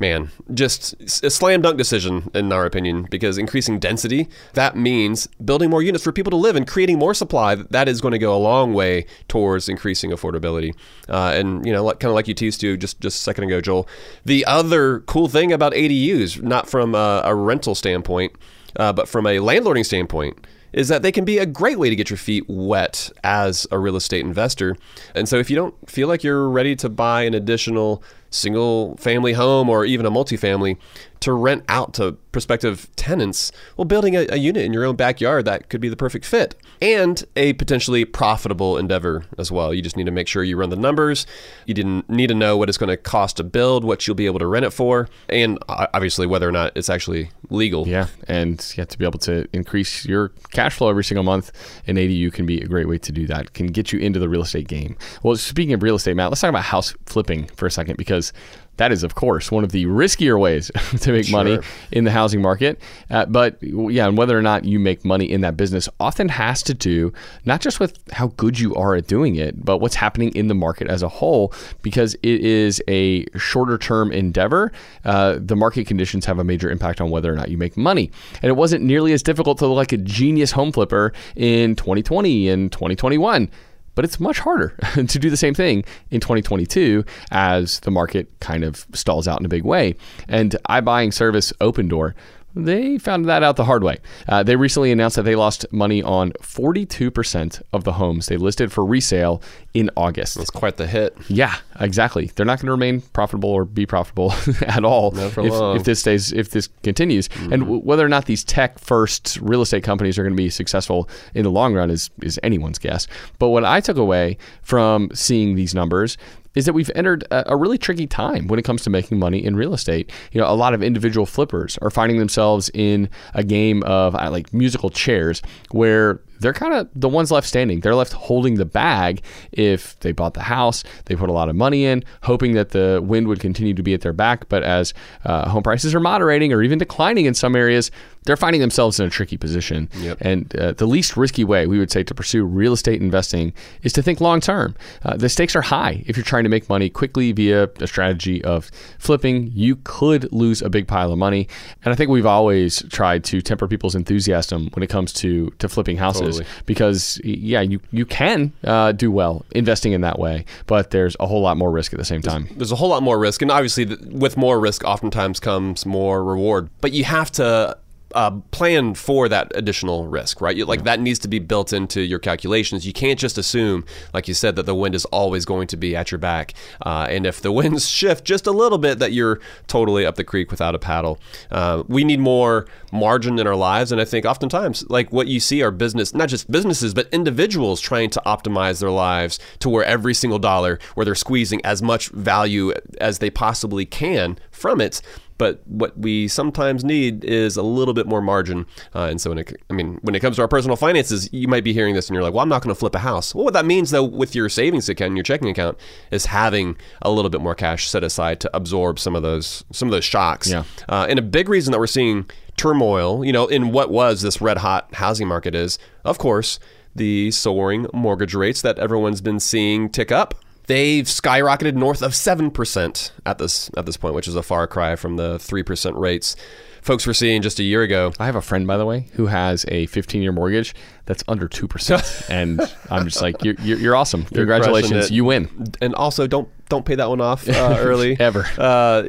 Man, 0.00 0.30
just 0.52 1.00
a 1.22 1.30
slam 1.30 1.62
dunk 1.62 1.78
decision 1.78 2.28
in 2.34 2.52
our 2.52 2.66
opinion 2.66 3.06
because 3.08 3.38
increasing 3.38 3.78
density 3.78 4.28
that 4.54 4.76
means 4.76 5.28
building 5.44 5.70
more 5.70 5.82
units 5.82 6.02
for 6.02 6.10
people 6.10 6.30
to 6.32 6.36
live 6.36 6.56
and 6.56 6.66
creating 6.66 6.98
more 6.98 7.14
supply. 7.14 7.54
That 7.54 7.88
is 7.88 8.00
going 8.00 8.10
to 8.10 8.18
go 8.18 8.36
a 8.36 8.38
long 8.38 8.74
way 8.74 9.06
towards 9.28 9.68
increasing 9.68 10.10
affordability. 10.10 10.74
Uh, 11.08 11.32
and 11.36 11.64
you 11.64 11.72
know, 11.72 11.88
kind 11.92 12.06
of 12.10 12.14
like 12.14 12.26
you 12.26 12.34
teased 12.34 12.60
to 12.62 12.76
just 12.76 13.00
just 13.00 13.20
a 13.20 13.22
second 13.22 13.44
ago, 13.44 13.60
Joel. 13.60 13.88
The 14.24 14.44
other 14.46 15.00
cool 15.00 15.28
thing 15.28 15.52
about 15.52 15.72
ADUs, 15.74 16.42
not 16.42 16.68
from 16.68 16.96
a, 16.96 17.22
a 17.24 17.34
rental 17.34 17.76
standpoint, 17.76 18.34
uh, 18.76 18.92
but 18.92 19.08
from 19.08 19.28
a 19.28 19.36
landlording 19.36 19.86
standpoint, 19.86 20.44
is 20.74 20.88
that 20.88 21.02
they 21.02 21.12
can 21.12 21.24
be 21.24 21.38
a 21.38 21.46
great 21.46 21.78
way 21.78 21.88
to 21.88 21.96
get 21.96 22.10
your 22.10 22.16
feet 22.16 22.44
wet 22.48 23.10
as 23.22 23.66
a 23.70 23.78
real 23.78 23.96
estate 23.96 24.24
investor. 24.24 24.76
And 25.14 25.28
so 25.28 25.38
if 25.38 25.48
you 25.48 25.56
don't 25.56 25.74
feel 25.88 26.08
like 26.08 26.22
you're 26.22 26.48
ready 26.50 26.76
to 26.76 26.88
buy 26.88 27.22
an 27.22 27.32
additional 27.32 28.02
single 28.30 28.96
family 28.96 29.32
home 29.32 29.70
or 29.70 29.84
even 29.84 30.04
a 30.04 30.10
multifamily 30.10 30.76
to 31.20 31.32
rent 31.32 31.64
out 31.68 31.94
to 31.94 32.12
prospective 32.32 32.88
tenants, 32.96 33.52
well, 33.76 33.84
building 33.84 34.16
a, 34.16 34.26
a 34.30 34.36
unit 34.36 34.64
in 34.64 34.72
your 34.72 34.84
own 34.84 34.96
backyard, 34.96 35.44
that 35.44 35.68
could 35.68 35.80
be 35.80 35.88
the 35.88 35.96
perfect 35.96 36.24
fit 36.24 36.54
and 36.80 37.24
a 37.36 37.52
potentially 37.54 38.04
profitable 38.04 38.76
endeavor 38.76 39.24
as 39.38 39.50
well. 39.50 39.72
You 39.72 39.80
just 39.80 39.96
need 39.96 40.04
to 40.04 40.10
make 40.10 40.28
sure 40.28 40.42
you 40.42 40.56
run 40.56 40.70
the 40.70 40.76
numbers. 40.76 41.26
You 41.66 41.74
didn't 41.74 42.10
need 42.10 42.26
to 42.26 42.34
know 42.34 42.56
what 42.56 42.68
it's 42.68 42.76
going 42.76 42.90
to 42.90 42.96
cost 42.96 43.38
to 43.38 43.44
build, 43.44 43.84
what 43.84 44.06
you'll 44.06 44.16
be 44.16 44.26
able 44.26 44.40
to 44.40 44.46
rent 44.46 44.66
it 44.66 44.70
for, 44.70 45.08
and 45.28 45.58
obviously 45.68 46.26
whether 46.26 46.48
or 46.48 46.52
not 46.52 46.72
it's 46.74 46.90
actually 46.90 47.30
legal. 47.50 47.86
Yeah, 47.86 48.08
and 48.28 48.64
you 48.76 48.80
have 48.82 48.88
to 48.88 48.98
be 48.98 49.04
able 49.04 49.18
to 49.20 49.48
increase 49.52 50.04
your 50.04 50.32
cash 50.52 50.76
flow 50.76 50.90
every 50.90 51.04
single 51.04 51.24
month. 51.24 51.52
An 51.86 51.96
ADU 51.96 52.32
can 52.32 52.46
be 52.46 52.60
a 52.60 52.66
great 52.66 52.88
way 52.88 52.98
to 52.98 53.12
do 53.12 53.26
that. 53.28 53.54
Can 53.54 53.68
get 53.68 53.92
you 53.92 53.98
into 53.98 54.18
the 54.18 54.28
real 54.28 54.42
estate 54.42 54.68
game. 54.68 54.96
Well, 55.22 55.36
speaking 55.36 55.72
of 55.72 55.82
real 55.82 55.94
estate, 55.94 56.16
Matt, 56.16 56.30
let's 56.30 56.40
talk 56.40 56.50
about 56.50 56.64
house 56.64 56.94
flipping 57.06 57.46
for 57.48 57.66
a 57.66 57.70
second 57.70 57.96
because 57.96 58.32
that 58.76 58.92
is, 58.92 59.02
of 59.02 59.14
course, 59.14 59.50
one 59.50 59.64
of 59.64 59.72
the 59.72 59.86
riskier 59.86 60.38
ways 60.38 60.70
to 61.00 61.12
make 61.12 61.30
money 61.30 61.58
in 61.92 62.04
the 62.04 62.10
housing 62.10 62.42
market. 62.42 62.80
Uh, 63.10 63.26
but 63.26 63.58
yeah, 63.62 64.06
and 64.08 64.18
whether 64.18 64.36
or 64.36 64.42
not 64.42 64.64
you 64.64 64.78
make 64.78 65.04
money 65.04 65.30
in 65.30 65.40
that 65.42 65.56
business 65.56 65.88
often 66.00 66.28
has 66.28 66.62
to 66.64 66.74
do 66.74 67.12
not 67.44 67.60
just 67.60 67.80
with 67.80 67.98
how 68.12 68.28
good 68.36 68.58
you 68.58 68.74
are 68.74 68.94
at 68.94 69.06
doing 69.06 69.36
it, 69.36 69.64
but 69.64 69.78
what's 69.78 69.94
happening 69.94 70.30
in 70.34 70.48
the 70.48 70.54
market 70.54 70.88
as 70.88 71.02
a 71.02 71.08
whole. 71.08 71.52
Because 71.82 72.14
it 72.22 72.40
is 72.40 72.82
a 72.88 73.26
shorter 73.36 73.78
term 73.78 74.12
endeavor, 74.12 74.72
uh, 75.04 75.38
the 75.40 75.56
market 75.56 75.86
conditions 75.86 76.24
have 76.26 76.38
a 76.38 76.44
major 76.44 76.70
impact 76.70 77.00
on 77.00 77.10
whether 77.10 77.32
or 77.32 77.36
not 77.36 77.50
you 77.50 77.58
make 77.58 77.76
money. 77.76 78.10
And 78.42 78.50
it 78.50 78.54
wasn't 78.54 78.84
nearly 78.84 79.12
as 79.12 79.22
difficult 79.22 79.58
to 79.58 79.66
look 79.66 79.76
like 79.76 79.92
a 79.92 79.98
genius 79.98 80.52
home 80.52 80.72
flipper 80.72 81.12
in 81.36 81.76
2020 81.76 82.48
and 82.48 82.72
2021 82.72 83.50
but 83.94 84.04
it's 84.04 84.20
much 84.20 84.40
harder 84.40 84.76
to 84.94 85.18
do 85.18 85.30
the 85.30 85.36
same 85.36 85.54
thing 85.54 85.84
in 86.10 86.20
2022 86.20 87.04
as 87.30 87.80
the 87.80 87.90
market 87.90 88.28
kind 88.40 88.64
of 88.64 88.86
stalls 88.92 89.28
out 89.28 89.40
in 89.40 89.46
a 89.46 89.48
big 89.48 89.64
way. 89.64 89.94
And 90.28 90.56
iBuying 90.68 91.12
service 91.12 91.52
Opendoor, 91.60 92.14
they 92.54 92.98
found 92.98 93.26
that 93.26 93.42
out 93.42 93.56
the 93.56 93.64
hard 93.64 93.82
way. 93.82 93.98
Uh, 94.28 94.42
they 94.42 94.56
recently 94.56 94.92
announced 94.92 95.16
that 95.16 95.22
they 95.22 95.34
lost 95.34 95.66
money 95.72 96.02
on 96.02 96.32
42% 96.40 97.62
of 97.72 97.84
the 97.84 97.92
homes 97.92 98.26
they 98.26 98.36
listed 98.36 98.72
for 98.72 98.84
resale 98.84 99.42
in 99.74 99.90
August. 99.96 100.36
That's 100.36 100.50
quite 100.50 100.76
the 100.76 100.86
hit. 100.86 101.16
Yeah, 101.28 101.56
exactly. 101.80 102.30
They're 102.34 102.46
not 102.46 102.58
going 102.60 102.66
to 102.66 102.72
remain 102.72 103.00
profitable 103.00 103.50
or 103.50 103.64
be 103.64 103.86
profitable 103.86 104.32
at 104.66 104.84
all 104.84 105.16
if, 105.18 105.36
if 105.38 105.84
this 105.84 106.00
stays 106.00 106.32
if 106.32 106.50
this 106.50 106.68
continues. 106.82 107.28
And 107.50 107.62
w- 107.62 107.80
whether 107.80 108.04
or 108.04 108.08
not 108.08 108.26
these 108.26 108.44
tech 108.44 108.78
first 108.78 109.38
real 109.40 109.62
estate 109.62 109.82
companies 109.82 110.18
are 110.18 110.22
going 110.22 110.34
to 110.34 110.42
be 110.42 110.50
successful 110.50 111.08
in 111.34 111.42
the 111.44 111.50
long 111.50 111.74
run 111.74 111.90
is 111.90 112.10
is 112.22 112.38
anyone's 112.42 112.78
guess. 112.78 113.06
But 113.38 113.48
what 113.48 113.64
I 113.64 113.80
took 113.80 113.96
away 113.96 114.38
from 114.62 115.10
seeing 115.12 115.56
these 115.56 115.74
numbers 115.74 116.16
is 116.54 116.66
that 116.66 116.72
we've 116.72 116.90
entered 116.94 117.24
a, 117.30 117.52
a 117.52 117.56
really 117.56 117.78
tricky 117.78 118.06
time 118.06 118.46
when 118.46 118.58
it 118.58 118.62
comes 118.62 118.82
to 118.82 118.90
making 118.90 119.18
money 119.18 119.44
in 119.44 119.56
real 119.56 119.74
estate. 119.74 120.10
You 120.32 120.40
know, 120.40 120.50
a 120.50 120.54
lot 120.54 120.74
of 120.74 120.82
individual 120.82 121.26
flippers 121.26 121.78
are 121.78 121.90
finding 121.90 122.18
themselves 122.18 122.70
in 122.74 123.08
a 123.34 123.44
game 123.44 123.82
of 123.84 124.14
uh, 124.14 124.30
like 124.30 124.52
musical 124.52 124.90
chairs 124.90 125.42
where 125.70 126.20
they're 126.40 126.52
kind 126.52 126.74
of 126.74 126.88
the 126.94 127.08
ones 127.08 127.30
left 127.30 127.46
standing. 127.46 127.80
They're 127.80 127.94
left 127.94 128.12
holding 128.12 128.56
the 128.56 128.64
bag 128.64 129.22
if 129.52 129.98
they 130.00 130.12
bought 130.12 130.34
the 130.34 130.42
house, 130.42 130.84
they 131.06 131.16
put 131.16 131.28
a 131.28 131.32
lot 131.32 131.48
of 131.48 131.56
money 131.56 131.84
in, 131.84 132.04
hoping 132.22 132.52
that 132.52 132.70
the 132.70 133.00
wind 133.02 133.28
would 133.28 133.40
continue 133.40 133.74
to 133.74 133.82
be 133.82 133.94
at 133.94 134.02
their 134.02 134.12
back. 134.12 134.48
But 134.48 134.62
as 134.62 134.92
uh, 135.24 135.48
home 135.48 135.62
prices 135.62 135.94
are 135.94 136.00
moderating 136.00 136.52
or 136.52 136.62
even 136.62 136.78
declining 136.78 137.24
in 137.26 137.34
some 137.34 137.56
areas, 137.56 137.90
they're 138.24 138.36
finding 138.36 138.60
themselves 138.60 138.98
in 138.98 139.06
a 139.06 139.10
tricky 139.10 139.36
position. 139.36 139.88
And 140.20 140.54
uh, 140.56 140.72
the 140.72 140.86
least 140.86 141.16
risky 141.16 141.44
way 141.44 141.66
we 141.66 141.78
would 141.78 141.90
say 141.90 142.02
to 142.02 142.14
pursue 142.14 142.44
real 142.44 142.72
estate 142.72 143.00
investing 143.00 143.52
is 143.82 143.92
to 143.94 144.02
think 144.02 144.20
long 144.20 144.40
term. 144.40 144.74
Uh, 145.04 145.16
the 145.16 145.28
stakes 145.28 145.54
are 145.54 145.62
high 145.62 146.02
if 146.06 146.16
you're 146.16 146.24
trying 146.24 146.44
to 146.44 146.50
make 146.50 146.68
money 146.68 146.88
quickly 146.88 147.32
via 147.32 147.68
a 147.80 147.86
strategy 147.86 148.42
of 148.44 148.70
flipping. 148.98 149.50
You 149.54 149.76
could 149.84 150.32
lose 150.32 150.62
a 150.62 150.70
big 150.70 150.86
pile 150.86 151.12
of 151.12 151.18
money, 151.18 151.48
and 151.84 151.92
I 151.92 151.96
think 151.96 152.10
we've 152.10 152.26
always 152.26 152.82
tried 152.90 153.24
to 153.24 153.40
temper 153.42 153.68
people's 153.68 153.94
enthusiasm 153.94 154.70
when 154.74 154.82
it 154.82 154.88
comes 154.88 155.12
to 155.14 155.50
to 155.58 155.68
flipping 155.68 155.96
houses 155.96 156.38
Totally. 156.38 156.46
because 156.66 157.20
yeah, 157.24 157.60
you 157.60 157.80
you 157.90 158.06
can 158.06 158.52
uh, 158.64 158.92
do 158.92 159.10
well 159.10 159.44
investing 159.52 159.92
in 159.92 160.00
that 160.00 160.18
way, 160.18 160.44
but 160.66 160.90
there's 160.90 161.16
a 161.20 161.26
whole 161.26 161.40
lot 161.42 161.56
more 161.56 161.70
risk 161.70 161.92
at 161.92 161.98
the 161.98 162.04
same 162.04 162.22
time. 162.22 162.48
there's 162.56 162.72
a 162.72 162.76
whole 162.76 162.88
lot 162.88 163.02
more 163.02 163.18
risk, 163.18 163.42
and 163.42 163.50
obviously, 163.50 163.86
th- 163.86 164.00
with 164.00 164.36
more 164.36 164.58
risk, 164.58 164.84
oftentimes 164.84 165.40
comes 165.40 165.84
more 165.84 166.24
reward. 166.24 166.70
But 166.80 166.92
you 166.92 167.04
have 167.04 167.30
to 167.32 167.76
uh, 168.14 168.30
plan 168.50 168.94
for 168.94 169.28
that 169.28 169.52
additional 169.54 170.06
risk, 170.06 170.40
right? 170.40 170.56
You, 170.56 170.64
like 170.64 170.84
that 170.84 171.00
needs 171.00 171.18
to 171.20 171.28
be 171.28 171.38
built 171.38 171.72
into 171.72 172.00
your 172.00 172.18
calculations. 172.18 172.86
You 172.86 172.92
can't 172.92 173.18
just 173.18 173.36
assume, 173.36 173.84
like 174.12 174.28
you 174.28 174.34
said, 174.34 174.56
that 174.56 174.66
the 174.66 174.74
wind 174.74 174.94
is 174.94 175.04
always 175.06 175.44
going 175.44 175.66
to 175.68 175.76
be 175.76 175.94
at 175.96 176.10
your 176.10 176.18
back, 176.18 176.54
uh, 176.82 177.06
and 177.10 177.26
if 177.26 177.40
the 177.40 177.52
winds 177.64 177.88
shift 177.88 178.24
just 178.24 178.46
a 178.46 178.52
little 178.52 178.78
bit, 178.78 178.98
that 179.00 179.12
you're 179.12 179.40
totally 179.66 180.06
up 180.06 180.16
the 180.16 180.24
creek 180.24 180.50
without 180.50 180.74
a 180.74 180.78
paddle. 180.78 181.18
Uh, 181.50 181.82
we 181.88 182.04
need 182.04 182.20
more 182.20 182.66
margin 182.92 183.38
in 183.38 183.46
our 183.46 183.56
lives, 183.56 183.92
and 183.92 184.00
I 184.00 184.04
think 184.04 184.24
oftentimes, 184.24 184.88
like 184.88 185.12
what 185.12 185.26
you 185.26 185.40
see, 185.40 185.62
are 185.62 185.70
business, 185.70 186.14
not 186.14 186.28
just 186.28 186.50
businesses, 186.50 186.94
but 186.94 187.08
individuals 187.12 187.80
trying 187.80 188.10
to 188.10 188.22
optimize 188.24 188.80
their 188.80 188.90
lives 188.90 189.38
to 189.58 189.68
where 189.68 189.84
every 189.84 190.14
single 190.14 190.38
dollar, 190.38 190.78
where 190.94 191.04
they're 191.04 191.14
squeezing 191.14 191.60
as 191.64 191.82
much 191.82 192.08
value 192.10 192.72
as 193.00 193.18
they 193.18 193.30
possibly 193.30 193.84
can 193.84 194.38
from 194.50 194.80
it. 194.80 195.02
But 195.36 195.60
what 195.66 195.98
we 195.98 196.28
sometimes 196.28 196.84
need 196.84 197.24
is 197.24 197.56
a 197.56 197.62
little 197.62 197.94
bit 197.94 198.06
more 198.06 198.20
margin. 198.20 198.66
Uh, 198.94 199.08
and 199.10 199.20
so, 199.20 199.30
when 199.30 199.38
it, 199.38 199.52
I 199.68 199.72
mean, 199.72 199.98
when 200.02 200.14
it 200.14 200.20
comes 200.20 200.36
to 200.36 200.42
our 200.42 200.48
personal 200.48 200.76
finances, 200.76 201.28
you 201.32 201.48
might 201.48 201.64
be 201.64 201.72
hearing 201.72 201.94
this 201.94 202.08
and 202.08 202.14
you're 202.14 202.22
like, 202.22 202.32
well, 202.32 202.42
I'm 202.42 202.48
not 202.48 202.62
going 202.62 202.74
to 202.74 202.78
flip 202.78 202.94
a 202.94 203.00
house. 203.00 203.34
Well, 203.34 203.44
what 203.44 203.54
that 203.54 203.66
means, 203.66 203.90
though, 203.90 204.04
with 204.04 204.34
your 204.34 204.48
savings 204.48 204.88
account 204.88 205.08
and 205.08 205.16
your 205.16 205.24
checking 205.24 205.48
account 205.48 205.78
is 206.10 206.26
having 206.26 206.76
a 207.02 207.10
little 207.10 207.30
bit 207.30 207.40
more 207.40 207.54
cash 207.54 207.88
set 207.88 208.04
aside 208.04 208.40
to 208.40 208.56
absorb 208.56 208.98
some 208.98 209.16
of 209.16 209.22
those 209.22 209.64
some 209.72 209.88
of 209.88 209.92
those 209.92 210.04
shocks. 210.04 210.50
Yeah. 210.50 210.64
Uh, 210.88 211.06
and 211.08 211.18
a 211.18 211.22
big 211.22 211.48
reason 211.48 211.72
that 211.72 211.78
we're 211.78 211.86
seeing 211.86 212.28
turmoil, 212.56 213.24
you 213.24 213.32
know, 213.32 213.46
in 213.46 213.72
what 213.72 213.90
was 213.90 214.22
this 214.22 214.40
red 214.40 214.58
hot 214.58 214.94
housing 214.94 215.28
market 215.28 215.54
is, 215.54 215.78
of 216.04 216.18
course, 216.18 216.58
the 216.94 217.30
soaring 217.30 217.86
mortgage 217.92 218.34
rates 218.34 218.62
that 218.62 218.78
everyone's 218.78 219.20
been 219.20 219.40
seeing 219.40 219.88
tick 219.88 220.12
up. 220.12 220.34
They've 220.66 221.04
skyrocketed 221.04 221.74
north 221.74 222.02
of 222.02 222.14
seven 222.14 222.50
percent 222.50 223.12
at 223.26 223.38
this 223.38 223.70
at 223.76 223.86
this 223.86 223.96
point, 223.96 224.14
which 224.14 224.28
is 224.28 224.34
a 224.34 224.42
far 224.42 224.66
cry 224.66 224.96
from 224.96 225.16
the 225.16 225.38
three 225.38 225.62
percent 225.62 225.96
rates 225.96 226.36
folks 226.84 227.06
were 227.06 227.14
seeing 227.14 227.42
just 227.42 227.58
a 227.58 227.62
year 227.62 227.82
ago. 227.82 228.12
I 228.20 228.26
have 228.26 228.36
a 228.36 228.42
friend, 228.42 228.66
by 228.66 228.76
the 228.76 228.84
way, 228.86 229.08
who 229.14 229.26
has 229.26 229.64
a 229.68 229.86
15 229.86 230.22
year 230.22 230.32
mortgage 230.32 230.74
that's 231.06 231.24
under 231.26 231.48
2%. 231.48 232.30
and 232.30 232.60
I'm 232.90 233.04
just 233.04 233.20
like, 233.20 233.42
you're, 233.42 233.54
you're, 233.60 233.78
you're 233.78 233.96
awesome. 233.96 234.20
You're 234.30 234.46
Congratulations. 234.46 235.10
You 235.10 235.24
win. 235.24 235.72
and 235.80 235.94
also 235.94 236.26
don't 236.26 236.48
don't 236.70 236.86
pay 236.86 236.94
that 236.94 237.10
one 237.10 237.20
off 237.20 237.46
uh, 237.46 237.76
early 237.78 238.18
Ever. 238.18 238.46
Uh, 238.56 239.02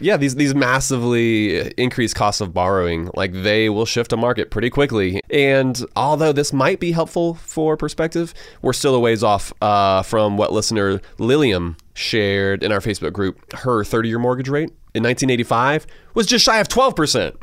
yeah, 0.00 0.16
these 0.16 0.34
these 0.34 0.54
massively 0.54 1.70
increased 1.72 2.14
costs 2.14 2.40
of 2.40 2.54
borrowing, 2.54 3.10
like 3.14 3.32
they 3.32 3.68
will 3.68 3.84
shift 3.84 4.14
a 4.14 4.16
market 4.16 4.50
pretty 4.50 4.70
quickly. 4.70 5.20
And 5.30 5.84
although 5.94 6.32
this 6.32 6.54
might 6.54 6.80
be 6.80 6.92
helpful 6.92 7.34
for 7.34 7.76
perspective, 7.76 8.32
we're 8.62 8.72
still 8.72 8.94
a 8.94 9.00
ways 9.00 9.22
off 9.22 9.52
uh, 9.60 10.02
from 10.02 10.38
what 10.38 10.52
listener 10.52 11.02
Lilium 11.18 11.76
shared 11.92 12.62
in 12.62 12.72
our 12.72 12.80
Facebook 12.80 13.12
group. 13.12 13.52
Her 13.52 13.84
30 13.84 14.08
year 14.08 14.18
mortgage 14.18 14.48
rate 14.48 14.70
in 14.94 15.02
1985 15.02 15.86
was 16.14 16.26
just 16.26 16.44
shy 16.44 16.58
of 16.58 16.68
12 16.68 16.96
percent. 16.96 17.36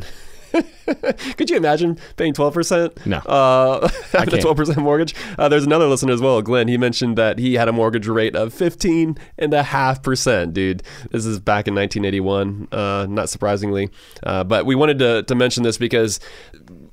Could 1.37 1.49
you 1.49 1.57
imagine 1.57 1.99
paying 2.17 2.33
12%? 2.33 3.05
No. 3.05 3.17
Uh, 3.17 3.89
a 4.13 4.25
12% 4.25 4.77
mortgage? 4.77 5.15
Uh, 5.37 5.49
there's 5.49 5.65
another 5.65 5.85
listener 5.85 6.13
as 6.13 6.21
well, 6.21 6.41
Glenn. 6.41 6.67
He 6.67 6.77
mentioned 6.77 7.17
that 7.17 7.39
he 7.39 7.55
had 7.55 7.67
a 7.67 7.71
mortgage 7.71 8.07
rate 8.07 8.35
of 8.35 8.53
15.5%, 8.53 10.53
dude. 10.53 10.83
This 11.11 11.25
is 11.25 11.39
back 11.39 11.67
in 11.67 11.75
1981, 11.75 12.67
uh, 12.71 13.07
not 13.09 13.29
surprisingly. 13.29 13.89
Uh, 14.23 14.43
but 14.43 14.65
we 14.65 14.75
wanted 14.75 14.99
to, 14.99 15.23
to 15.23 15.35
mention 15.35 15.63
this 15.63 15.77
because 15.77 16.19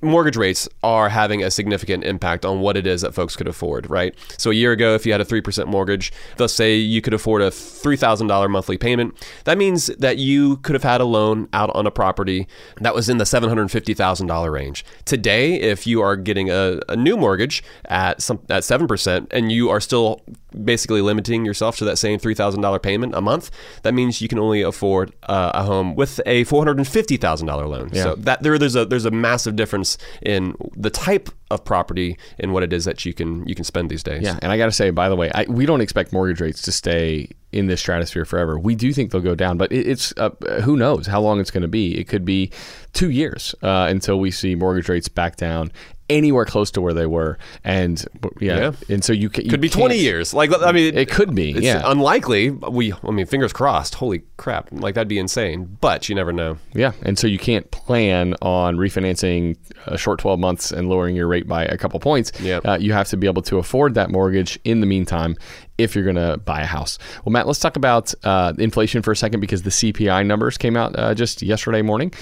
mortgage 0.03 0.37
rates 0.37 0.69
are 0.83 1.09
having 1.09 1.43
a 1.43 1.51
significant 1.51 2.05
impact 2.05 2.45
on 2.45 2.61
what 2.61 2.77
it 2.77 2.87
is 2.87 3.03
that 3.03 3.15
folks 3.15 3.37
could 3.37 3.49
afford, 3.49 3.89
right? 3.91 4.15
So 4.39 4.51
a 4.51 4.55
year 4.55 4.73
ago, 4.73 4.95
if 4.95 5.07
you 5.07 5.13
had 5.13 5.21
a 5.21 5.25
3% 5.25 5.67
mortgage, 5.67 6.13
let's 6.39 6.53
say 6.53 6.77
you 6.77 7.01
could 7.01 7.15
afford 7.15 7.43
a 7.43 7.51
$3,000 7.51 8.51
monthly 8.51 8.79
payment. 8.79 9.15
That 9.45 9.59
means 9.59 9.87
that 9.87 10.19
you 10.19 10.59
could 10.59 10.75
have 10.75 10.83
had 10.83 11.01
a 11.01 11.05
loan 11.05 11.49
out 11.53 11.71
on 11.75 11.87
a 11.87 11.91
property 11.91 12.47
that 12.81 12.95
was 12.95 13.09
in 13.09 13.19
the 13.19 13.25
$750,000 13.25 14.53
range. 14.53 14.85
Today, 15.05 15.55
if 15.61 15.87
you 15.87 16.01
are 16.01 16.17
getting 16.17 16.51
a, 16.51 16.81
a 16.89 16.97
new 16.97 17.17
mortgage 17.17 17.63
at 17.87 18.21
some 18.23 18.41
at 18.49 18.63
7% 18.63 19.27
and 19.31 19.51
you 19.51 19.71
are 19.71 19.81
still 19.81 20.23
basically 20.65 21.01
limiting 21.03 21.45
yourself 21.45 21.77
to 21.77 21.85
that 21.85 21.97
same 21.97 22.19
$3,000 22.19 22.83
payment 22.83 23.15
a 23.15 23.21
month, 23.21 23.51
that 23.83 23.95
means 23.95 24.21
you 24.21 24.29
can 24.29 24.39
only 24.39 24.63
afford 24.63 25.13
uh, 25.25 25.53
a 25.55 25.65
home 25.65 25.95
with 25.95 26.21
a 26.27 26.45
$450,000 26.45 27.69
loan. 27.69 27.91
Yeah. 27.93 28.03
So 28.03 28.15
that 28.17 28.43
there 28.43 28.59
there's 28.59 28.77
a 28.77 28.85
there's 28.85 29.05
a 29.05 29.11
massive 29.11 29.57
difference 29.57 29.86
in 30.23 30.55
the 30.75 30.91
type 30.91 31.29
of 31.51 31.65
property 31.65 32.19
and 32.41 32.53
what 32.53 32.63
it 32.63 32.73
is 32.73 32.85
that 32.85 33.05
you 33.05 33.15
can 33.15 33.47
you 33.47 33.55
can 33.55 33.65
spend 33.65 33.91
these 33.91 34.03
days. 34.03 34.23
Yeah, 34.23 34.39
and 34.43 34.51
I 34.51 34.59
got 34.59 34.67
to 34.67 34.73
say, 34.73 34.91
by 34.91 35.09
the 35.09 35.17
way, 35.17 35.31
I, 35.35 35.45
we 35.49 35.67
don't 35.67 35.81
expect 35.81 36.13
mortgage 36.13 36.41
rates 36.41 36.63
to 36.63 36.73
stay 36.73 37.29
in 37.53 37.67
this 37.67 37.81
stratosphere 37.81 38.25
forever. 38.25 38.59
We 38.59 38.75
do 38.75 38.93
think 38.93 39.11
they'll 39.11 39.21
go 39.21 39.35
down, 39.35 39.57
but 39.57 39.71
it, 39.73 39.87
it's 39.87 40.13
uh, 40.17 40.31
who 40.63 40.77
knows 40.77 41.07
how 41.07 41.21
long 41.21 41.41
it's 41.41 41.51
going 41.51 41.63
to 41.63 41.69
be. 41.69 41.99
It 41.99 42.09
could 42.09 42.25
be 42.25 42.51
two 42.93 43.11
years 43.11 43.55
uh, 43.63 43.87
until 43.89 44.19
we 44.19 44.31
see 44.31 44.55
mortgage 44.55 44.89
rates 44.89 45.09
back 45.09 45.37
down 45.37 45.71
anywhere 46.09 46.45
close 46.45 46.71
to 46.73 46.81
where 46.81 46.95
they 46.95 47.07
were, 47.07 47.39
and 47.65 48.05
yeah, 48.41 48.57
Yeah. 48.59 48.73
and 48.95 49.03
so 49.05 49.13
you, 49.13 49.29
ca- 49.29 49.43
you 49.43 49.51
Could 49.51 49.61
be 49.61 49.69
20 49.69 49.95
can't- 49.95 50.03
years. 50.03 50.33
Like 50.35 50.51
I 50.63 50.73
mean 50.73 50.97
It 50.97 51.11
could 51.11 51.35
be, 51.35 51.51
It's 51.51 51.61
yeah. 51.63 51.83
unlikely. 51.85 52.51
We 52.51 52.93
I 52.93 53.11
mean 53.11 53.27
fingers 53.27 53.53
crossed. 53.53 53.97
Holy 53.97 54.23
crap. 54.37 54.69
Like 54.71 54.95
that'd 54.95 55.09
be 55.09 55.19
insane. 55.19 55.77
But 55.81 56.09
you 56.09 56.15
never 56.15 56.33
know. 56.33 56.59
Yeah, 56.75 56.93
and 57.03 57.19
so 57.19 57.27
you 57.27 57.39
can't 57.39 57.71
plan 57.71 58.35
on 58.43 58.77
refinancing 58.77 59.57
a 59.87 59.99
short 59.99 60.19
12 60.21 60.39
months 60.39 60.71
and 60.73 60.89
lowering 60.89 61.17
your 61.17 61.27
rate 61.29 61.47
by 61.49 61.65
a 61.65 61.77
couple 61.77 61.99
points. 62.01 62.33
Yep. 62.41 62.67
Uh, 62.67 62.79
you 62.81 62.93
have 62.93 63.09
to 63.09 63.17
be 63.17 63.27
able 63.27 63.43
to 63.43 63.59
afford 63.59 63.95
that 63.95 64.11
mortgage 64.11 64.59
in 64.65 64.81
the 64.81 64.87
meantime 64.87 65.37
if 65.79 65.95
you're 65.95 66.05
going 66.05 66.17
to 66.17 66.39
buy 66.39 66.61
a 66.63 66.67
house. 66.67 66.99
Well, 67.25 67.33
Matt, 67.33 67.47
let's 67.47 67.59
talk 67.61 67.77
about 67.77 68.15
uh, 68.25 68.53
inflation 68.59 69.03
for 69.03 69.13
a 69.13 69.17
second 69.17 69.41
because 69.41 69.63
the 69.63 69.71
CPI 69.71 70.25
numbers 70.27 70.57
came 70.57 70.77
out 70.77 70.99
uh, 70.99 71.15
just 71.15 71.43
yesterday 71.43 71.83
morning. 71.83 72.13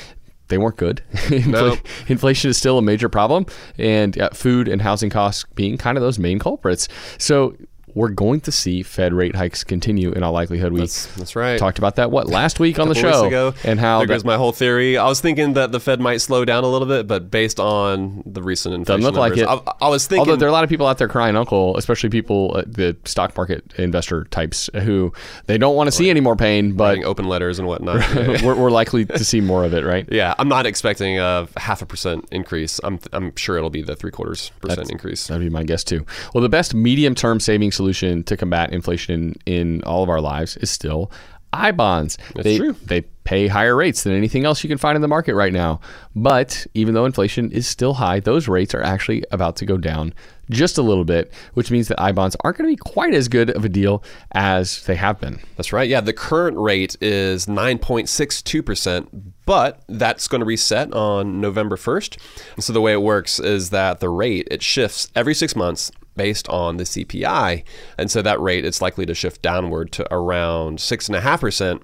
They 0.49 0.59
weren't 0.59 0.77
good. 0.77 1.03
Infl- 1.13 1.47
No. 1.47 1.77
Inflation 2.09 2.51
is 2.51 2.57
still 2.57 2.79
a 2.79 2.83
major 2.83 3.09
problem, 3.09 3.47
and 3.79 4.19
uh, 4.19 4.31
food 4.31 4.69
and 4.69 4.83
housing 4.83 5.11
costs 5.11 5.45
being 5.55 5.79
kind 5.79 5.97
of 5.97 6.03
those 6.03 6.19
main 6.19 6.39
culprits. 6.39 6.89
So 7.19 7.57
we're 7.95 8.09
going 8.09 8.41
to 8.43 8.53
see 8.53 8.83
Fed 8.83 9.13
rate 9.13 9.37
hikes 9.37 9.65
continue 9.65 10.13
in 10.13 10.23
all 10.23 10.33
likelihood. 10.33 10.73
We 10.73 10.81
That's 10.81 11.07
that's 11.17 11.37
right. 11.37 11.59
talked 11.59 11.79
about 11.79 11.97
that 11.97 12.11
what 12.11 12.29
last 12.29 12.59
week 12.61 12.79
on 12.79 12.89
the 12.89 12.95
show 12.95 13.27
ago, 13.27 13.55
and 13.65 13.79
how 13.79 13.99
there 13.99 14.07
that- 14.09 14.15
goes 14.15 14.25
my 14.25 14.37
whole 14.37 14.53
theory. 14.53 14.97
I 14.99 15.07
was 15.07 15.21
thinking 15.21 15.55
that 15.55 15.73
the 15.73 15.81
Fed 15.81 16.01
might 16.01 16.19
slow 16.19 16.45
down 16.45 16.65
a 16.65 16.69
little 16.69 16.89
bit, 16.89 17.07
but 17.07 17.31
based 17.31 17.61
on 17.61 18.23
the 18.27 18.43
recent 18.43 18.75
inflation 18.75 19.01
Doesn't 19.03 19.15
look 19.15 19.19
like 19.19 19.39
it. 19.39 19.47
I, 19.47 19.87
I 19.87 19.89
was 19.89 20.07
thinking. 20.07 20.21
Although 20.21 20.37
there 20.37 20.49
are 20.49 20.51
a 20.51 20.53
lot 20.53 20.65
of 20.65 20.71
people 20.71 20.87
out 20.87 20.99
there 20.99 21.09
crying 21.09 21.37
uncle, 21.37 21.77
especially 21.77 22.11
people, 22.11 22.53
uh, 22.57 22.63
the 22.67 22.97
stock 23.05 23.37
market 23.37 23.65
investor 23.79 24.25
types, 24.25 24.69
who 24.83 25.13
they 25.47 25.59
don't 25.59 25.77
want 25.77 25.87
to 25.89 25.93
see 25.93 26.11
any 26.11 26.21
more 26.21 26.37
pain, 26.37 26.73
but 26.73 27.03
open 27.05 27.27
letters 27.29 27.59
and 27.59 27.69
whatnot. 27.69 28.05
we're, 28.43 28.55
we're 28.55 28.71
likely 28.71 29.05
to 29.05 29.25
see 29.25 29.41
more 29.41 29.65
of 29.65 29.75
it, 29.75 29.85
right? 29.85 30.09
yeah, 30.13 30.35
I'm 30.39 30.49
not 30.49 30.67
expecting 30.67 31.19
a 31.19 31.49
half 31.57 31.83
a 31.83 31.87
percent 31.87 32.27
increase. 32.33 32.81
I'm 32.83 32.99
I'm 33.13 33.35
sure 33.37 33.57
it'll 33.57 33.71
be 33.71 33.83
the 33.83 33.97
three 33.97 34.11
quarters 34.11 34.51
percent 34.61 34.91
increase. 34.91 35.27
That'd 35.27 35.47
be 35.47 35.51
my 35.51 35.65
guess 35.65 35.85
too. 35.85 36.05
Well, 36.33 36.43
the 36.43 36.49
best 36.49 36.75
medium 36.75 37.15
term 37.15 37.41
saving 37.41 37.73
solution 37.85 38.25
to 38.25 38.37
combat 38.37 38.73
inflation 38.73 39.35
in, 39.45 39.55
in 39.55 39.85
all 39.85 40.03
of 40.03 40.09
our 40.09 40.21
lives 40.21 40.57
is 40.57 40.71
still 40.71 41.11
I 41.53 41.71
bonds. 41.71 42.19
That's 42.35 42.45
they, 42.45 42.59
true. 42.59 42.73
They 42.85 43.03
pay 43.23 43.47
higher 43.47 43.77
rates 43.77 44.03
than 44.03 44.13
anything 44.13 44.45
else 44.45 44.65
you 44.65 44.69
can 44.69 44.79
find 44.79 44.97
in 44.97 45.03
the 45.03 45.09
market 45.09 45.35
right 45.35 45.53
now. 45.53 45.81
But 46.17 46.67
even 46.75 46.95
though 46.95 47.05
inflation 47.05 47.53
is 47.53 47.67
still 47.67 47.95
high, 47.95 48.19
those 48.21 48.49
rates 48.49 48.75
are 48.75 48.83
actually 48.83 49.25
about 49.31 49.57
to 49.57 49.67
go 49.67 49.77
down 49.77 50.15
just 50.51 50.79
a 50.79 50.83
little 50.83 51.05
bit, 51.05 51.33
which 51.55 51.71
means 51.71 51.89
that 51.89 52.01
I 52.01 52.11
bonds 52.11 52.37
aren't 52.43 52.59
going 52.59 52.69
to 52.69 52.73
be 52.73 52.91
quite 52.91 53.15
as 53.15 53.29
good 53.29 53.51
of 53.51 53.65
a 53.65 53.69
deal 53.69 54.03
as 54.33 54.85
they 54.85 54.97
have 54.97 55.21
been. 55.21 55.39
That's 55.57 55.73
right. 55.73 55.89
Yeah, 55.89 56.01
the 56.01 56.13
current 56.13 56.59
rate 56.59 56.97
is 57.01 57.47
9.62%, 57.47 59.33
but 59.47 59.83
that's 59.89 60.27
going 60.27 60.41
to 60.41 60.45
reset 60.45 60.93
on 60.93 61.41
November 61.41 61.77
1st. 61.77 62.19
So 62.59 62.73
the 62.73 62.81
way 62.81 62.93
it 62.93 63.03
works 63.03 63.39
is 63.39 63.71
that 63.71 64.01
the 64.01 64.11
rate 64.11 64.49
it 64.51 64.63
shifts 64.63 65.09
every 65.15 65.35
6 65.35 65.55
months 65.55 65.93
based 66.17 66.49
on 66.49 66.77
the 66.77 66.85
CPI. 66.85 67.65
And 67.99 68.11
so 68.11 68.23
that 68.23 68.41
rate 68.41 68.65
it's 68.65 68.83
likely 68.83 69.07
to 69.07 69.15
shift 69.15 69.43
downward 69.43 69.93
to 69.93 70.15
around 70.15 70.79
6.5%. 70.79 71.83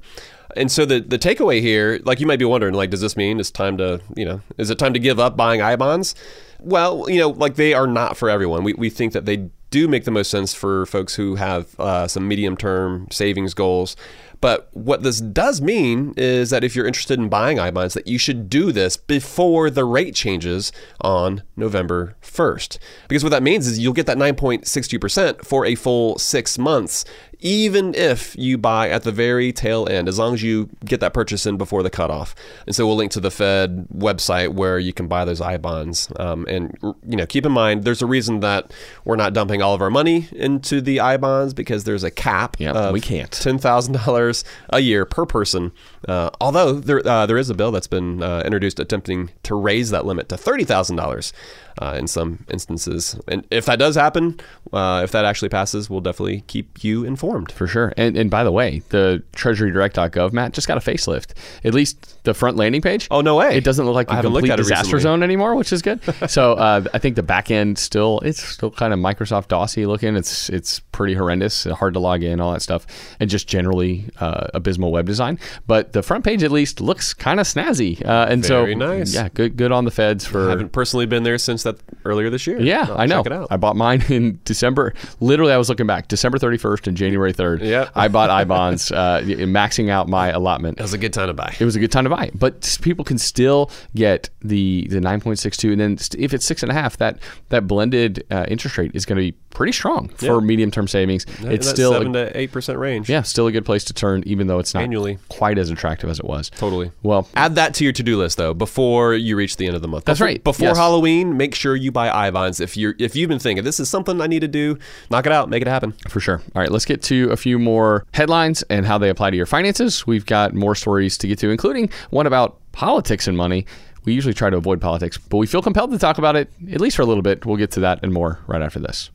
And 0.57 0.71
so 0.71 0.85
the, 0.85 1.01
the 1.01 1.19
takeaway 1.19 1.61
here, 1.61 2.01
like 2.05 2.21
you 2.21 2.27
might 2.27 2.39
be 2.39 2.45
wondering, 2.45 2.75
like, 2.75 2.91
does 2.91 3.01
this 3.01 3.17
mean 3.17 3.39
it's 3.39 3.51
time 3.51 3.77
to, 3.79 4.01
you 4.17 4.25
know, 4.25 4.41
is 4.59 4.71
it 4.71 4.79
time 4.79 4.93
to 4.95 4.99
give 4.99 5.21
up 5.21 5.37
buying 5.37 5.63
I 5.63 5.77
bonds? 5.77 6.15
Well, 6.59 7.09
you 7.09 7.19
know, 7.19 7.31
like 7.31 7.55
they 7.55 7.73
are 7.73 7.87
not 7.87 8.17
for 8.17 8.29
everyone. 8.29 8.65
We, 8.65 8.75
we 8.75 8.91
think 8.91 9.13
that 9.13 9.27
they 9.27 9.49
do 9.71 9.87
make 9.87 10.05
the 10.05 10.11
most 10.11 10.31
sense 10.31 10.53
for 10.53 10.85
folks 10.87 11.15
who 11.15 11.37
have 11.37 11.79
uh, 11.79 12.09
some 12.09 12.27
medium 12.27 12.57
term 12.57 13.07
savings 13.11 13.55
goals. 13.55 13.97
But 14.41 14.69
what 14.73 15.03
this 15.03 15.21
does 15.21 15.61
mean 15.61 16.15
is 16.17 16.51
that 16.51 16.65
if 16.65 16.75
you're 16.75 16.87
interested 16.87 17.19
in 17.19 17.29
buying 17.29 17.59
iBonds, 17.59 17.93
that 17.93 18.07
you 18.07 18.19
should 18.19 18.49
do 18.49 18.73
this 18.73 18.97
before 18.97 19.69
the 19.69 19.85
rate 19.85 20.15
changes 20.15 20.73
on 21.01 21.43
November 21.57 22.17
1st. 22.23 22.79
Because 23.09 23.23
what 23.23 23.31
that 23.31 23.43
means 23.43 23.67
is 23.67 23.79
you'll 23.79 23.93
get 23.93 24.07
that 24.07 24.17
9.62% 24.17 25.45
for 25.45 25.67
a 25.67 25.75
full 25.75 26.19
six 26.19 26.59
months, 26.59 27.05
even 27.41 27.95
if 27.95 28.37
you 28.37 28.59
buy 28.59 28.91
at 28.91 29.03
the 29.03 29.13
very 29.13 29.53
tail 29.53 29.89
end, 29.89 30.09
as 30.09 30.19
long 30.19 30.35
as 30.35 30.43
you 30.43 30.69
get 30.85 31.01
that 31.01 31.15
purchase 31.15 31.47
in 31.47 31.57
before 31.57 31.83
the 31.83 31.91
cutoff. 31.91 32.35
And 32.67 32.75
so 32.75 32.87
we'll 32.87 32.97
link 32.97 33.13
to 33.13 33.21
the 33.21 33.31
Fed 33.31 33.87
website 33.95 34.55
where 34.55 34.79
you 34.79 34.93
can 34.93 35.09
buy 35.09 35.25
those 35.25 35.41
I 35.41 35.57
bonds. 35.57 36.11
Um, 36.17 36.47
and 36.49 36.77
you 36.83 37.17
know, 37.17 37.27
keep 37.27 37.47
in 37.47 37.53
mind, 37.53 37.85
there's 37.85 38.03
a 38.03 38.07
reason 38.07 38.41
that 38.41 38.73
we're 39.05 39.17
not 39.17 39.33
dumping 39.33 39.63
all 39.63 39.75
of 39.75 39.81
our 39.81 39.91
money 39.91 40.29
into 40.33 40.81
the 40.81 41.01
I 41.01 41.17
bonds 41.17 41.55
because 41.55 41.85
there's 41.85 42.05
a 42.05 42.11
cap. 42.11 42.57
Yeah, 42.59 42.91
we 42.91 43.01
can't. 43.01 43.31
ten 43.31 43.59
thousand 43.59 43.95
dollars 43.95 44.45
a 44.69 44.81
year 44.81 45.05
per 45.05 45.27
person. 45.27 45.73
Uh, 46.09 46.31
although 46.41 46.73
there 46.73 47.07
uh, 47.07 47.27
there 47.27 47.39
is 47.39 47.51
a 47.51 47.55
bill 47.55 47.73
that's 47.73 47.87
been 47.87 48.23
uh, 48.23 48.43
introduced 48.45 48.79
attempting 48.81 49.31
to 49.43 49.55
raise 49.55 49.91
that 49.91 50.07
limit 50.07 50.29
to 50.29 50.37
thirty 50.37 50.65
thousand 50.65 50.97
dollars 50.97 51.33
uh, 51.81 51.97
in 51.99 52.07
some 52.07 52.45
instances. 52.51 53.19
And 53.29 53.47
if 53.51 53.67
that 53.67 53.79
does 53.79 53.97
happen, 53.97 54.41
uh, 54.73 55.01
if 55.05 55.13
that 55.13 55.25
actually 55.25 55.49
passes, 55.49 55.89
we'll 55.89 56.01
definitely 56.01 56.43
keep 56.47 56.83
you 56.85 57.05
informed. 57.05 57.30
For 57.53 57.67
sure. 57.67 57.93
And 57.97 58.17
and 58.17 58.31
by 58.31 58.45
the 58.45 58.53
way, 58.53 58.83
the 58.91 59.23
treasurydirect.gov, 59.33 60.33
Matt, 60.33 60.53
just 60.53 60.69
got 60.69 60.77
a 60.77 60.81
facelift. 60.81 61.33
At 61.65 61.75
least 61.75 62.23
the 62.25 62.35
front 62.35 62.57
landing 62.57 62.83
page. 62.83 63.09
Oh, 63.11 63.21
no 63.21 63.37
way. 63.37 63.57
It 63.57 63.65
doesn't 63.65 63.85
look 63.87 63.95
like 63.95 64.11
a 64.11 64.21
complete 64.21 64.55
disaster 64.57 64.97
recently. 64.97 65.01
zone 65.03 65.23
anymore, 65.23 65.55
which 65.55 65.73
is 65.73 65.83
good. 65.83 66.01
so 66.31 66.53
uh, 66.55 66.85
I 66.93 66.99
think 66.99 67.17
the 67.17 67.23
back 67.23 67.51
end 67.51 67.79
still 67.79 68.21
it's 68.21 68.43
still 68.43 68.71
kind 68.71 68.93
of 68.93 68.99
Microsoft 68.99 69.49
DOSy 69.49 69.87
looking. 69.87 70.17
It's 70.17 70.49
it's 70.51 70.81
pretty 70.93 71.15
horrendous, 71.15 71.65
hard 71.65 71.95
to 71.95 72.01
log 72.01 72.23
in, 72.23 72.41
all 72.41 72.53
that 72.53 72.63
stuff, 72.63 72.87
and 73.21 73.31
just 73.31 73.47
generally 73.49 74.07
uh, 74.21 74.49
abysmal 74.55 74.93
web 74.93 75.07
design. 75.07 75.39
But 75.67 75.93
the 75.93 76.03
front 76.03 76.25
page 76.25 76.43
at 76.43 76.51
least 76.51 76.81
looks 76.81 77.15
kind 77.15 77.41
of 77.41 77.47
snazzy. 77.47 78.05
Uh, 78.05 78.27
and 78.29 78.45
Very 78.45 78.75
so 78.75 78.79
nice. 78.79 79.15
yeah, 79.15 79.29
good 79.33 79.57
good 79.57 79.73
on 79.73 79.85
the 79.85 79.91
feds 79.91 80.25
for 80.25 80.47
I 80.47 80.51
haven't 80.51 80.73
personally 80.73 81.07
been 81.07 81.23
there 81.23 81.39
since 81.39 81.63
that 81.63 81.77
earlier 82.05 82.31
this 82.31 82.47
year. 82.47 82.61
yeah, 82.61 82.87
I'll 82.89 83.01
I 83.01 83.07
know. 83.07 83.19
Check 83.21 83.27
it 83.27 83.33
out. 83.33 83.49
I 83.51 83.57
bought 83.57 83.77
mine 83.77 84.03
in 84.09 84.41
December. 84.45 84.95
Literally, 85.21 85.53
I 85.53 85.57
was 85.59 85.69
looking 85.69 85.87
back 85.87 86.09
December 86.09 86.39
31st 86.39 86.87
and 86.89 86.97
January 86.97 87.20
3rd. 87.29 87.61
Yep. 87.63 87.91
I 87.95 88.09
bought 88.09 88.31
I 88.31 88.45
bonds, 88.45 88.91
uh, 88.91 89.21
maxing 89.25 89.91
out 89.91 90.09
my 90.09 90.29
allotment. 90.31 90.79
It 90.79 90.83
was 90.83 90.93
a 90.95 90.99
good 90.99 91.13
time 91.13 91.29
to 91.29 91.35
buy. 91.35 91.55
It 91.61 91.65
was 91.65 91.77
a 91.77 91.81
good 91.81 91.93
time 91.93 92.05
to 92.05 92.11
buy, 92.11 92.31
but 92.35 92.79
people 92.83 93.05
can 93.05 93.19
still 93.19 93.71
get 93.95 94.31
the 94.43 94.87
the 94.91 94.99
9.62, 95.01 95.73
and 95.73 95.81
then 95.81 95.99
if 96.19 96.33
it's 96.35 96.47
six 96.47 96.63
and 96.63 96.71
a 96.71 96.75
half, 96.75 96.97
that 96.99 97.19
that 97.51 97.67
blended 97.67 98.25
uh, 98.31 98.47
interest 98.49 98.79
rate 98.79 98.91
is 98.95 99.05
going 99.05 99.17
to 99.17 99.23
be 99.23 99.33
pretty 99.51 99.73
strong 99.73 100.09
for 100.09 100.25
Yeah. 100.27 100.41
medium 100.41 100.71
term 100.71 100.89
savings. 100.89 101.25
In 101.43 101.53
it's 101.53 101.67
that 101.67 101.75
still 101.77 101.93
seven 101.93 102.15
a, 102.17 102.31
to 102.31 102.39
eight 102.39 102.53
percent 102.53 102.79
range. 102.79 103.09
yeah, 103.11 103.23
still 103.23 103.47
a 103.47 103.53
good 103.53 103.65
place 103.65 103.85
to 103.85 103.93
turn, 103.93 104.23
even 104.27 104.47
though 104.47 104.59
it's 104.59 104.75
not 104.75 104.83
Annually. 104.85 105.19
quite 105.29 105.59
as 105.59 105.71
attractive 105.71 106.09
as 106.09 106.19
it 106.19 106.25
was. 106.25 106.51
Totally. 106.51 106.93
Well, 107.03 107.29
Add 107.35 107.57
that 107.57 107.75
to 107.75 107.85
your 107.85 107.93
to-do 107.93 108.17
list 108.19 108.37
though 108.39 108.55
before 108.55 109.15
you 109.15 109.37
reach 109.37 109.57
the 109.57 109.67
end 109.67 109.77
of 109.77 109.83
the 109.83 109.89
month. 109.89 110.05
That's 110.05 110.19
Before- 110.19 110.27
right. 110.29 110.45
Before 110.45 110.69
Yes. 110.69 110.77
Halloween, 110.77 111.37
make 111.37 111.55
sure 111.55 111.75
you 111.77 111.91
buy 111.93 112.11
I 112.11 112.31
bonds. 112.31 112.61
If 112.61 112.77
you're 112.77 112.95
if 112.99 113.17
you've 113.17 113.29
been 113.29 113.39
thinking 113.39 113.65
this 113.65 113.81
is 113.81 113.89
something 113.89 114.21
I 114.21 114.27
need 114.27 114.41
to 114.41 114.49
do, 114.49 114.79
knock 115.11 115.27
it 115.27 115.33
out, 115.33 115.49
make 115.51 115.63
it 115.63 115.69
happen. 115.69 115.93
For 116.09 116.21
sure. 116.21 116.41
All 116.55 116.63
right, 116.63 116.71
let's 116.71 116.85
get 116.85 117.03
to 117.05 117.10
a 117.11 117.37
few 117.37 117.59
more 117.59 118.07
headlines 118.13 118.63
and 118.65 118.87
how 118.87 118.99
they 118.99 119.09
apply 119.09 119.31
to 119.31 119.37
your 119.37 119.47
finances. 119.47 120.07
We've 120.07 120.27
got 120.27 120.55
more 120.55 120.75
stories 120.75 121.19
to 121.19 121.27
get 121.27 121.39
to, 121.41 121.51
including 121.51 121.91
one 122.11 122.27
about 122.27 122.59
politics 122.73 123.27
and 123.27 123.37
money. 123.37 123.67
We 124.05 124.13
usually 124.13 124.35
try 124.35 124.51
to 124.51 124.57
avoid 124.57 124.81
politics, 124.81 125.19
but 125.19 125.39
we 125.39 125.47
feel 125.47 125.63
compelled 125.63 125.91
to 125.91 125.99
talk 125.99 126.19
about 126.19 126.37
it, 126.37 126.51
at 126.73 126.81
least 126.81 126.97
for 126.97 127.03
a 127.03 127.07
little 127.07 127.23
bit. 127.23 127.45
We'll 127.45 127.57
get 127.57 127.71
to 127.73 127.81
that 127.81 128.01
and 128.03 128.13
more 128.13 128.39
right 128.47 128.63
after 128.63 128.79
this. 128.79 129.11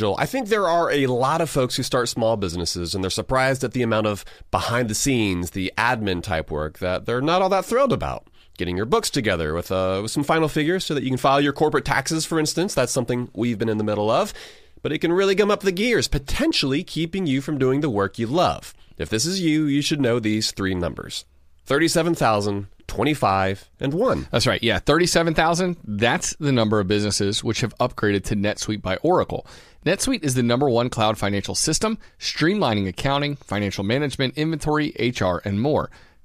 Joel, 0.00 0.16
I 0.18 0.24
think 0.24 0.48
there 0.48 0.66
are 0.66 0.90
a 0.90 1.08
lot 1.08 1.42
of 1.42 1.50
folks 1.50 1.76
who 1.76 1.82
start 1.82 2.08
small 2.08 2.38
businesses 2.38 2.94
and 2.94 3.04
they're 3.04 3.10
surprised 3.10 3.62
at 3.64 3.72
the 3.72 3.82
amount 3.82 4.06
of 4.06 4.24
behind 4.50 4.88
the 4.88 4.94
scenes, 4.94 5.50
the 5.50 5.74
admin 5.76 6.22
type 6.22 6.50
work 6.50 6.78
that 6.78 7.04
they're 7.04 7.20
not 7.20 7.42
all 7.42 7.50
that 7.50 7.66
thrilled 7.66 7.92
about. 7.92 8.26
Getting 8.60 8.76
your 8.76 8.84
books 8.84 9.08
together 9.08 9.54
with, 9.54 9.72
uh, 9.72 10.00
with 10.02 10.10
some 10.10 10.22
final 10.22 10.46
figures 10.46 10.84
so 10.84 10.92
that 10.92 11.02
you 11.02 11.08
can 11.08 11.16
file 11.16 11.40
your 11.40 11.54
corporate 11.54 11.86
taxes, 11.86 12.26
for 12.26 12.38
instance. 12.38 12.74
That's 12.74 12.92
something 12.92 13.30
we've 13.32 13.58
been 13.58 13.70
in 13.70 13.78
the 13.78 13.84
middle 13.84 14.10
of. 14.10 14.34
But 14.82 14.92
it 14.92 14.98
can 14.98 15.14
really 15.14 15.34
gum 15.34 15.50
up 15.50 15.60
the 15.60 15.72
gears, 15.72 16.08
potentially 16.08 16.84
keeping 16.84 17.26
you 17.26 17.40
from 17.40 17.56
doing 17.56 17.80
the 17.80 17.88
work 17.88 18.18
you 18.18 18.26
love. 18.26 18.74
If 18.98 19.08
this 19.08 19.24
is 19.24 19.40
you, 19.40 19.64
you 19.64 19.80
should 19.80 20.02
know 20.02 20.20
these 20.20 20.50
three 20.50 20.74
numbers 20.74 21.24
37,000, 21.64 22.66
25, 22.86 23.70
and 23.80 23.94
1. 23.94 24.26
That's 24.30 24.46
right. 24.46 24.62
Yeah, 24.62 24.78
37,000. 24.78 25.78
That's 25.82 26.36
the 26.36 26.52
number 26.52 26.80
of 26.80 26.86
businesses 26.86 27.42
which 27.42 27.62
have 27.62 27.74
upgraded 27.78 28.24
to 28.24 28.36
NetSuite 28.36 28.82
by 28.82 28.96
Oracle. 28.96 29.46
NetSuite 29.86 30.22
is 30.22 30.34
the 30.34 30.42
number 30.42 30.68
one 30.68 30.90
cloud 30.90 31.16
financial 31.16 31.54
system, 31.54 31.96
streamlining 32.18 32.86
accounting, 32.86 33.36
financial 33.36 33.84
management, 33.84 34.36
inventory, 34.36 34.92
HR, 34.98 35.36
and 35.46 35.62
more. 35.62 35.88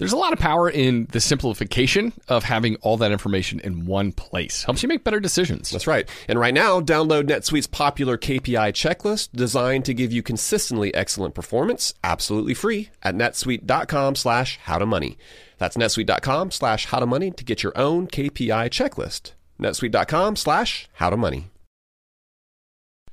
There's 0.00 0.14
a 0.14 0.16
lot 0.16 0.32
of 0.32 0.38
power 0.38 0.70
in 0.70 1.08
the 1.12 1.20
simplification 1.20 2.14
of 2.26 2.42
having 2.42 2.76
all 2.76 2.96
that 2.96 3.12
information 3.12 3.60
in 3.60 3.84
one 3.84 4.12
place. 4.12 4.64
Helps 4.64 4.82
you 4.82 4.88
make 4.88 5.04
better 5.04 5.20
decisions. 5.20 5.68
That's 5.68 5.86
right. 5.86 6.08
And 6.26 6.40
right 6.40 6.54
now, 6.54 6.80
download 6.80 7.24
NetSuite's 7.24 7.66
popular 7.66 8.16
KPI 8.16 8.72
checklist 8.72 9.28
designed 9.34 9.84
to 9.84 9.92
give 9.92 10.10
you 10.10 10.22
consistently 10.22 10.94
excellent 10.94 11.34
performance, 11.34 11.92
absolutely 12.02 12.54
free 12.54 12.88
at 13.02 13.14
netsuite.com 13.14 14.14
slash 14.14 14.58
howtomoney. 14.60 15.18
That's 15.58 15.76
netsuite.com 15.76 16.50
slash 16.50 16.86
howtomoney 16.86 17.36
to 17.36 17.44
get 17.44 17.62
your 17.62 17.76
own 17.76 18.06
KPI 18.06 18.70
checklist. 18.70 19.32
netsuite.com 19.60 20.36
slash 20.36 20.88
howtomoney. 20.98 21.44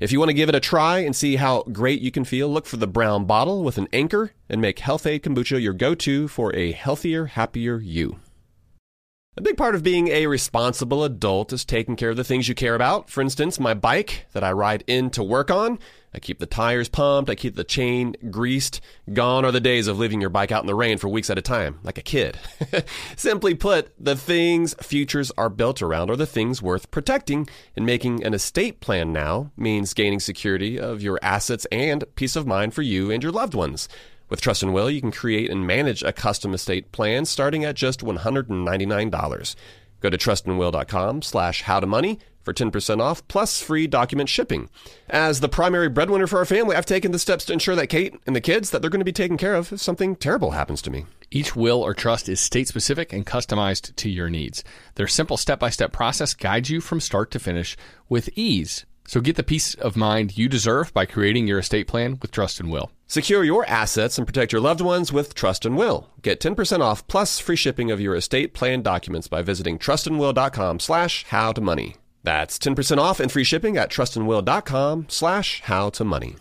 If 0.00 0.12
you 0.12 0.20
want 0.20 0.28
to 0.28 0.34
give 0.34 0.48
it 0.48 0.54
a 0.54 0.60
try 0.60 1.00
and 1.00 1.14
see 1.14 1.34
how 1.36 1.64
great 1.72 2.00
you 2.00 2.12
can 2.12 2.24
feel, 2.24 2.48
look 2.48 2.66
for 2.66 2.76
the 2.76 2.86
brown 2.86 3.24
bottle 3.24 3.64
with 3.64 3.78
an 3.78 3.88
anchor 3.92 4.30
and 4.48 4.60
make 4.60 4.78
Health-Ade 4.78 5.24
Kombucha 5.24 5.60
your 5.60 5.72
go 5.72 5.96
to 5.96 6.28
for 6.28 6.54
a 6.54 6.70
healthier, 6.70 7.26
happier 7.26 7.78
you. 7.80 8.20
A 9.36 9.40
big 9.40 9.56
part 9.56 9.74
of 9.74 9.82
being 9.82 10.06
a 10.06 10.28
responsible 10.28 11.02
adult 11.02 11.52
is 11.52 11.64
taking 11.64 11.96
care 11.96 12.10
of 12.10 12.16
the 12.16 12.22
things 12.22 12.48
you 12.48 12.54
care 12.54 12.76
about. 12.76 13.10
For 13.10 13.20
instance, 13.20 13.58
my 13.58 13.74
bike 13.74 14.26
that 14.34 14.44
I 14.44 14.52
ride 14.52 14.84
in 14.86 15.10
to 15.10 15.22
work 15.24 15.50
on. 15.50 15.80
I 16.14 16.18
keep 16.18 16.38
the 16.38 16.46
tires 16.46 16.88
pumped, 16.88 17.30
I 17.30 17.34
keep 17.34 17.54
the 17.54 17.64
chain 17.64 18.14
greased. 18.30 18.80
Gone 19.12 19.44
are 19.44 19.52
the 19.52 19.60
days 19.60 19.86
of 19.86 19.98
leaving 19.98 20.20
your 20.20 20.30
bike 20.30 20.50
out 20.50 20.62
in 20.62 20.66
the 20.66 20.74
rain 20.74 20.98
for 20.98 21.08
weeks 21.08 21.30
at 21.30 21.38
a 21.38 21.42
time, 21.42 21.78
like 21.82 21.98
a 21.98 22.02
kid. 22.02 22.38
Simply 23.16 23.54
put, 23.54 23.92
the 23.98 24.16
things 24.16 24.74
futures 24.80 25.30
are 25.36 25.50
built 25.50 25.82
around 25.82 26.10
are 26.10 26.16
the 26.16 26.26
things 26.26 26.62
worth 26.62 26.90
protecting, 26.90 27.48
and 27.76 27.84
making 27.84 28.24
an 28.24 28.34
estate 28.34 28.80
plan 28.80 29.12
now 29.12 29.50
means 29.56 29.94
gaining 29.94 30.20
security 30.20 30.78
of 30.78 31.02
your 31.02 31.18
assets 31.22 31.66
and 31.70 32.04
peace 32.14 32.36
of 32.36 32.46
mind 32.46 32.74
for 32.74 32.82
you 32.82 33.10
and 33.10 33.22
your 33.22 33.32
loved 33.32 33.54
ones. 33.54 33.88
With 34.28 34.40
Trust 34.40 34.62
and 34.62 34.74
Will, 34.74 34.90
you 34.90 35.00
can 35.00 35.10
create 35.10 35.50
and 35.50 35.66
manage 35.66 36.02
a 36.02 36.12
custom 36.12 36.52
estate 36.52 36.92
plan 36.92 37.24
starting 37.24 37.64
at 37.64 37.76
just 37.76 38.00
$199. 38.00 39.54
Go 40.00 40.10
to 40.10 40.18
trustandwill.com 40.18 41.22
slash 41.22 41.64
howtomoney 41.64 42.18
for 42.48 42.54
10% 42.54 43.02
off 43.02 43.26
plus 43.28 43.60
free 43.60 43.86
document 43.86 44.30
shipping. 44.30 44.70
As 45.10 45.40
the 45.40 45.50
primary 45.50 45.90
breadwinner 45.90 46.26
for 46.26 46.38
our 46.38 46.46
family, 46.46 46.74
I've 46.74 46.86
taken 46.86 47.12
the 47.12 47.18
steps 47.18 47.44
to 47.44 47.52
ensure 47.52 47.76
that 47.76 47.88
Kate 47.88 48.14
and 48.26 48.34
the 48.34 48.40
kids 48.40 48.70
that 48.70 48.80
they're 48.80 48.88
going 48.88 49.02
to 49.02 49.04
be 49.04 49.12
taken 49.12 49.36
care 49.36 49.54
of 49.54 49.70
if 49.70 49.82
something 49.82 50.16
terrible 50.16 50.52
happens 50.52 50.80
to 50.82 50.90
me. 50.90 51.04
Each 51.30 51.54
will 51.54 51.82
or 51.82 51.92
trust 51.92 52.26
is 52.26 52.40
state 52.40 52.66
specific 52.66 53.12
and 53.12 53.26
customized 53.26 53.94
to 53.96 54.08
your 54.08 54.30
needs. 54.30 54.64
Their 54.94 55.06
simple 55.06 55.36
step 55.36 55.58
by 55.58 55.68
step 55.68 55.92
process 55.92 56.32
guides 56.32 56.70
you 56.70 56.80
from 56.80 57.00
start 57.00 57.30
to 57.32 57.38
finish 57.38 57.76
with 58.08 58.30
ease. 58.34 58.86
So 59.06 59.20
get 59.20 59.36
the 59.36 59.42
peace 59.42 59.74
of 59.74 59.94
mind 59.94 60.38
you 60.38 60.48
deserve 60.48 60.94
by 60.94 61.04
creating 61.04 61.46
your 61.46 61.58
estate 61.58 61.86
plan 61.86 62.18
with 62.22 62.30
Trust 62.30 62.60
and 62.60 62.70
Will. 62.70 62.90
Secure 63.06 63.44
your 63.44 63.68
assets 63.68 64.16
and 64.16 64.26
protect 64.26 64.52
your 64.52 64.62
loved 64.62 64.80
ones 64.80 65.12
with 65.12 65.34
Trust 65.34 65.66
and 65.66 65.76
Will. 65.76 66.08
Get 66.22 66.40
10% 66.40 66.80
off 66.80 67.06
plus 67.08 67.38
free 67.38 67.56
shipping 67.56 67.90
of 67.90 68.00
your 68.00 68.14
estate 68.14 68.54
plan 68.54 68.80
documents 68.80 69.28
by 69.28 69.42
visiting 69.42 69.78
trustandwill.com 69.78 70.80
slash 70.80 71.26
how 71.26 71.52
to 71.52 71.60
money. 71.60 71.96
That's 72.28 72.58
10% 72.58 72.98
off 72.98 73.20
and 73.20 73.32
free 73.32 73.42
shipping 73.42 73.78
at 73.78 73.88
trustandwill.com 73.88 75.06
slash 75.08 75.62
how 75.62 75.88
to 75.88 76.04
money. 76.04 76.36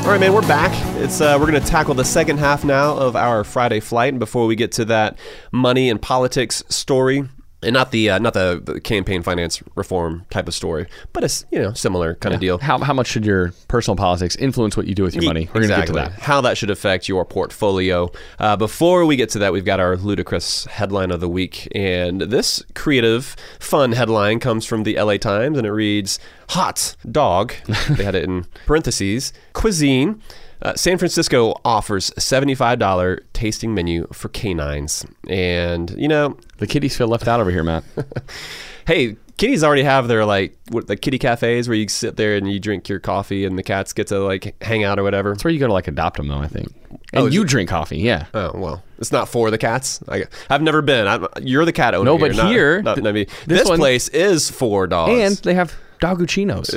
All 0.00 0.12
right, 0.12 0.18
man, 0.18 0.32
we're 0.32 0.40
back. 0.40 0.72
It's 0.96 1.20
uh, 1.20 1.36
we're 1.38 1.50
going 1.50 1.62
to 1.62 1.68
tackle 1.68 1.92
the 1.92 2.06
second 2.06 2.38
half 2.38 2.64
now 2.64 2.96
of 2.96 3.14
our 3.16 3.44
Friday 3.44 3.80
flight, 3.80 4.14
and 4.14 4.18
before 4.18 4.46
we 4.46 4.56
get 4.56 4.72
to 4.72 4.86
that 4.86 5.18
money 5.52 5.90
and 5.90 6.00
politics 6.00 6.64
story, 6.70 7.28
and 7.62 7.72
not 7.72 7.90
the 7.90 8.10
uh, 8.10 8.18
not 8.18 8.34
the, 8.34 8.60
the 8.64 8.80
campaign 8.80 9.22
finance 9.22 9.62
reform 9.74 10.26
type 10.30 10.46
of 10.46 10.54
story, 10.54 10.86
but 11.12 11.24
a 11.24 11.44
you 11.50 11.58
know 11.58 11.72
similar 11.72 12.14
kind 12.16 12.34
of 12.34 12.40
deal. 12.40 12.58
How, 12.58 12.78
how 12.78 12.92
much 12.92 13.06
should 13.06 13.24
your 13.24 13.52
personal 13.68 13.96
politics 13.96 14.36
influence 14.36 14.76
what 14.76 14.86
you 14.86 14.94
do 14.94 15.02
with 15.02 15.14
your 15.14 15.24
money? 15.24 15.48
We're 15.48 15.62
going 15.62 15.68
to 15.70 15.76
get 15.76 15.86
to 15.86 15.92
exactly. 15.92 16.14
that. 16.16 16.22
How 16.22 16.40
that 16.42 16.58
should 16.58 16.70
affect 16.70 17.08
your 17.08 17.24
portfolio. 17.24 18.10
Uh, 18.38 18.56
before 18.56 19.06
we 19.06 19.16
get 19.16 19.30
to 19.30 19.38
that, 19.40 19.52
we've 19.52 19.64
got 19.64 19.80
our 19.80 19.96
ludicrous 19.96 20.66
headline 20.66 21.10
of 21.10 21.20
the 21.20 21.28
week. 21.28 21.68
And 21.74 22.20
this 22.20 22.62
creative, 22.74 23.36
fun 23.58 23.92
headline 23.92 24.38
comes 24.40 24.66
from 24.66 24.82
the 24.82 25.00
LA 25.00 25.16
Times 25.16 25.56
and 25.56 25.66
it 25.66 25.72
reads 25.72 26.18
Hot 26.50 26.94
dog. 27.10 27.54
they 27.90 28.04
had 28.04 28.14
it 28.14 28.24
in 28.24 28.46
parentheses. 28.66 29.32
Cuisine. 29.52 30.22
Uh, 30.62 30.74
San 30.74 30.98
Francisco 30.98 31.54
offers 31.64 32.10
$75 32.12 33.20
tasting 33.32 33.74
menu 33.74 34.06
for 34.12 34.28
canines. 34.28 35.04
And, 35.28 35.90
you 35.98 36.08
know, 36.08 36.36
The 36.58 36.66
kiddies 36.66 36.96
feel 36.96 37.08
left 37.08 37.28
out 37.28 37.40
over 37.40 37.50
here, 37.50 37.62
Matt. 37.62 37.84
hey, 38.86 39.16
kitties 39.36 39.62
already 39.62 39.82
have 39.82 40.08
their 40.08 40.24
like 40.24 40.56
what, 40.70 40.86
the 40.86 40.96
kitty 40.96 41.18
cafes 41.18 41.68
where 41.68 41.76
you 41.76 41.86
sit 41.88 42.16
there 42.16 42.36
and 42.36 42.50
you 42.50 42.58
drink 42.58 42.88
your 42.88 42.98
coffee 43.00 43.44
and 43.44 43.58
the 43.58 43.62
cats 43.62 43.92
get 43.92 44.06
to 44.08 44.18
like 44.18 44.56
hang 44.62 44.82
out 44.84 44.98
or 44.98 45.02
whatever. 45.02 45.30
That's 45.32 45.44
where 45.44 45.52
you 45.52 45.60
go 45.60 45.66
to 45.66 45.72
like 45.72 45.88
adopt 45.88 46.16
them, 46.16 46.28
though. 46.28 46.38
I 46.38 46.48
think. 46.48 46.68
And 47.12 47.24
Oh, 47.24 47.26
you 47.26 47.42
it? 47.42 47.48
drink 47.48 47.68
coffee, 47.68 47.98
yeah. 47.98 48.26
Oh 48.34 48.52
well, 48.54 48.82
it's 48.98 49.12
not 49.12 49.28
for 49.28 49.50
the 49.50 49.58
cats. 49.58 50.00
I, 50.08 50.24
I've 50.48 50.62
never 50.62 50.80
been. 50.82 51.06
I'm, 51.06 51.26
you're 51.42 51.64
the 51.66 51.72
cat 51.72 51.94
owner. 51.94 52.04
No, 52.06 52.18
but 52.18 52.34
not- 52.34 52.50
here, 52.50 52.80
not, 52.82 52.94
th- 52.94 53.04
maybe 53.04 53.24
this 53.46 53.68
this, 53.68 53.70
place 53.76 54.08
is 54.08 54.50
for 54.50 54.86
dogs. 54.86 55.12
And 55.12 55.36
they 55.44 55.54
have 55.54 55.74
doguchinos. 56.00 56.74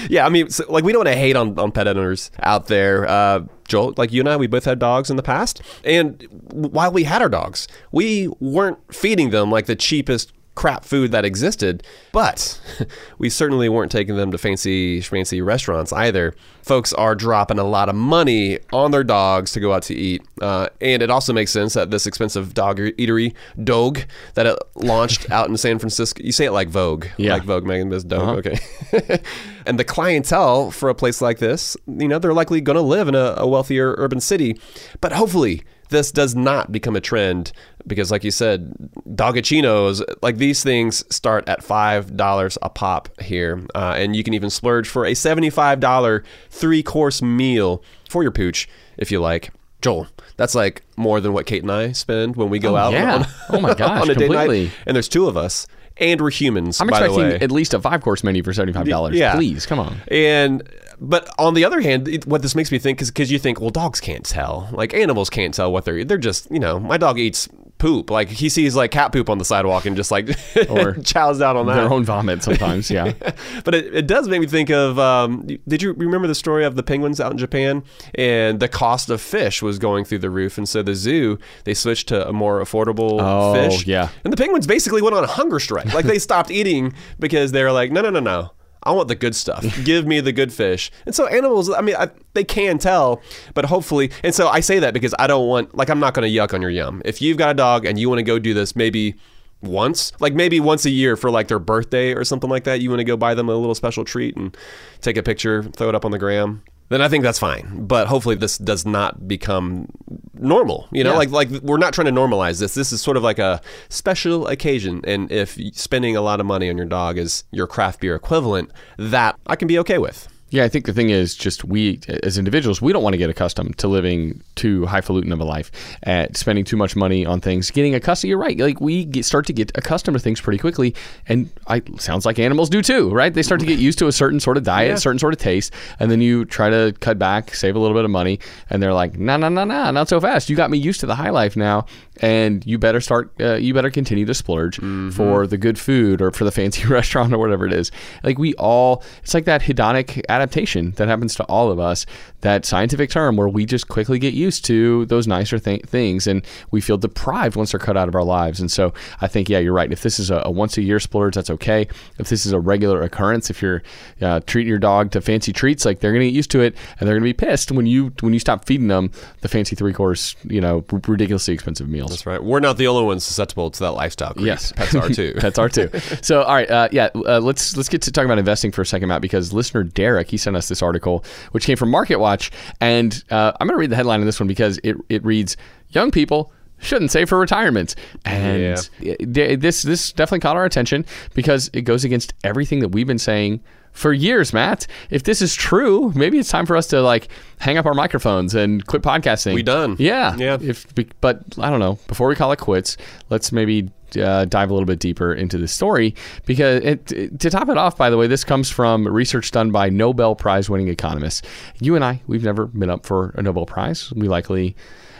yeah, 0.10 0.26
I 0.26 0.28
mean, 0.28 0.50
so, 0.50 0.64
like 0.68 0.84
we 0.84 0.92
don't 0.92 1.00
want 1.00 1.08
to 1.08 1.16
hate 1.16 1.36
on, 1.36 1.58
on 1.58 1.72
pet 1.72 1.88
owners 1.88 2.30
out 2.42 2.66
there. 2.66 3.08
Uh, 3.08 3.40
Joel, 3.68 3.94
like 3.96 4.12
you 4.12 4.20
and 4.20 4.28
I, 4.28 4.36
we 4.36 4.46
both 4.46 4.64
had 4.64 4.78
dogs 4.78 5.10
in 5.10 5.16
the 5.16 5.22
past, 5.22 5.62
and 5.84 6.26
while 6.52 6.92
we 6.92 7.04
had 7.04 7.22
our 7.22 7.28
dogs, 7.28 7.68
we 7.92 8.28
weren't 8.40 8.78
feeding 8.92 9.30
them 9.30 9.50
like 9.50 9.66
the 9.66 9.76
cheapest 9.76 10.32
crap 10.56 10.84
food 10.84 11.12
that 11.12 11.24
existed, 11.24 11.82
but 12.12 12.60
we 13.18 13.30
certainly 13.30 13.68
weren't 13.68 13.90
taking 13.90 14.16
them 14.16 14.30
to 14.32 14.36
fancy 14.38 15.00
schmancy 15.00 15.42
restaurants 15.44 15.92
either. 15.92 16.34
Folks 16.62 16.92
are 16.92 17.14
dropping 17.14 17.58
a 17.58 17.64
lot 17.64 17.88
of 17.88 17.94
money 17.94 18.58
on 18.72 18.90
their 18.90 19.04
dogs 19.04 19.52
to 19.52 19.60
go 19.60 19.72
out 19.72 19.82
to 19.84 19.94
eat, 19.94 20.22
uh, 20.42 20.68
and 20.80 21.02
it 21.02 21.10
also 21.10 21.32
makes 21.32 21.50
sense 21.50 21.74
that 21.74 21.90
this 21.90 22.06
expensive 22.06 22.52
dog 22.52 22.78
eatery, 22.78 23.32
Dogue, 23.62 24.00
that 24.34 24.46
it 24.46 24.58
launched 24.74 25.30
out 25.30 25.48
in 25.48 25.56
San 25.56 25.78
Francisco. 25.78 26.22
You 26.22 26.32
say 26.32 26.44
it 26.46 26.52
like 26.52 26.68
Vogue, 26.68 27.06
Yeah. 27.16 27.34
like 27.34 27.44
Vogue, 27.44 27.64
Megan, 27.64 27.88
this 27.88 28.04
Dogue, 28.04 28.46
okay. 28.46 28.58
and 29.66 29.78
the 29.78 29.84
clientele 29.84 30.70
for 30.70 30.88
a 30.90 30.94
place 30.94 31.22
like 31.22 31.38
this, 31.38 31.76
you 31.86 32.08
know, 32.08 32.18
they're 32.18 32.34
likely 32.34 32.60
going 32.60 32.76
to 32.76 32.82
live 32.82 33.08
in 33.08 33.14
a, 33.14 33.34
a 33.38 33.46
wealthier 33.46 33.94
urban 33.98 34.20
city. 34.20 34.60
But 35.00 35.12
hopefully, 35.12 35.62
this 35.90 36.10
does 36.10 36.34
not 36.34 36.72
become 36.72 36.96
a 36.96 37.00
trend 37.00 37.52
because, 37.86 38.10
like 38.10 38.24
you 38.24 38.30
said, 38.30 38.72
dogachinos, 39.08 40.02
like 40.22 40.36
these 40.38 40.62
things 40.62 41.04
start 41.14 41.48
at 41.48 41.60
$5 41.62 42.58
a 42.62 42.68
pop 42.70 43.20
here. 43.20 43.64
Uh, 43.74 43.94
and 43.96 44.16
you 44.16 44.22
can 44.24 44.34
even 44.34 44.50
splurge 44.50 44.88
for 44.88 45.04
a 45.04 45.12
$75 45.12 46.24
three 46.50 46.82
course 46.82 47.22
meal 47.22 47.82
for 48.08 48.22
your 48.22 48.32
pooch 48.32 48.68
if 48.96 49.10
you 49.10 49.20
like. 49.20 49.50
Joel, 49.82 50.08
that's 50.36 50.54
like 50.54 50.82
more 50.96 51.20
than 51.20 51.32
what 51.32 51.46
Kate 51.46 51.62
and 51.62 51.72
I 51.72 51.92
spend 51.92 52.36
when 52.36 52.50
we 52.50 52.58
go 52.58 52.74
Oh, 52.74 52.76
out 52.76 52.92
yeah. 52.92 53.14
on, 53.16 53.26
Oh, 53.50 53.60
my 53.60 53.72
gosh, 53.74 54.02
on 54.02 54.10
a 54.10 54.14
date 54.14 54.26
completely. 54.26 54.64
night. 54.64 54.72
And 54.86 54.94
there's 54.94 55.08
two 55.08 55.26
of 55.26 55.36
us. 55.36 55.66
And 55.96 56.18
we're 56.20 56.30
humans, 56.30 56.80
I'm 56.80 56.86
by 56.86 56.98
the 57.00 57.04
expecting 57.06 57.28
way. 57.38 57.44
at 57.44 57.50
least 57.50 57.74
a 57.74 57.80
five 57.80 58.00
course 58.00 58.24
menu 58.24 58.42
for 58.42 58.54
seventy 58.54 58.72
five 58.72 58.88
dollars. 58.88 59.16
Yeah. 59.16 59.34
Please, 59.34 59.66
come 59.66 59.78
on. 59.78 59.98
And 60.10 60.62
but 61.00 61.28
on 61.38 61.54
the 61.54 61.64
other 61.64 61.80
hand, 61.80 62.06
it, 62.08 62.26
what 62.26 62.42
this 62.42 62.54
makes 62.54 62.70
me 62.70 62.78
think 62.78 63.00
is 63.00 63.10
because 63.10 63.30
you 63.32 63.38
think, 63.38 63.60
well, 63.60 63.70
dogs 63.70 64.00
can't 64.00 64.24
tell, 64.24 64.68
like 64.72 64.92
animals 64.94 65.30
can't 65.30 65.54
tell 65.54 65.72
what 65.72 65.84
they're 65.84 66.04
they're 66.04 66.18
just 66.18 66.50
you 66.50 66.60
know, 66.60 66.78
my 66.78 66.96
dog 66.96 67.18
eats 67.18 67.48
poop, 67.78 68.10
like 68.10 68.28
he 68.28 68.50
sees 68.50 68.76
like 68.76 68.90
cat 68.90 69.10
poop 69.10 69.30
on 69.30 69.38
the 69.38 69.44
sidewalk 69.44 69.86
and 69.86 69.96
just 69.96 70.10
like 70.10 70.28
Or 70.68 70.92
chows 70.96 71.38
down 71.38 71.56
on 71.56 71.64
that. 71.66 71.76
Their 71.76 71.90
own 71.90 72.04
vomit 72.04 72.42
sometimes, 72.42 72.90
yeah. 72.90 73.12
but 73.64 73.74
it, 73.74 73.94
it 73.94 74.06
does 74.06 74.28
make 74.28 74.42
me 74.42 74.46
think 74.46 74.68
of 74.70 74.98
um, 74.98 75.46
did 75.66 75.80
you 75.80 75.94
remember 75.94 76.28
the 76.28 76.34
story 76.34 76.66
of 76.66 76.76
the 76.76 76.82
penguins 76.82 77.20
out 77.20 77.32
in 77.32 77.38
Japan? 77.38 77.82
And 78.16 78.60
the 78.60 78.68
cost 78.68 79.08
of 79.08 79.22
fish 79.22 79.62
was 79.62 79.78
going 79.78 80.04
through 80.04 80.18
the 80.18 80.28
roof. 80.28 80.58
And 80.58 80.68
so 80.68 80.82
the 80.82 80.94
zoo 80.94 81.38
they 81.64 81.72
switched 81.72 82.08
to 82.08 82.28
a 82.28 82.32
more 82.34 82.60
affordable 82.60 83.18
Oh, 83.18 83.54
fish. 83.54 83.86
yeah. 83.86 84.10
and 84.24 84.32
the 84.32 84.36
penguins 84.36 84.66
basically 84.66 85.00
went 85.00 85.16
on 85.16 85.24
a 85.24 85.28
hunger 85.28 85.58
strike. 85.58 85.94
Like 85.94 86.04
they 86.04 86.18
stopped 86.28 86.50
eating 86.50 86.92
because 87.18 87.52
they 87.52 87.62
were 87.64 87.72
like 87.72 87.90
no 87.90 88.02
no 88.02 88.10
no 88.10 88.20
no 88.20 88.50
I 88.82 88.92
want 88.92 89.08
the 89.08 89.14
good 89.14 89.34
stuff. 89.34 89.64
Give 89.84 90.06
me 90.06 90.20
the 90.20 90.32
good 90.32 90.52
fish. 90.52 90.90
And 91.06 91.14
so 91.14 91.26
animals, 91.26 91.70
I 91.70 91.80
mean, 91.80 91.96
I, 91.96 92.08
they 92.34 92.44
can 92.44 92.78
tell, 92.78 93.20
but 93.54 93.66
hopefully, 93.66 94.10
and 94.24 94.34
so 94.34 94.48
I 94.48 94.60
say 94.60 94.78
that 94.78 94.94
because 94.94 95.14
I 95.18 95.26
don't 95.26 95.46
want, 95.46 95.76
like, 95.76 95.90
I'm 95.90 96.00
not 96.00 96.14
going 96.14 96.30
to 96.30 96.34
yuck 96.34 96.54
on 96.54 96.62
your 96.62 96.70
yum. 96.70 97.02
If 97.04 97.20
you've 97.20 97.36
got 97.36 97.50
a 97.50 97.54
dog 97.54 97.84
and 97.84 97.98
you 97.98 98.08
want 98.08 98.20
to 98.20 98.24
go 98.24 98.38
do 98.38 98.54
this, 98.54 98.74
maybe 98.74 99.16
once, 99.60 100.12
like 100.20 100.32
maybe 100.34 100.60
once 100.60 100.86
a 100.86 100.90
year 100.90 101.16
for 101.16 101.30
like 101.30 101.48
their 101.48 101.58
birthday 101.58 102.14
or 102.14 102.24
something 102.24 102.48
like 102.48 102.64
that, 102.64 102.80
you 102.80 102.88
want 102.88 103.00
to 103.00 103.04
go 103.04 103.16
buy 103.16 103.34
them 103.34 103.48
a 103.48 103.54
little 103.54 103.74
special 103.74 104.04
treat 104.04 104.36
and 104.36 104.56
take 105.00 105.16
a 105.16 105.22
picture, 105.22 105.62
throw 105.62 105.88
it 105.88 105.94
up 105.94 106.04
on 106.04 106.10
the 106.10 106.18
gram. 106.18 106.62
Then 106.90 107.00
I 107.00 107.08
think 107.08 107.22
that's 107.24 107.38
fine, 107.38 107.86
but 107.86 108.08
hopefully 108.08 108.34
this 108.34 108.58
does 108.58 108.84
not 108.84 109.26
become 109.26 109.86
normal. 110.34 110.88
You 110.92 111.04
know, 111.04 111.12
Yeah. 111.12 111.18
like 111.18 111.30
like 111.30 111.48
we're 111.62 111.78
not 111.78 111.92
trying 111.94 112.06
to 112.06 112.12
normalize 112.12 112.58
this. 112.60 112.74
This 112.74 112.92
is 112.92 113.00
sort 113.00 113.16
of 113.16 113.22
like 113.22 113.38
a 113.38 113.60
special 113.88 114.46
occasion, 114.48 115.00
and 115.06 115.30
if 115.30 115.56
spending 115.72 116.16
a 116.16 116.20
lot 116.20 116.40
of 116.40 116.46
money 116.46 116.68
on 116.68 116.76
your 116.76 116.86
dog 116.86 117.16
is 117.16 117.44
your 117.52 117.66
craft 117.68 118.00
beer 118.00 118.14
equivalent, 118.16 118.70
that 118.98 119.36
I 119.46 119.56
can 119.56 119.68
be 119.68 119.78
okay 119.78 119.98
with. 119.98 120.28
Yeah, 120.50 120.64
I 120.64 120.68
think 120.68 120.86
the 120.86 120.92
thing 120.92 121.10
is 121.10 121.34
just 121.34 121.64
we 121.64 122.00
as 122.22 122.36
individuals, 122.36 122.82
we 122.82 122.92
don't 122.92 123.02
want 123.02 123.14
to 123.14 123.18
get 123.18 123.30
accustomed 123.30 123.78
to 123.78 123.88
living 123.88 124.42
too 124.56 124.84
highfalutin 124.86 125.32
of 125.32 125.40
a 125.40 125.44
life, 125.44 125.70
at 126.02 126.36
spending 126.36 126.64
too 126.64 126.76
much 126.76 126.96
money 126.96 127.24
on 127.24 127.40
things, 127.40 127.70
getting 127.70 127.94
accustomed. 127.94 128.28
You're 128.28 128.38
right. 128.38 128.58
Like 128.58 128.80
we 128.80 129.04
get, 129.04 129.24
start 129.24 129.46
to 129.46 129.52
get 129.52 129.70
accustomed 129.76 130.16
to 130.16 130.22
things 130.22 130.40
pretty 130.40 130.58
quickly, 130.58 130.94
and 131.28 131.50
I 131.68 131.82
sounds 131.98 132.26
like 132.26 132.38
animals 132.38 132.68
do 132.68 132.82
too, 132.82 133.10
right? 133.10 133.32
They 133.32 133.42
start 133.42 133.60
to 133.60 133.66
get 133.66 133.78
used 133.78 133.98
to 134.00 134.08
a 134.08 134.12
certain 134.12 134.40
sort 134.40 134.56
of 134.56 134.64
diet, 134.64 134.90
a 134.98 135.00
certain 135.00 135.18
sort 135.18 135.32
of 135.32 135.38
taste, 135.38 135.72
and 136.00 136.10
then 136.10 136.20
you 136.20 136.44
try 136.44 136.68
to 136.68 136.94
cut 137.00 137.18
back, 137.18 137.54
save 137.54 137.76
a 137.76 137.78
little 137.78 137.96
bit 137.96 138.04
of 138.04 138.10
money, 138.10 138.40
and 138.68 138.82
they're 138.82 138.92
like, 138.92 139.18
nah, 139.18 139.36
nah, 139.36 139.48
nah, 139.48 139.64
nah, 139.64 139.90
not 139.92 140.08
so 140.08 140.20
fast. 140.20 140.50
You 140.50 140.56
got 140.56 140.70
me 140.70 140.78
used 140.78 141.00
to 141.00 141.06
the 141.06 141.14
high 141.14 141.30
life 141.30 141.56
now, 141.56 141.86
and 142.20 142.66
you 142.66 142.76
better 142.76 143.00
start. 143.00 143.30
Uh, 143.40 143.54
you 143.54 143.72
better 143.72 143.90
continue 143.90 144.26
to 144.26 144.34
splurge 144.34 144.80
for 145.12 145.46
the 145.46 145.56
good 145.56 145.78
food 145.78 146.20
or 146.20 146.32
for 146.32 146.44
the 146.44 146.50
fancy 146.50 146.86
restaurant 146.88 147.32
or 147.32 147.38
whatever 147.38 147.66
it 147.66 147.72
is. 147.72 147.92
Like 148.24 148.38
we 148.38 148.54
all, 148.54 149.04
it's 149.22 149.32
like 149.34 149.44
that 149.44 149.62
hedonic 149.62 150.22
adaptation 150.40 150.92
that 150.92 151.08
happens 151.08 151.34
to 151.36 151.44
all 151.44 151.70
of 151.70 151.78
us. 151.78 152.06
That 152.40 152.64
scientific 152.64 153.10
term 153.10 153.36
where 153.36 153.48
we 153.48 153.66
just 153.66 153.88
quickly 153.88 154.18
get 154.18 154.32
used 154.34 154.64
to 154.66 155.04
those 155.06 155.26
nicer 155.26 155.58
th- 155.58 155.84
things, 155.84 156.26
and 156.26 156.44
we 156.70 156.80
feel 156.80 156.96
deprived 156.96 157.56
once 157.56 157.72
they're 157.72 157.80
cut 157.80 157.96
out 157.96 158.08
of 158.08 158.14
our 158.14 158.24
lives. 158.24 158.60
And 158.60 158.70
so 158.70 158.94
I 159.20 159.26
think, 159.28 159.48
yeah, 159.48 159.58
you're 159.58 159.74
right. 159.74 159.92
If 159.92 160.02
this 160.02 160.18
is 160.18 160.30
a, 160.30 160.42
a 160.44 160.50
once 160.50 160.78
a 160.78 160.82
year 160.82 160.98
splurge, 161.00 161.34
that's 161.34 161.50
okay. 161.50 161.86
If 162.18 162.28
this 162.28 162.46
is 162.46 162.52
a 162.52 162.60
regular 162.60 163.02
occurrence, 163.02 163.50
if 163.50 163.60
you're 163.60 163.82
uh, 164.22 164.40
treating 164.46 164.68
your 164.68 164.78
dog 164.78 165.10
to 165.12 165.20
fancy 165.20 165.52
treats, 165.52 165.84
like 165.84 166.00
they're 166.00 166.12
gonna 166.12 166.24
get 166.24 166.34
used 166.34 166.50
to 166.52 166.60
it, 166.60 166.74
and 166.98 167.06
they're 167.08 167.14
gonna 167.16 167.24
be 167.24 167.32
pissed 167.34 167.70
when 167.70 167.86
you 167.86 168.12
when 168.20 168.32
you 168.32 168.38
stop 168.38 168.64
feeding 168.64 168.88
them 168.88 169.10
the 169.42 169.48
fancy 169.48 169.76
three 169.76 169.92
course, 169.92 170.34
you 170.44 170.60
know, 170.60 170.84
r- 170.92 171.00
ridiculously 171.06 171.52
expensive 171.54 171.88
meals. 171.88 172.10
That's 172.10 172.26
right. 172.26 172.42
We're 172.42 172.60
not 172.60 172.76
the 172.78 172.86
only 172.86 173.04
ones 173.04 173.24
susceptible 173.24 173.70
to 173.70 173.80
that 173.80 173.92
lifestyle. 173.92 174.32
creep. 174.34 174.46
Yes, 174.46 174.72
pets 174.72 174.94
are 174.94 175.08
too. 175.10 175.34
Pets 175.38 175.58
are 175.58 175.68
too. 175.68 175.90
So, 176.22 176.42
all 176.42 176.54
right, 176.54 176.70
uh, 176.70 176.88
yeah, 176.92 177.08
uh, 177.14 177.40
let's 177.40 177.76
let's 177.76 177.88
get 177.88 178.02
to 178.02 178.12
talking 178.12 178.26
about 178.26 178.38
investing 178.38 178.72
for 178.72 178.82
a 178.82 178.86
second, 178.86 179.08
Matt, 179.08 179.22
because 179.22 179.52
listener 179.52 179.82
Derek 179.84 180.29
he 180.30 180.36
sent 180.36 180.56
us 180.56 180.68
this 180.68 180.82
article, 180.82 181.24
which 181.52 181.64
came 181.64 181.76
from 181.76 181.90
MarketWatch, 181.90 182.50
and 182.80 183.22
uh, 183.30 183.52
I'm 183.60 183.66
going 183.66 183.76
to 183.76 183.80
read 183.80 183.90
the 183.90 183.96
headline 183.96 184.20
of 184.20 184.26
this 184.26 184.40
one 184.40 184.46
because 184.48 184.78
it 184.84 184.96
it 185.08 185.24
reads, 185.24 185.56
"Young 185.90 186.10
people." 186.10 186.52
Shouldn't 186.82 187.10
save 187.10 187.28
for 187.28 187.38
retirement, 187.38 187.94
and 188.24 188.62
it- 189.02 189.60
this 189.60 189.82
this 189.82 190.12
definitely 190.12 190.40
caught 190.40 190.56
our 190.56 190.64
attention 190.64 191.04
because 191.34 191.68
it 191.74 191.82
goes 191.82 192.04
against 192.04 192.32
everything 192.42 192.80
that 192.80 192.88
we've 192.88 193.06
been 193.06 193.18
saying 193.18 193.60
for 193.92 194.14
years, 194.14 194.54
Matt. 194.54 194.86
If 195.10 195.24
this 195.24 195.42
is 195.42 195.54
true, 195.54 196.10
maybe 196.14 196.38
it's 196.38 196.48
time 196.48 196.64
for 196.64 196.76
us 196.78 196.86
to 196.86 197.02
like 197.02 197.28
hang 197.58 197.76
up 197.76 197.84
our 197.84 197.92
microphones 197.92 198.54
and 198.54 198.86
quit 198.86 199.02
podcasting. 199.02 199.52
We 199.52 199.62
done. 199.62 199.96
Yeah, 199.98 200.34
Yeah. 200.36 200.56
If 200.58 200.86
but 201.20 201.42
I 201.58 201.68
don't 201.68 201.80
know. 201.80 201.98
Before 202.08 202.28
we 202.28 202.34
call 202.34 202.50
it 202.52 202.58
quits, 202.60 202.96
let's 203.28 203.52
maybe 203.52 203.90
uh, 204.16 204.44
dive 204.44 204.70
a 204.70 204.72
little 204.72 204.86
bit 204.86 204.98
deeper 204.98 205.32
into 205.32 205.58
the 205.58 205.68
story 205.68 206.14
because 206.46 206.82
it, 206.84 207.38
to 207.40 207.50
top 207.50 207.68
it 207.68 207.76
off, 207.76 207.96
by 207.96 208.10
the 208.10 208.16
way, 208.16 208.26
this 208.26 208.44
comes 208.44 208.70
from 208.70 209.06
research 209.06 209.50
done 209.50 209.70
by 209.70 209.88
Nobel 209.88 210.34
Prize 210.34 210.68
winning 210.70 210.88
economists. 210.88 211.42
You 211.80 211.96
and 211.96 212.04
I, 212.04 212.22
we've 212.26 212.44
never 212.44 212.66
been 212.66 212.90
up 212.90 213.06
for 213.06 213.30
a 213.36 213.42
Nobel 213.42 213.66
Prize. 213.66 214.12
We 214.12 214.28
likely 214.28 214.76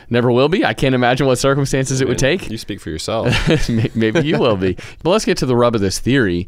never 0.09 0.31
will 0.31 0.49
be. 0.49 0.63
I 0.65 0.73
can't 0.73 0.93
imagine 0.93 1.25
what 1.25 1.37
circumstances 1.39 2.01
it 2.01 2.07
would 2.07 2.19
take. 2.19 2.49
You 2.49 2.57
speak 2.57 2.81
for 2.81 2.89
yourself. 2.89 3.27
Maybe 3.95 4.21
you 4.27 4.37
will 4.37 4.57
be. 4.57 4.77
But 5.03 5.09
let's 5.11 5.25
get 5.25 5.37
to 5.37 5.45
the 5.45 5.55
rub 5.55 5.73
of 5.73 5.81
this 5.81 5.99
theory. 5.99 6.47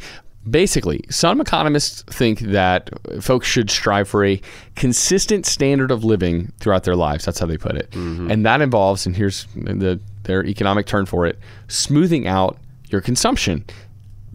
Basically, 0.50 1.00
some 1.10 1.40
economists 1.40 2.02
think 2.04 2.40
that 2.40 2.90
folks 3.24 3.48
should 3.48 3.72
strive 3.72 4.10
for 4.10 4.26
a 4.26 4.42
consistent 4.76 5.46
standard 5.46 5.90
of 5.90 6.04
living 6.04 6.52
throughout 6.60 6.84
their 6.84 6.98
lives. 6.98 7.24
That's 7.24 7.40
how 7.40 7.46
they 7.46 7.56
put 7.58 7.78
it. 7.78 7.96
And 8.30 8.46
that 8.46 8.60
involves, 8.60 9.06
and 9.06 9.16
here's 9.16 9.48
the 9.56 10.02
their 10.24 10.46
economic 10.46 10.86
term 10.86 11.06
for 11.06 11.26
it, 11.26 11.40
smoothing 11.68 12.28
out 12.28 12.58
your 12.90 13.02
consumption. 13.02 13.66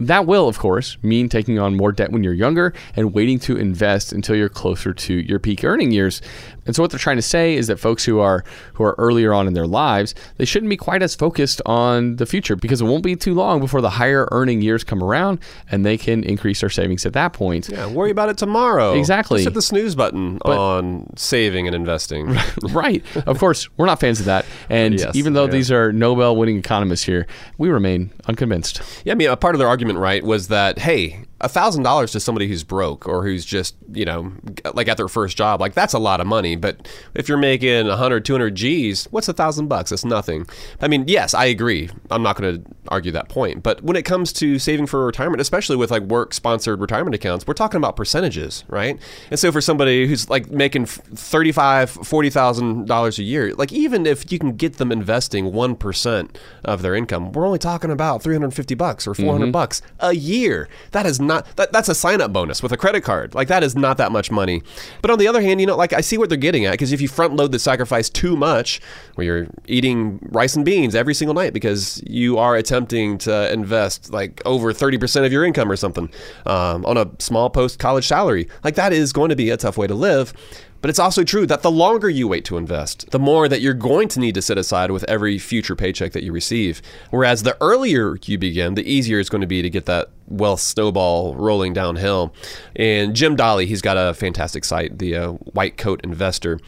That 0.00 0.26
will, 0.26 0.46
of 0.46 0.58
course, 0.58 0.96
mean 1.02 1.28
taking 1.28 1.58
on 1.58 1.76
more 1.76 1.90
debt 1.90 2.12
when 2.12 2.22
you're 2.22 2.32
younger 2.32 2.72
and 2.94 3.12
waiting 3.12 3.40
to 3.40 3.56
invest 3.56 4.12
until 4.12 4.36
you're 4.36 4.48
closer 4.48 4.94
to 4.94 5.14
your 5.14 5.40
peak 5.40 5.64
earning 5.64 5.90
years. 5.90 6.22
And 6.68 6.76
so 6.76 6.82
what 6.82 6.92
they're 6.92 7.00
trying 7.00 7.16
to 7.16 7.22
say 7.22 7.56
is 7.56 7.66
that 7.66 7.80
folks 7.80 8.04
who 8.04 8.20
are 8.20 8.44
who 8.74 8.84
are 8.84 8.94
earlier 8.98 9.34
on 9.34 9.48
in 9.48 9.54
their 9.54 9.66
lives, 9.66 10.14
they 10.36 10.44
shouldn't 10.44 10.70
be 10.70 10.76
quite 10.76 11.02
as 11.02 11.16
focused 11.16 11.60
on 11.66 12.16
the 12.16 12.26
future 12.26 12.54
because 12.54 12.80
it 12.80 12.84
won't 12.84 13.02
be 13.02 13.16
too 13.16 13.34
long 13.34 13.58
before 13.58 13.80
the 13.80 13.90
higher 13.90 14.28
earning 14.30 14.62
years 14.62 14.84
come 14.84 15.02
around 15.02 15.40
and 15.70 15.84
they 15.84 15.98
can 15.98 16.22
increase 16.22 16.60
their 16.60 16.70
savings 16.70 17.04
at 17.04 17.14
that 17.14 17.32
point. 17.32 17.68
yeah, 17.68 17.86
worry 17.86 18.10
about 18.10 18.28
it 18.28 18.38
tomorrow. 18.38 18.92
Exactly. 18.94 19.38
Just 19.38 19.48
hit 19.48 19.54
the 19.54 19.62
snooze 19.62 19.94
button 19.96 20.38
on 20.42 21.08
saving 21.16 21.66
and 21.66 21.74
investing. 21.74 22.36
right. 22.70 23.02
Of 23.26 23.38
course, 23.38 23.68
we're 23.76 23.86
not 23.86 23.98
fans 23.98 24.20
of 24.20 24.26
that. 24.26 24.44
And 24.68 24.98
Yes, 24.98 25.16
even 25.16 25.32
though 25.32 25.46
yeah. 25.46 25.52
these 25.52 25.72
are 25.72 25.92
Nobel 25.92 26.36
winning 26.36 26.58
economists 26.58 27.04
here, 27.04 27.26
we 27.56 27.70
remain 27.70 28.10
unconvinced. 28.26 28.82
Yeah, 29.04 29.12
I 29.12 29.16
mean, 29.16 29.30
a 29.30 29.36
part 29.36 29.54
of 29.54 29.58
their 29.58 29.68
argument, 29.68 29.98
right, 29.98 30.22
was 30.22 30.48
that 30.48 30.78
hey, 30.78 31.24
thousand 31.46 31.84
dollars 31.84 32.10
to 32.10 32.18
somebody 32.18 32.48
who's 32.48 32.64
broke 32.64 33.06
or 33.06 33.22
who's 33.22 33.44
just 33.44 33.76
you 33.92 34.04
know 34.04 34.32
like 34.74 34.88
at 34.88 34.96
their 34.96 35.06
first 35.06 35.36
job 35.36 35.60
like 35.60 35.74
that's 35.74 35.92
a 35.94 35.98
lot 36.00 36.20
of 36.20 36.26
money. 36.26 36.56
But 36.56 36.88
if 37.14 37.28
you're 37.28 37.38
making 37.38 37.86
100 37.86 38.24
200 38.24 38.56
g's 38.56 39.04
what's 39.12 39.28
a 39.28 39.32
thousand 39.32 39.68
bucks? 39.68 39.92
It's 39.92 40.04
nothing. 40.04 40.46
I 40.80 40.88
mean 40.88 41.04
yes 41.06 41.34
i 41.34 41.44
agree. 41.44 41.90
I'm 42.10 42.24
not 42.24 42.36
going 42.36 42.60
to 42.64 42.70
argue 42.88 43.12
that 43.12 43.28
point. 43.28 43.62
But 43.62 43.84
when 43.84 43.94
it 43.96 44.04
comes 44.04 44.32
to 44.32 44.58
saving 44.58 44.86
for 44.86 45.06
retirement 45.06 45.40
especially 45.40 45.76
with 45.76 45.92
like 45.92 46.02
work 46.02 46.34
sponsored 46.34 46.80
retirement 46.80 47.14
accounts 47.14 47.46
we're 47.46 47.54
talking 47.54 47.78
about 47.78 47.94
percentages 47.94 48.64
right? 48.66 48.98
And 49.30 49.38
so 49.38 49.52
for 49.52 49.60
somebody 49.60 50.08
who's 50.08 50.28
like 50.28 50.50
making 50.50 50.86
35 50.86 51.90
40000 51.90 52.86
dollars 52.86 53.18
a 53.18 53.22
year 53.22 53.54
like 53.54 53.72
even 53.72 54.06
if 54.06 54.32
you 54.32 54.38
can 54.38 54.56
get 54.56 54.78
them 54.78 54.90
investing 54.90 55.52
1% 55.52 56.36
of 56.64 56.82
their 56.82 56.94
income 56.94 57.32
we're 57.32 57.46
only 57.46 57.58
talking 57.58 57.90
about 57.90 58.22
350 58.22 58.74
bucks 58.74 59.06
or 59.06 59.14
400 59.14 59.38
Mm-hmm. 59.38 59.52
bucks 59.52 59.82
a 60.00 60.14
year. 60.14 60.68
That 60.90 61.06
is 61.06 61.20
not 61.28 61.56
that, 61.56 61.72
that's 61.72 61.88
a 61.88 61.94
sign 61.94 62.20
up 62.20 62.32
bonus 62.32 62.62
with 62.62 62.72
a 62.72 62.76
credit 62.76 63.02
card. 63.02 63.34
Like 63.34 63.48
that 63.48 63.62
is 63.62 63.76
not 63.76 63.98
that 63.98 64.10
much 64.10 64.30
money. 64.30 64.62
But 65.02 65.10
on 65.10 65.18
the 65.18 65.28
other 65.28 65.40
hand 65.40 65.60
you 65.60 65.66
know 65.66 65.76
like 65.76 65.92
i 65.92 66.00
see 66.00 66.18
what 66.18 66.28
they're 66.28 66.38
getting 66.38 66.64
at 66.64 66.72
because 66.72 66.92
if 66.92 67.00
you 67.00 67.08
front 67.08 67.34
load 67.34 67.52
the 67.52 67.58
sacrifice 67.58 68.08
too 68.08 68.36
much 68.36 68.80
where 69.14 69.24
you're 69.24 69.46
eating 69.66 70.18
rice 70.30 70.56
and 70.56 70.64
beans 70.64 70.94
every 70.94 71.14
single 71.14 71.34
night 71.34 71.52
because 71.52 72.02
you 72.06 72.38
are 72.38 72.56
attempting 72.56 73.18
to 73.18 73.52
invest 73.52 74.12
like 74.12 74.40
over 74.44 74.72
30% 74.72 75.26
of 75.26 75.32
your 75.32 75.44
income 75.44 75.70
or 75.70 75.76
something 75.76 76.10
um, 76.46 76.84
on 76.86 76.96
a 76.96 77.10
small 77.18 77.50
post 77.50 77.78
college 77.78 78.06
salary 78.06 78.48
like 78.64 78.74
that 78.74 78.92
is 78.92 79.12
going 79.12 79.28
to 79.28 79.36
be 79.36 79.50
a 79.50 79.56
tough 79.56 79.76
way 79.76 79.86
to 79.86 79.94
live 79.94 80.32
but 80.80 80.90
it's 80.90 80.98
also 80.98 81.24
true 81.24 81.46
that 81.46 81.62
the 81.62 81.70
longer 81.70 82.08
you 82.08 82.28
wait 82.28 82.44
to 82.46 82.56
invest, 82.56 83.10
the 83.10 83.18
more 83.18 83.48
that 83.48 83.60
you're 83.60 83.74
going 83.74 84.08
to 84.08 84.20
need 84.20 84.34
to 84.34 84.42
set 84.42 84.58
aside 84.58 84.90
with 84.90 85.04
every 85.04 85.38
future 85.38 85.74
paycheck 85.74 86.12
that 86.12 86.22
you 86.22 86.32
receive. 86.32 86.80
Whereas 87.10 87.42
the 87.42 87.56
earlier 87.60 88.16
you 88.24 88.38
begin, 88.38 88.74
the 88.74 88.90
easier 88.90 89.18
it's 89.18 89.28
going 89.28 89.40
to 89.40 89.46
be 89.46 89.62
to 89.62 89.70
get 89.70 89.86
that 89.86 90.10
wealth 90.26 90.60
snowball 90.60 91.34
rolling 91.34 91.72
downhill. 91.72 92.34
And 92.76 93.14
Jim 93.14 93.36
Dahle, 93.36 93.66
he's 93.66 93.82
got 93.82 93.96
a 93.96 94.14
fantastic 94.14 94.64
site, 94.64 94.98
the 94.98 95.16
uh, 95.16 95.32
White 95.32 95.76
Coat 95.76 96.00
Investor. 96.04 96.60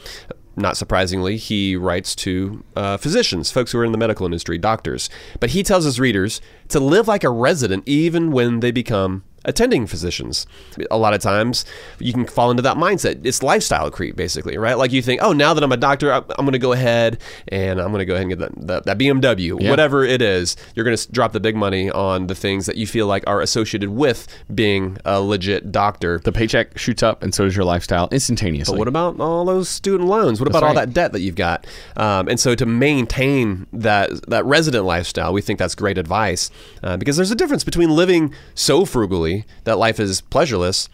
Not 0.56 0.76
surprisingly, 0.76 1.36
he 1.36 1.76
writes 1.76 2.14
to 2.16 2.64
uh, 2.76 2.96
physicians, 2.96 3.50
folks 3.50 3.72
who 3.72 3.78
are 3.78 3.84
in 3.84 3.92
the 3.92 3.98
medical 3.98 4.26
industry, 4.26 4.58
doctors. 4.58 5.08
But 5.38 5.50
he 5.50 5.62
tells 5.62 5.84
his 5.84 6.00
readers 6.00 6.40
to 6.68 6.80
live 6.80 7.08
like 7.08 7.24
a 7.24 7.30
resident 7.30 7.84
even 7.86 8.30
when 8.30 8.60
they 8.60 8.72
become 8.72 9.24
attending 9.44 9.86
physicians. 9.86 10.46
A 10.90 10.98
lot 10.98 11.14
of 11.14 11.20
times 11.20 11.64
you 11.98 12.12
can 12.12 12.26
fall 12.26 12.50
into 12.50 12.62
that 12.62 12.76
mindset. 12.76 13.24
It's 13.24 13.42
lifestyle 13.42 13.90
creep, 13.90 14.16
basically, 14.16 14.56
right? 14.58 14.76
Like 14.76 14.92
you 14.92 15.02
think, 15.02 15.22
oh, 15.22 15.32
now 15.32 15.54
that 15.54 15.64
I'm 15.64 15.72
a 15.72 15.76
doctor, 15.76 16.12
I'm 16.12 16.24
going 16.38 16.52
to 16.52 16.58
go 16.58 16.72
ahead 16.72 17.20
and 17.48 17.80
I'm 17.80 17.88
going 17.88 18.00
to 18.00 18.04
go 18.04 18.14
ahead 18.14 18.30
and 18.30 18.38
get 18.38 18.38
that, 18.40 18.66
that, 18.66 18.84
that 18.86 18.98
BMW, 18.98 19.60
Yeah. 19.60 19.70
whatever 19.70 20.04
it 20.04 20.20
is. 20.22 20.56
You're 20.74 20.84
going 20.84 20.96
to 20.96 21.12
drop 21.12 21.32
the 21.32 21.40
big 21.40 21.56
money 21.56 21.90
on 21.90 22.26
the 22.26 22.34
things 22.34 22.66
that 22.66 22.76
you 22.76 22.86
feel 22.86 23.06
like 23.06 23.24
are 23.26 23.40
associated 23.40 23.90
with 23.90 24.26
being 24.54 24.98
a 25.04 25.20
legit 25.20 25.72
doctor. 25.72 26.20
The 26.22 26.32
paycheck 26.32 26.76
shoots 26.78 27.02
up, 27.02 27.22
and 27.22 27.34
so 27.34 27.44
does 27.44 27.56
your 27.56 27.64
lifestyle 27.64 28.08
instantaneously. 28.12 28.74
But 28.74 28.78
what 28.78 28.88
about 28.88 29.20
all 29.20 29.44
those 29.44 29.68
student 29.68 30.08
loans? 30.08 30.40
What 30.40 30.48
about 30.48 30.62
all 30.62 30.74
that 30.74 30.92
debt 30.92 31.12
that 31.12 31.20
you've 31.20 31.34
got? 31.36 31.66
Um, 31.96 32.28
and 32.28 32.38
so 32.38 32.54
to 32.54 32.66
maintain 32.66 33.66
that 33.72 34.10
that 34.28 34.44
resident 34.44 34.84
lifestyle, 34.84 35.32
we 35.32 35.40
think 35.42 35.58
that's 35.58 35.74
great 35.74 35.98
advice 35.98 36.50
uh, 36.82 36.96
because 36.96 37.16
there's 37.16 37.30
a 37.30 37.34
difference 37.34 37.64
between 37.64 37.90
living 37.90 38.34
so 38.54 38.84
frugally 38.84 39.29
that 39.64 39.78
life 39.78 40.00
is 40.00 40.20
pleasureless. 40.20 40.88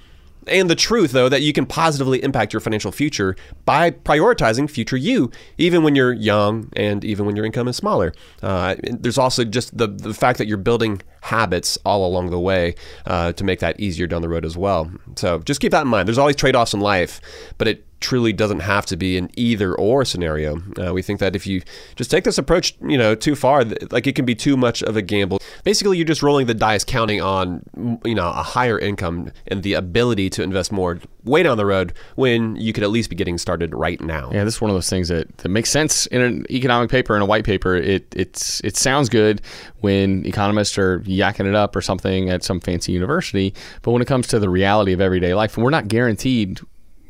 And 0.48 0.70
the 0.70 0.76
truth, 0.76 1.10
though, 1.10 1.28
that 1.28 1.42
you 1.42 1.52
can 1.52 1.66
positively 1.66 2.22
impact 2.22 2.52
your 2.52 2.60
financial 2.60 2.92
future 2.92 3.34
by 3.64 3.90
prioritizing 3.90 4.70
future 4.70 4.96
you, 4.96 5.32
even 5.58 5.82
when 5.82 5.96
you're 5.96 6.12
young 6.12 6.70
and 6.76 7.04
even 7.04 7.26
when 7.26 7.34
your 7.34 7.44
income 7.44 7.66
is 7.66 7.76
smaller. 7.76 8.12
Uh, 8.42 8.76
there's 8.82 9.18
also 9.18 9.42
just 9.44 9.76
the, 9.76 9.88
the 9.88 10.14
fact 10.14 10.38
that 10.38 10.46
you're 10.46 10.56
building 10.56 11.02
habits 11.26 11.78
all 11.84 12.06
along 12.06 12.30
the 12.30 12.40
way 12.40 12.74
uh, 13.06 13.32
to 13.32 13.44
make 13.44 13.60
that 13.60 13.78
easier 13.80 14.06
down 14.06 14.22
the 14.22 14.28
road 14.28 14.44
as 14.44 14.56
well. 14.56 14.90
So 15.16 15.40
just 15.40 15.60
keep 15.60 15.72
that 15.72 15.82
in 15.82 15.88
mind. 15.88 16.08
There's 16.08 16.18
always 16.18 16.36
trade 16.36 16.56
offs 16.56 16.74
in 16.74 16.80
life, 16.80 17.20
but 17.58 17.68
it 17.68 17.84
truly 18.00 18.32
doesn't 18.32 18.60
have 18.60 18.84
to 18.86 18.96
be 18.96 19.16
an 19.16 19.30
either 19.36 19.74
or 19.74 20.04
scenario. 20.04 20.60
Uh, 20.78 20.92
we 20.92 21.02
think 21.02 21.18
that 21.20 21.34
if 21.34 21.46
you 21.46 21.62
just 21.96 22.10
take 22.10 22.24
this 22.24 22.38
approach, 22.38 22.76
you 22.82 22.98
know, 22.98 23.14
too 23.14 23.34
far, 23.34 23.64
like 23.90 24.06
it 24.06 24.14
can 24.14 24.24
be 24.24 24.34
too 24.34 24.56
much 24.56 24.82
of 24.82 24.96
a 24.96 25.02
gamble. 25.02 25.40
Basically, 25.64 25.96
you're 25.96 26.06
just 26.06 26.22
rolling 26.22 26.46
the 26.46 26.54
dice, 26.54 26.84
counting 26.84 27.20
on, 27.20 27.62
you 28.04 28.14
know, 28.14 28.28
a 28.28 28.42
higher 28.42 28.78
income 28.78 29.32
and 29.48 29.62
the 29.62 29.74
ability 29.74 30.30
to 30.30 30.42
invest 30.42 30.70
more 30.70 30.98
way 31.24 31.42
down 31.42 31.56
the 31.56 31.66
road 31.66 31.92
when 32.14 32.54
you 32.56 32.72
could 32.72 32.84
at 32.84 32.90
least 32.90 33.10
be 33.10 33.16
getting 33.16 33.38
started 33.38 33.74
right 33.74 34.00
now. 34.00 34.30
Yeah, 34.32 34.44
this 34.44 34.56
is 34.56 34.60
one 34.60 34.70
of 34.70 34.76
those 34.76 34.90
things 34.90 35.08
that, 35.08 35.38
that 35.38 35.48
makes 35.48 35.70
sense 35.70 36.06
in 36.06 36.20
an 36.20 36.46
economic 36.50 36.90
paper 36.90 37.14
and 37.14 37.22
a 37.22 37.26
white 37.26 37.44
paper. 37.44 37.74
It 37.74 38.06
it's 38.14 38.60
it 38.62 38.76
sounds 38.76 39.08
good 39.08 39.40
when 39.80 40.24
economists 40.26 40.78
are 40.78 41.00
yakking 41.00 41.46
it 41.46 41.54
up 41.54 41.76
or 41.76 41.80
something 41.80 42.30
at 42.30 42.42
some 42.42 42.60
fancy 42.60 42.92
university, 42.92 43.54
but 43.82 43.92
when 43.92 44.02
it 44.02 44.08
comes 44.08 44.26
to 44.28 44.38
the 44.38 44.48
reality 44.48 44.92
of 44.92 45.00
everyday 45.00 45.34
life, 45.34 45.56
we're 45.56 45.70
not 45.70 45.88
guaranteed 45.88 46.60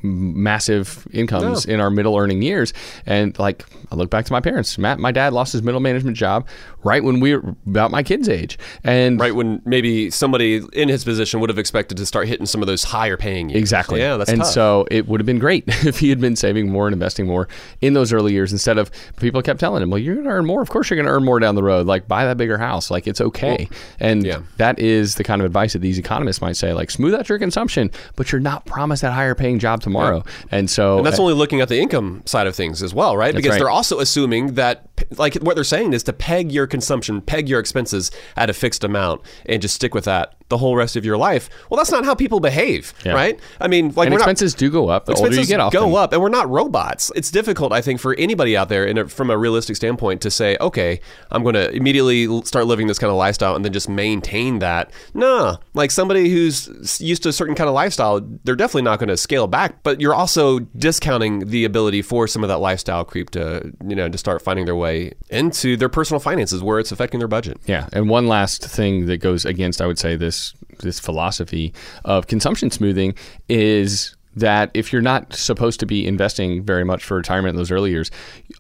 massive 0.03 1.07
incomes 1.13 1.67
No. 1.67 1.75
in 1.75 1.81
our 1.81 1.91
middle 1.91 2.17
earning 2.17 2.43
years. 2.43 2.73
And 3.07 3.39
like 3.39 3.65
I 3.91 3.95
look 3.95 4.11
back 4.11 4.25
to 4.27 4.33
my 4.33 4.41
parents. 4.41 4.77
Matt, 4.79 4.99
my 4.99 5.13
dad 5.13 5.33
lost 5.33 5.53
his 5.53 5.63
middle 5.63 5.81
management 5.81 6.17
job 6.17 6.47
right 6.85 7.03
when 7.03 7.21
we 7.21 7.35
were 7.37 7.55
about 7.67 7.91
my 7.91 8.03
kids' 8.03 8.29
age. 8.29 8.59
And 8.85 9.19
Right 9.21 9.35
when 9.35 9.61
maybe 9.65 10.11
somebody 10.11 10.63
in 10.73 10.89
his 10.89 11.05
position 11.05 11.41
would 11.41 11.51
have 11.51 11.59
expected 11.59 11.97
to 11.99 12.07
start 12.07 12.29
hitting 12.29 12.47
some 12.47 12.63
of 12.63 12.67
those 12.67 12.85
higher 12.85 13.17
paying 13.17 13.49
years. 13.49 13.59
Exactly. 13.59 14.01
Yeah, 14.01 14.17
that's 14.17 14.31
and 14.31 14.41
tough. 14.43 14.51
so 14.51 14.87
it 14.91 15.09
would 15.09 15.21
have 15.21 15.27
been 15.27 15.39
great 15.39 15.65
if 15.69 15.99
he 15.99 16.09
had 16.11 16.21
been 16.21 16.37
saving 16.37 16.71
more 16.71 16.87
and 16.87 16.93
investing 16.95 17.27
more 17.27 17.49
in 17.81 17.95
those 17.95 18.13
early 18.13 18.33
years 18.33 18.53
instead 18.53 18.79
of 18.79 18.91
people 19.17 19.43
kept 19.43 19.59
telling 19.61 19.83
him, 19.83 19.91
"Well, 19.91 19.99
you're 19.99 20.15
going 20.15 20.27
to 20.27 20.33
earn 20.33 20.47
more. 20.47 20.63
Of 20.63 20.71
course, 20.71 20.91
you're 20.91 20.97
going 20.97 21.07
to 21.07 21.13
earn 21.13 21.25
more 21.25 21.41
down 21.41 21.55
the 21.55 21.63
road. 21.63 21.87
Like 21.87 22.07
buy 22.07 22.25
that 22.25 22.37
bigger 22.37 22.59
house. 22.59 22.91
Like 22.91 23.07
it's 23.07 23.21
okay." 23.21 23.69
and 24.01 24.25
yeah. 24.25 24.41
that 24.59 24.79
is 24.79 25.17
the 25.17 25.25
kind 25.25 25.41
of 25.41 25.47
advice 25.47 25.73
that 25.73 25.81
these 25.81 25.99
economists 25.99 26.41
might 26.41 26.57
say, 26.57 26.73
like 26.73 26.91
smooth 26.91 27.15
out 27.15 27.29
your 27.29 27.39
consumption, 27.39 27.91
but 28.15 28.31
you're 28.33 28.41
not 28.41 28.65
promised 28.67 29.03
that 29.03 29.13
higher 29.13 29.35
paying 29.35 29.59
job 29.59 29.81
tomorrow. 29.87 30.25
And 30.51 30.69
so 30.69 30.99
And 30.99 31.07
that's 31.07 31.19
uh, 31.19 31.23
only 31.23 31.35
looking 31.35 31.61
at 31.61 31.69
the 31.69 31.79
income 31.79 32.23
side 32.27 32.47
of 32.47 32.57
things 32.57 32.83
as 32.83 32.93
well, 32.93 33.17
right? 33.17 33.35
Because 33.35 33.51
right. 33.51 33.59
they're 33.59 33.71
also 33.71 34.01
assuming 34.01 34.55
that, 34.55 34.96
like, 35.17 35.35
what 35.37 35.55
they're 35.55 35.65
saying 35.65 35.93
is 35.93 36.03
to 36.05 36.13
peg 36.13 36.53
your 36.53 36.67
consumption, 36.67 37.21
peg 37.21 37.49
your 37.49 37.61
expenses 37.61 38.11
at 38.37 38.51
a 38.51 38.53
fixed 38.53 38.85
amount, 38.85 39.23
and 39.47 39.61
just 39.63 39.75
stick 39.75 39.95
with 39.95 40.05
that 40.05 40.35
the 40.49 40.59
whole 40.59 40.77
rest 40.77 40.95
of 40.95 41.05
your 41.05 41.17
life. 41.17 41.51
Well, 41.69 41.77
that's 41.77 41.91
not 41.91 42.05
how 42.05 42.15
people 42.15 42.39
behave, 42.39 42.95
Yeah. 43.05 43.15
right? 43.15 43.41
I 43.61 43.67
mean, 43.67 43.87
like, 43.97 44.11
we're 44.11 44.11
not- 44.11 44.19
expenses 44.21 44.55
do 44.55 44.71
go 44.71 44.89
up 44.89 45.07
the 45.07 45.13
older 45.15 45.23
you 45.23 45.27
expenses 45.41 45.49
get. 45.49 45.59
Often. 45.59 45.81
go 45.81 45.97
up, 45.97 46.13
and 46.13 46.23
we're 46.23 46.29
not 46.29 46.49
robots. 46.49 47.11
It's 47.17 47.33
difficult, 47.33 47.73
I 47.73 47.81
think, 47.81 47.99
for 47.99 48.15
anybody 48.15 48.57
out 48.57 48.69
there, 48.69 48.85
in 48.87 48.97
a, 48.97 49.09
from 49.09 49.29
a 49.31 49.37
realistic 49.37 49.75
standpoint, 49.75 50.21
to 50.21 50.31
say, 50.31 50.57
okay, 50.61 51.01
I'm 51.33 51.43
going 51.43 51.57
to 51.57 51.69
immediately 51.73 52.29
start 52.45 52.67
living 52.69 52.87
this 52.87 52.97
kind 52.97 53.11
of 53.11 53.17
lifestyle 53.17 53.57
and 53.57 53.65
then 53.65 53.73
just 53.73 53.89
maintain 53.89 54.61
that. 54.61 54.93
No, 55.15 55.59
like 55.75 55.91
somebody 55.91 56.29
who's 56.29 57.01
used 57.01 57.25
to 57.25 57.31
a 57.31 57.33
certain 57.33 57.57
kind 57.57 57.67
of 57.67 57.75
lifestyle, 57.75 58.21
they're 58.45 58.55
definitely 58.55 58.83
not 58.83 59.01
going 59.01 59.09
to 59.09 59.17
scale 59.17 59.49
back. 59.49 59.83
But 59.83 60.01
you're 60.01 60.15
also 60.15 60.61
discounting 60.61 61.49
the 61.49 61.65
ability 61.65 62.03
for 62.03 62.29
some 62.29 62.45
of 62.45 62.49
that 62.51 62.59
lifestyle 62.59 63.05
creep 63.05 63.31
to, 63.31 63.73
you 63.85 63.97
know, 63.97 64.09
to 64.09 64.17
start 64.17 64.43
finding 64.43 64.65
their 64.65 64.77
way 64.77 64.86
into 65.31 65.77
their 65.77 65.89
personal 65.89 66.21
finances 66.21 66.63
where 66.63 66.79
it's 66.79 66.93
affecting 66.93 67.19
their 67.19 67.29
budget. 67.29 67.59
Yeah, 67.67 67.89
and 67.93 68.09
one 68.09 68.27
last 68.27 68.65
thing 68.65 69.07
that 69.07 69.19
goes 69.19 69.45
against, 69.45 69.81
I 69.81 69.87
would 69.87 69.99
say, 69.99 70.17
this 70.17 70.55
this 70.81 71.01
philosophy 71.01 71.73
of 72.05 72.27
consumption 72.27 72.71
smoothing 72.71 73.15
is 73.49 74.16
that 74.37 74.71
if 74.75 74.93
you're 74.93 75.03
not 75.03 75.35
supposed 75.35 75.81
to 75.81 75.87
be 75.87 76.07
investing 76.07 76.63
very 76.63 76.85
much 76.85 77.05
for 77.05 77.17
retirement 77.17 77.55
in 77.55 77.57
those 77.57 77.71
early 77.71 77.91
years, 77.91 78.11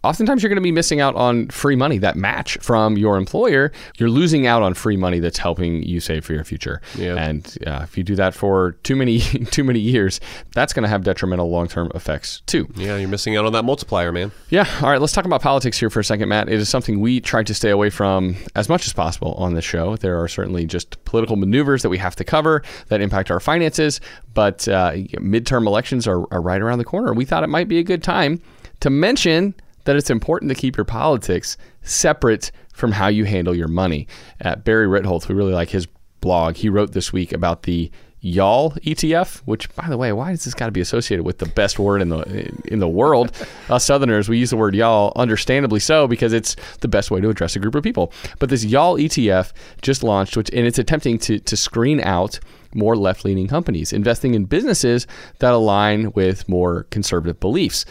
oftentimes 0.02 0.42
you're 0.42 0.48
going 0.48 0.56
to 0.56 0.62
be 0.62 0.72
missing 0.72 1.00
out 1.00 1.14
on 1.14 1.48
free 1.48 1.76
money 1.76 1.98
that 1.98 2.16
match 2.16 2.58
from 2.60 2.96
your 2.96 3.16
employer. 3.16 3.70
You're 3.98 4.10
losing 4.10 4.46
out 4.46 4.62
on 4.62 4.74
free 4.74 4.96
money 4.96 5.20
that's 5.20 5.38
helping 5.38 5.82
you 5.82 6.00
save 6.00 6.24
for 6.24 6.32
your 6.32 6.44
future. 6.44 6.80
Yeah. 6.96 7.16
And 7.16 7.56
uh, 7.66 7.80
if 7.82 7.96
you 7.98 8.04
do 8.04 8.16
that 8.16 8.34
for 8.34 8.72
too 8.82 8.96
many 8.96 9.20
too 9.50 9.64
many 9.64 9.80
years, 9.80 10.20
that's 10.54 10.72
going 10.72 10.82
to 10.82 10.88
have 10.88 11.04
detrimental 11.04 11.50
long 11.50 11.68
term 11.68 11.90
effects 11.94 12.42
too. 12.46 12.68
Yeah, 12.76 12.96
you're 12.96 13.08
missing 13.08 13.36
out 13.36 13.44
on 13.44 13.52
that 13.52 13.64
multiplier, 13.64 14.12
man. 14.12 14.32
Yeah. 14.48 14.66
All 14.82 14.90
right. 14.90 15.00
Let's 15.00 15.12
talk 15.12 15.26
about 15.26 15.42
politics 15.42 15.78
here 15.78 15.90
for 15.90 16.00
a 16.00 16.04
second, 16.04 16.28
Matt. 16.28 16.48
It 16.48 16.58
is 16.58 16.68
something 16.68 17.00
we 17.00 17.20
try 17.20 17.42
to 17.42 17.54
stay 17.54 17.70
away 17.70 17.90
from 17.90 18.36
as 18.54 18.68
much 18.68 18.86
as 18.86 18.92
possible 18.92 19.34
on 19.34 19.54
this 19.54 19.64
show. 19.64 19.96
There 19.96 20.20
are 20.20 20.28
certainly 20.28 20.64
just 20.66 21.04
political 21.04 21.36
maneuvers 21.36 21.82
that 21.82 21.90
we 21.90 21.98
have 21.98 22.16
to 22.16 22.24
cover 22.24 22.62
that 22.88 23.00
impact 23.00 23.30
our 23.30 23.40
finances, 23.40 24.00
but 24.36 24.68
uh, 24.68 24.92
midterm 25.14 25.66
elections 25.66 26.06
are, 26.06 26.30
are 26.30 26.42
right 26.42 26.60
around 26.60 26.76
the 26.76 26.84
corner. 26.84 27.14
We 27.14 27.24
thought 27.24 27.42
it 27.42 27.48
might 27.48 27.68
be 27.68 27.78
a 27.78 27.82
good 27.82 28.02
time 28.02 28.38
to 28.80 28.90
mention 28.90 29.54
that 29.84 29.96
it's 29.96 30.10
important 30.10 30.50
to 30.50 30.54
keep 30.54 30.76
your 30.76 30.84
politics 30.84 31.56
separate 31.80 32.52
from 32.74 32.92
how 32.92 33.08
you 33.08 33.24
handle 33.24 33.54
your 33.54 33.66
money. 33.66 34.06
Uh, 34.44 34.56
Barry 34.56 34.86
Ritholtz, 34.86 35.26
we 35.26 35.34
really 35.34 35.54
like 35.54 35.70
his 35.70 35.88
blog. 36.20 36.56
He 36.56 36.68
wrote 36.68 36.92
this 36.92 37.14
week 37.14 37.32
about 37.32 37.62
the 37.62 37.90
y'all 38.20 38.72
ETF, 38.72 39.38
which 39.46 39.74
by 39.74 39.88
the 39.88 39.96
way, 39.96 40.12
why 40.12 40.32
does 40.32 40.44
this 40.44 40.52
got 40.52 40.66
to 40.66 40.72
be 40.72 40.82
associated 40.82 41.24
with 41.24 41.38
the 41.38 41.46
best 41.46 41.78
word 41.78 42.02
in 42.02 42.10
the 42.10 42.52
in 42.66 42.78
the 42.78 42.88
world? 42.88 43.32
Us 43.70 43.86
Southerners, 43.86 44.28
we 44.28 44.36
use 44.36 44.50
the 44.50 44.58
word 44.58 44.74
y'all, 44.74 45.14
understandably 45.16 45.80
so, 45.80 46.06
because 46.06 46.34
it's 46.34 46.56
the 46.80 46.88
best 46.88 47.10
way 47.10 47.22
to 47.22 47.30
address 47.30 47.56
a 47.56 47.58
group 47.58 47.74
of 47.74 47.82
people. 47.82 48.12
But 48.38 48.50
this 48.50 48.66
y'all 48.66 48.98
ETF 48.98 49.52
just 49.80 50.02
launched, 50.02 50.36
which 50.36 50.50
and 50.52 50.66
it's 50.66 50.78
attempting 50.78 51.18
to 51.20 51.38
to 51.38 51.56
screen 51.56 52.00
out 52.00 52.38
more 52.76 52.96
left-leaning 52.96 53.48
companies, 53.48 53.92
investing 53.92 54.34
in 54.34 54.44
businesses 54.44 55.06
that 55.38 55.52
align 55.52 56.12
with 56.12 56.48
more 56.48 56.84
conservative 56.84 57.40
beliefs. 57.40 57.84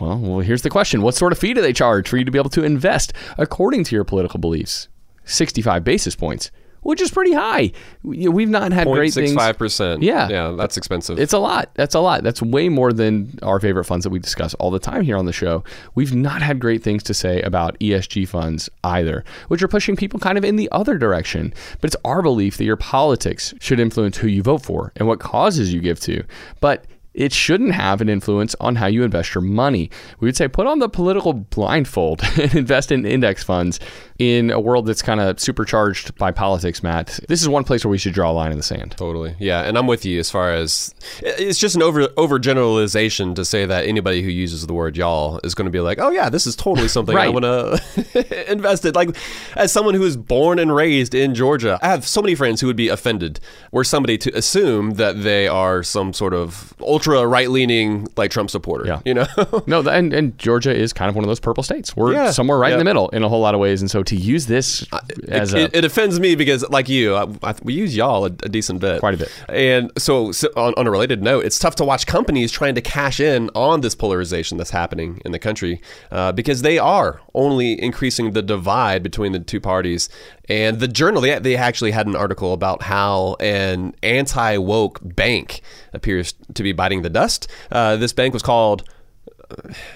Well, 0.00 0.18
well, 0.18 0.40
here's 0.40 0.62
the 0.62 0.70
question: 0.70 1.02
What 1.02 1.14
sort 1.14 1.32
of 1.32 1.38
fee 1.38 1.54
do 1.54 1.62
they 1.62 1.72
charge 1.72 2.08
for 2.08 2.16
you 2.16 2.24
to 2.24 2.30
be 2.30 2.38
able 2.38 2.50
to 2.50 2.64
invest 2.64 3.12
according 3.38 3.84
to 3.84 3.94
your 3.94 4.04
political 4.04 4.40
beliefs? 4.40 4.88
65 5.24 5.84
basis 5.84 6.16
points. 6.16 6.50
Which 6.82 7.00
is 7.00 7.10
pretty 7.10 7.32
high. 7.32 7.72
We- 8.02 8.28
We've 8.28 8.48
not 8.48 8.72
had 8.72 8.86
great 8.86 9.12
things. 9.14 9.32
0.65%. 9.32 10.02
Yeah. 10.02 10.28
Yeah, 10.28 10.54
that's 10.56 10.76
expensive. 10.76 11.18
It's 11.18 11.32
a 11.32 11.38
lot. 11.38 11.70
That's 11.74 11.94
a 11.94 12.00
lot. 12.00 12.22
That's 12.22 12.42
way 12.42 12.68
more 12.68 12.92
than 12.92 13.38
our 13.42 13.58
favorite 13.60 13.84
funds 13.84 14.04
that 14.04 14.10
we 14.10 14.18
discuss 14.18 14.54
all 14.54 14.70
the 14.70 14.78
time 14.78 15.02
here 15.02 15.16
on 15.16 15.26
the 15.26 15.32
show. 15.32 15.64
We've 15.94 16.14
not 16.14 16.42
had 16.42 16.58
great 16.60 16.82
things 16.82 17.02
to 17.04 17.14
say 17.14 17.40
about 17.42 17.78
ESG 17.78 18.26
funds 18.28 18.68
either, 18.84 19.24
which 19.48 19.62
are 19.62 19.68
pushing 19.68 19.96
people 19.96 20.18
kind 20.20 20.36
of 20.38 20.44
in 20.44 20.56
the 20.56 20.68
other 20.72 20.98
direction. 20.98 21.52
But 21.80 21.88
it's 21.88 21.96
our 22.04 22.22
belief 22.22 22.56
that 22.58 22.64
your 22.64 22.76
politics 22.76 23.54
should 23.60 23.80
influence 23.80 24.16
who 24.18 24.28
you 24.28 24.42
vote 24.42 24.62
for 24.62 24.92
and 24.96 25.06
what 25.08 25.20
causes 25.20 25.72
you 25.72 25.80
give 25.80 26.00
to. 26.00 26.22
But 26.60 26.84
it 27.14 27.30
shouldn't 27.30 27.72
have 27.72 28.00
an 28.00 28.08
influence 28.08 28.56
on 28.58 28.76
how 28.76 28.86
you 28.86 29.02
invest 29.02 29.34
your 29.34 29.42
money. 29.42 29.90
We 30.20 30.28
would 30.28 30.36
say 30.36 30.48
put 30.48 30.66
on 30.66 30.78
the 30.78 30.88
political 30.88 31.34
blindfold 31.34 32.22
and 32.40 32.54
invest 32.54 32.90
in 32.90 33.04
index 33.04 33.42
funds 33.44 33.78
in 34.18 34.50
a 34.50 34.60
world 34.60 34.86
that's 34.86 35.02
kind 35.02 35.20
of 35.20 35.40
supercharged 35.40 36.14
by 36.16 36.30
politics, 36.30 36.82
Matt. 36.82 37.18
This 37.28 37.42
is 37.42 37.48
one 37.48 37.64
place 37.64 37.84
where 37.84 37.90
we 37.90 37.98
should 37.98 38.12
draw 38.14 38.30
a 38.30 38.32
line 38.32 38.50
in 38.52 38.56
the 38.56 38.62
sand. 38.62 38.92
Totally. 38.96 39.34
Yeah, 39.38 39.62
and 39.62 39.76
I'm 39.78 39.86
with 39.86 40.04
you 40.04 40.18
as 40.20 40.30
far 40.30 40.52
as 40.52 40.94
it's 41.22 41.58
just 41.58 41.74
an 41.76 41.82
over 41.82 42.06
overgeneralization 42.08 43.34
to 43.34 43.44
say 43.44 43.66
that 43.66 43.86
anybody 43.86 44.22
who 44.22 44.30
uses 44.30 44.66
the 44.66 44.72
word 44.72 44.96
y'all 44.96 45.40
is 45.44 45.54
going 45.54 45.64
to 45.66 45.70
be 45.70 45.80
like, 45.80 45.98
"Oh 46.00 46.10
yeah, 46.10 46.28
this 46.28 46.46
is 46.46 46.56
totally 46.56 46.88
something 46.96 47.16
I 47.16 47.28
want 47.28 47.44
to 47.44 48.50
invest 48.50 48.84
in." 48.84 48.94
Like 48.94 49.16
as 49.56 49.72
someone 49.72 49.94
who 49.94 50.00
was 50.00 50.16
born 50.16 50.58
and 50.58 50.74
raised 50.74 51.14
in 51.14 51.34
Georgia, 51.34 51.78
I 51.82 51.88
have 51.88 52.06
so 52.06 52.22
many 52.22 52.34
friends 52.34 52.60
who 52.60 52.66
would 52.66 52.76
be 52.76 52.88
offended 52.88 53.40
were 53.72 53.84
somebody 53.84 54.18
to 54.18 54.36
assume 54.36 54.92
that 54.92 55.22
they 55.22 55.48
are 55.48 55.82
some 55.82 56.12
sort 56.12 56.34
of 56.34 56.74
ultra 56.80 57.26
right-leaning 57.26 58.08
like 58.16 58.30
Trump 58.30 58.50
supporter, 58.50 58.86
Yeah. 58.86 59.00
you 59.04 59.14
know? 59.14 59.26
No, 59.66 59.80
and, 59.88 60.12
and 60.12 60.36
Georgia 60.38 60.74
is 60.74 60.92
kind 60.92 61.08
of 61.08 61.14
one 61.14 61.24
of 61.24 61.28
those 61.28 61.40
purple 61.40 61.62
states. 61.62 61.96
We're 61.96 62.12
Yeah. 62.12 62.30
somewhere 62.30 62.58
right 62.58 62.72
in 62.72 62.78
the 62.78 62.84
middle 62.84 63.08
in 63.10 63.22
a 63.22 63.28
whole 63.28 63.40
lot 63.40 63.54
of 63.54 63.60
ways. 63.60 63.80
And 63.80 63.90
so 63.90 64.02
to 64.12 64.16
use 64.16 64.46
this 64.46 64.86
as 65.28 65.54
it, 65.54 65.74
a 65.74 65.78
it, 65.78 65.84
offends 65.86 66.20
me 66.20 66.34
because, 66.34 66.68
like 66.68 66.88
you, 66.88 67.14
I, 67.14 67.26
I, 67.42 67.54
we 67.62 67.72
use 67.72 67.96
y'all 67.96 68.24
a, 68.24 68.26
a 68.26 68.48
decent 68.48 68.80
bit, 68.80 69.00
Quite 69.00 69.14
a 69.14 69.16
bit. 69.16 69.32
And 69.48 69.90
so, 69.96 70.32
so 70.32 70.48
on, 70.54 70.74
on 70.76 70.86
a 70.86 70.90
related 70.90 71.22
note, 71.22 71.46
it's 71.46 71.58
tough 71.58 71.76
to 71.76 71.84
watch 71.84 72.06
companies 72.06 72.52
trying 72.52 72.74
to 72.74 72.82
cash 72.82 73.20
in 73.20 73.48
on 73.54 73.80
this 73.80 73.94
polarization 73.94 74.58
that's 74.58 74.70
happening 74.70 75.22
in 75.24 75.32
the 75.32 75.38
country 75.38 75.80
uh, 76.10 76.30
because 76.32 76.60
they 76.60 76.78
are 76.78 77.22
only 77.32 77.82
increasing 77.82 78.32
the 78.32 78.42
divide 78.42 79.02
between 79.02 79.32
the 79.32 79.40
two 79.40 79.60
parties. 79.60 80.10
And 80.46 80.78
the 80.78 80.88
journal, 80.88 81.22
they, 81.22 81.38
they 81.38 81.56
actually 81.56 81.92
had 81.92 82.06
an 82.06 82.14
article 82.14 82.52
about 82.52 82.82
how 82.82 83.36
an 83.40 83.94
anti 84.02 84.58
woke 84.58 85.00
bank 85.02 85.62
appears 85.94 86.34
to 86.52 86.62
be 86.62 86.72
biting 86.72 87.00
the 87.00 87.10
dust. 87.10 87.48
Uh, 87.70 87.96
this 87.96 88.12
bank 88.12 88.34
was 88.34 88.42
called 88.42 88.84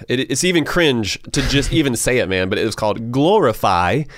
it, 0.09 0.31
it's 0.31 0.45
even 0.45 0.65
cringe 0.65 1.21
to 1.33 1.43
just 1.49 1.73
even 1.73 1.97
say 1.97 2.19
it, 2.19 2.29
man. 2.29 2.49
But 2.49 2.59
it 2.59 2.65
was 2.65 2.75
called 2.75 3.11
GloriFi, 3.13 4.09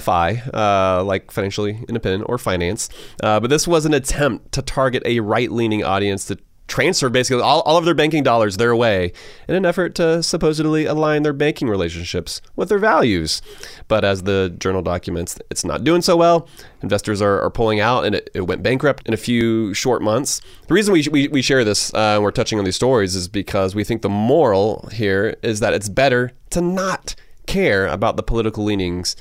FI, 0.00 0.42
uh, 0.54 1.04
like 1.04 1.30
financially 1.30 1.84
independent 1.88 2.24
or 2.28 2.38
finance. 2.38 2.88
Uh, 3.22 3.40
but 3.40 3.50
this 3.50 3.68
was 3.68 3.84
an 3.86 3.94
attempt 3.94 4.52
to 4.52 4.62
target 4.62 5.02
a 5.04 5.20
right 5.20 5.50
leaning 5.50 5.84
audience 5.84 6.24
to 6.26 6.38
transfer 6.68 7.08
basically 7.08 7.42
all, 7.42 7.62
all 7.62 7.76
of 7.76 7.84
their 7.84 7.94
banking 7.94 8.22
dollars 8.22 8.58
their 8.58 8.76
way 8.76 9.12
in 9.48 9.54
an 9.54 9.64
effort 9.64 9.94
to 9.96 10.22
supposedly 10.22 10.84
align 10.84 11.22
their 11.22 11.32
banking 11.32 11.68
relationships 11.68 12.40
with 12.54 12.68
their 12.68 12.78
values. 12.78 13.42
But 13.88 14.04
as 14.04 14.22
the 14.22 14.54
journal 14.58 14.82
documents, 14.82 15.38
it's 15.50 15.64
not 15.64 15.82
doing 15.82 16.02
so 16.02 16.16
well. 16.16 16.48
Investors 16.82 17.20
are, 17.20 17.40
are 17.40 17.50
pulling 17.50 17.80
out 17.80 18.04
and 18.04 18.14
it, 18.14 18.30
it 18.34 18.42
went 18.42 18.62
bankrupt 18.62 19.06
in 19.06 19.14
a 19.14 19.16
few 19.16 19.74
short 19.74 20.02
months. 20.02 20.40
The 20.68 20.74
reason 20.74 20.92
we, 20.92 21.06
we, 21.10 21.28
we 21.28 21.42
share 21.42 21.64
this 21.64 21.92
uh, 21.94 22.14
and 22.14 22.22
we're 22.22 22.30
touching 22.30 22.58
on 22.58 22.64
these 22.64 22.76
stories 22.76 23.16
is 23.16 23.26
because 23.26 23.74
we 23.74 23.82
think 23.82 24.02
the 24.02 24.08
moral 24.08 24.88
here 24.92 25.36
is 25.42 25.60
that 25.60 25.72
it's 25.72 25.88
better 25.88 26.32
to 26.50 26.60
not 26.60 27.14
care 27.46 27.86
about 27.86 28.16
the 28.16 28.22
political 28.22 28.62
leanings 28.62 29.16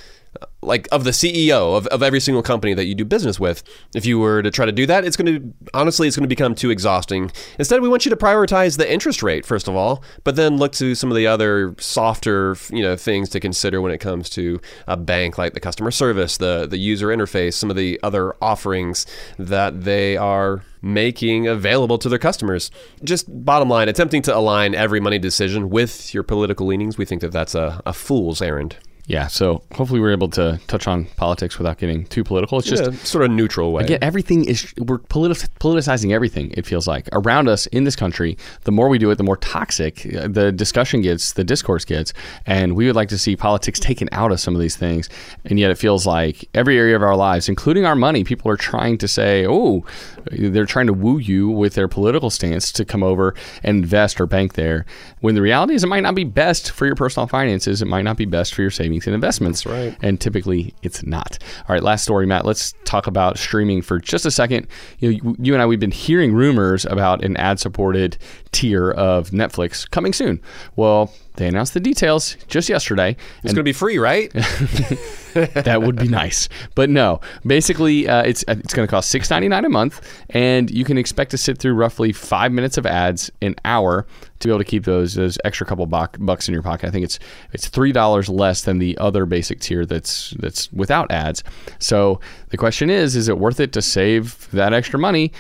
like 0.68 0.88
of 0.92 1.04
the 1.04 1.12
CEO 1.12 1.78
of, 1.78 1.88
of 1.88 2.04
every 2.04 2.20
single 2.20 2.44
company 2.44 2.74
that 2.74 2.86
you 2.86 2.96
do 2.96 3.06
business 3.06 3.40
with. 3.40 3.64
If 3.96 4.06
you 4.06 4.20
were 4.20 4.44
to 4.44 4.52
try 4.52 4.66
to 4.66 4.72
do 4.72 4.86
that, 4.86 5.06
it's 5.06 5.18
going 5.18 5.34
to 5.34 5.54
honestly 5.74 6.08
it's 6.08 6.16
going 6.16 6.24
to 6.24 6.28
become 6.28 6.54
too 6.54 6.70
exhausting. 6.70 7.32
Instead, 7.58 7.82
we 7.82 7.90
want 7.90 8.06
you 8.06 8.10
to 8.10 8.18
prioritize 8.18 8.78
the 8.78 8.92
interest 8.92 9.24
rate 9.24 9.46
first 9.46 9.68
of 9.68 9.76
all, 9.76 10.04
but 10.24 10.36
then 10.36 10.58
look 10.58 10.74
to 10.74 10.96
some 10.96 11.10
of 11.10 11.18
the 11.18 11.28
other 11.28 11.76
softer 11.80 12.56
you 12.70 12.82
know 12.82 12.96
things 12.96 13.30
to 13.30 13.40
consider 13.40 13.82
when 13.82 13.92
it 13.92 14.00
comes 14.00 14.30
to 14.32 14.62
a 14.88 14.98
bank, 14.98 15.38
like 15.38 15.54
the 15.54 15.60
customer 15.60 15.92
service, 15.92 16.38
the 16.38 16.68
the 16.68 16.78
user 16.78 17.08
interface, 17.08 17.54
some 17.54 17.70
of 17.70 17.76
the 17.76 18.00
other 18.04 18.36
offerings 18.42 19.06
that 19.38 19.84
they 19.84 20.18
are 20.18 20.64
making 20.82 21.48
available 21.48 21.98
to 21.98 22.10
their 22.10 22.20
customers. 22.20 22.72
Just 23.04 23.46
bottom 23.46 23.70
line, 23.70 23.90
attempting 23.90 24.22
to 24.24 24.36
align 24.36 24.76
every 24.76 25.00
money 25.00 25.20
decision 25.20 25.70
with 25.70 26.14
your 26.14 26.24
political 26.24 26.68
leanings, 26.68 26.98
we 26.98 27.06
think 27.06 27.22
that 27.22 27.32
that's 27.32 27.56
a, 27.56 27.82
a 27.86 27.94
fool's 27.94 28.42
errand. 28.42 28.78
Yeah. 29.08 29.28
So 29.28 29.64
hopefully 29.74 30.02
we're 30.02 30.12
able 30.12 30.28
to 30.32 30.60
touch 30.68 30.86
on 30.86 31.06
politics 31.16 31.58
without 31.58 31.78
getting 31.78 32.06
too 32.08 32.26
political. 32.26 32.60
It's 32.60 32.68
just 32.68 32.84
Just 32.84 33.08
sort 33.08 33.24
of 33.24 33.32
neutral 33.32 33.72
way. 33.72 33.86
Again, 33.86 34.00
everything 34.02 34.44
is 34.44 34.74
we're 34.78 35.00
politi- 35.00 35.48
politicizing 35.62 36.12
everything. 36.12 36.52
It 36.56 36.66
feels 36.66 36.88
like 36.88 37.08
around 37.14 37.48
us 37.48 37.68
in 37.68 37.86
this 37.86 37.96
country. 37.96 38.38
The 38.66 38.72
more 38.74 38.90
we 38.90 38.98
do 38.98 39.10
it, 39.10 39.16
the 39.16 39.24
more 39.24 39.38
toxic 39.38 40.06
uh, 40.14 40.28
the 40.28 40.52
discussion 40.52 41.02
gets, 41.02 41.32
the 41.32 41.46
discourse 41.46 41.86
gets, 41.86 42.12
and 42.46 42.76
we 42.76 42.86
would 42.86 42.98
like 42.98 43.08
to 43.10 43.18
see 43.18 43.38
politics 43.38 43.80
taken 43.80 44.10
out 44.12 44.34
of 44.34 44.42
some 44.42 44.54
of 44.54 44.60
these 44.60 44.76
things. 44.76 45.08
And 45.46 45.58
yet, 45.58 45.72
it 45.72 45.78
feels 45.78 46.06
like 46.06 46.48
every 46.54 46.78
area 46.78 46.98
of 46.98 47.02
our 47.02 47.16
lives, 47.16 47.48
including 47.48 47.86
our 47.86 47.96
money, 47.96 48.26
people 48.26 48.52
are 48.52 48.58
trying 48.58 48.98
to 48.98 49.08
say, 49.08 49.46
"Oh, 49.48 49.86
they're 50.30 50.66
trying 50.66 50.88
to 50.88 50.94
woo 50.94 51.18
you 51.18 51.48
with 51.48 51.76
their 51.76 51.88
political 51.88 52.30
stance 52.30 52.74
to 52.74 52.84
come 52.84 53.04
over 53.04 53.34
and 53.64 53.78
invest 53.84 54.20
or 54.20 54.26
bank 54.26 54.56
there." 54.56 54.86
When 55.22 55.34
the 55.34 55.42
reality 55.42 55.76
is, 55.76 55.86
it 55.86 55.88
might 55.88 56.04
not 56.04 56.14
be 56.14 56.26
best 56.26 56.72
for 56.72 56.86
your 56.86 56.96
personal 56.96 57.28
finances. 57.28 57.82
It 57.82 57.88
might 57.88 58.04
not 58.04 58.18
be 58.18 58.26
best 58.26 58.54
for 58.54 58.62
your 58.62 58.72
savings 58.72 58.97
and 59.06 59.14
investments. 59.14 59.66
Right. 59.66 59.96
And 60.02 60.20
typically, 60.20 60.74
it's 60.82 61.04
not. 61.06 61.38
All 61.68 61.74
right, 61.74 61.84
last 61.84 62.04
story, 62.04 62.26
Matt. 62.26 62.46
Let's 62.46 62.74
talk 62.86 63.06
about 63.06 63.38
streaming 63.38 63.82
for 63.82 64.00
just 64.00 64.26
a 64.26 64.32
second. 64.32 64.68
You, 65.00 65.10
know, 65.10 65.20
you, 65.22 65.36
you 65.40 65.54
and 65.54 65.62
I, 65.62 65.66
we've 65.66 65.80
been 65.80 65.92
hearing 65.92 66.34
rumors 66.34 66.86
about 66.86 67.24
an 67.24 67.38
ad-supported 67.38 68.18
tier 68.58 68.90
of 68.90 69.30
Netflix 69.30 69.88
coming 69.88 70.14
soon. 70.14 70.42
Well, 70.76 71.14
they 71.36 71.48
announced 71.48 71.76
the 71.76 71.80
details 71.80 72.36
just 72.48 72.68
yesterday, 72.68 73.16
It's 73.44 73.54
going 73.54 73.58
to 73.58 73.64
be 73.64 73.72
free, 73.72 74.00
right? 74.00 74.34
that 74.34 75.84
would 75.84 75.96
be 75.96 76.08
nice. 76.08 76.50
But 76.74 76.90
no, 76.90 77.22
basically, 77.46 78.08
uh, 78.08 78.24
it's 78.24 78.44
it's 78.48 78.74
going 78.74 78.88
to 78.88 78.90
cost 78.90 79.12
six 79.12 79.30
ninety 79.30 79.48
nine 79.48 79.64
a 79.64 79.70
month, 79.70 80.02
and 80.32 80.72
you 80.72 80.84
can 80.84 80.98
expect 80.98 81.30
to 81.32 81.38
sit 81.38 81.60
through 81.60 81.76
roughly 81.76 82.12
five 82.12 82.52
minutes 82.52 82.80
of 82.80 82.88
ads 82.88 83.30
an 83.44 83.54
hour 83.64 84.08
to 84.40 84.48
be 84.48 84.52
able 84.52 84.58
to 84.58 84.66
keep 84.66 84.86
those 84.86 85.14
those 85.14 85.38
extra 85.46 85.68
couple 85.68 85.86
buck, 85.86 86.18
bucks 86.20 86.48
in 86.48 86.56
your 86.56 86.64
pocket. 86.64 86.88
I 86.88 86.92
think 86.92 87.06
it's 87.06 87.20
it's 87.54 87.68
three 87.68 87.92
dollars 87.92 88.30
less 88.30 88.64
than 88.64 88.80
the 88.80 88.98
other 88.98 89.28
basic 89.28 89.60
tier 89.60 89.86
that's 89.86 90.32
that's 90.40 90.74
without 90.74 91.12
ads. 91.12 91.44
So 91.78 92.20
the 92.50 92.58
question 92.58 92.90
is, 92.90 93.16
is 93.16 93.30
it 93.30 93.38
worth 93.38 93.60
it 93.60 93.74
to 93.74 93.82
save 93.84 94.50
that 94.52 94.74
extra 94.74 94.98
money? 94.98 95.32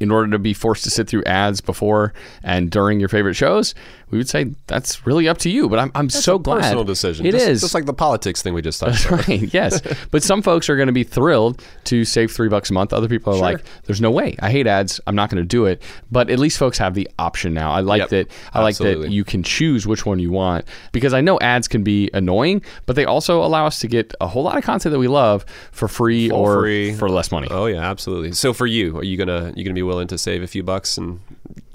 In 0.00 0.10
order 0.10 0.30
to 0.32 0.38
be 0.38 0.54
forced 0.54 0.84
to 0.84 0.90
sit 0.90 1.08
through 1.08 1.24
ads 1.24 1.60
before 1.60 2.12
and 2.42 2.70
during 2.70 3.00
your 3.00 3.08
favorite 3.08 3.34
shows, 3.34 3.74
we 4.10 4.18
would 4.18 4.28
say 4.28 4.46
that's 4.66 5.06
really 5.06 5.26
up 5.28 5.38
to 5.38 5.50
you. 5.50 5.68
But 5.68 5.78
I'm, 5.78 5.90
I'm 5.94 6.10
so 6.10 6.38
glad 6.38 6.60
Personal 6.62 6.84
decision. 6.84 7.26
It 7.26 7.32
just, 7.32 7.48
is 7.48 7.60
just 7.62 7.74
like 7.74 7.86
the 7.86 7.92
politics 7.94 8.42
thing 8.42 8.54
we 8.54 8.62
just 8.62 8.80
talked 8.80 9.04
about. 9.06 9.26
right. 9.28 9.42
Yes, 9.54 9.80
but 10.10 10.22
some 10.22 10.42
folks 10.42 10.68
are 10.68 10.76
going 10.76 10.86
to 10.88 10.92
be 10.92 11.04
thrilled 11.04 11.62
to 11.84 12.04
save 12.04 12.30
three 12.32 12.48
bucks 12.48 12.70
a 12.70 12.72
month. 12.72 12.92
Other 12.92 13.08
people 13.08 13.32
are 13.34 13.38
like, 13.38 13.60
"There's 13.84 14.00
no 14.00 14.10
way. 14.10 14.36
I 14.40 14.50
hate 14.50 14.66
ads. 14.66 15.00
I'm 15.06 15.14
not 15.14 15.30
going 15.30 15.42
to 15.42 15.46
do 15.46 15.66
it." 15.66 15.82
But 16.12 16.30
at 16.30 16.38
least 16.38 16.58
folks 16.58 16.78
have 16.78 16.94
the 16.94 17.08
option 17.18 17.54
now. 17.54 17.72
I 17.72 17.80
like 17.80 18.00
Yep. 18.00 18.08
that. 18.10 18.30
I 18.52 18.62
like 18.62 18.76
that 18.78 19.10
you 19.10 19.24
can 19.24 19.42
choose 19.42 19.86
which 19.86 20.04
one 20.06 20.18
you 20.18 20.30
want 20.30 20.64
because 20.92 21.12
I 21.14 21.20
know 21.20 21.38
ads 21.40 21.68
can 21.68 21.82
be 21.82 22.10
annoying, 22.14 22.62
but 22.86 22.96
they 22.96 23.04
also 23.04 23.42
allow 23.44 23.66
us 23.66 23.78
to 23.80 23.86
get 23.88 24.14
a 24.20 24.26
whole 24.26 24.42
lot 24.42 24.56
of 24.58 24.64
content 24.64 24.92
that 24.92 24.98
we 24.98 25.08
love 25.08 25.44
for 25.72 25.88
free 25.88 26.28
For 26.28 26.34
or 26.58 26.62
free. 26.62 26.94
for 26.94 27.08
less 27.08 27.30
money. 27.32 27.48
Oh 27.50 27.66
yeah, 27.66 27.80
absolutely. 27.88 28.32
So 28.32 28.52
for 28.52 28.66
you, 28.66 28.98
are 28.98 29.04
you 29.04 29.16
gonna 29.16 29.52
you 29.56 29.64
gonna 29.64 29.74
be 29.74 29.82
willing 29.82 30.08
to 30.08 30.18
save 30.18 30.42
a 30.42 30.46
few 30.46 30.62
bucks 30.62 30.98
and 30.98 31.20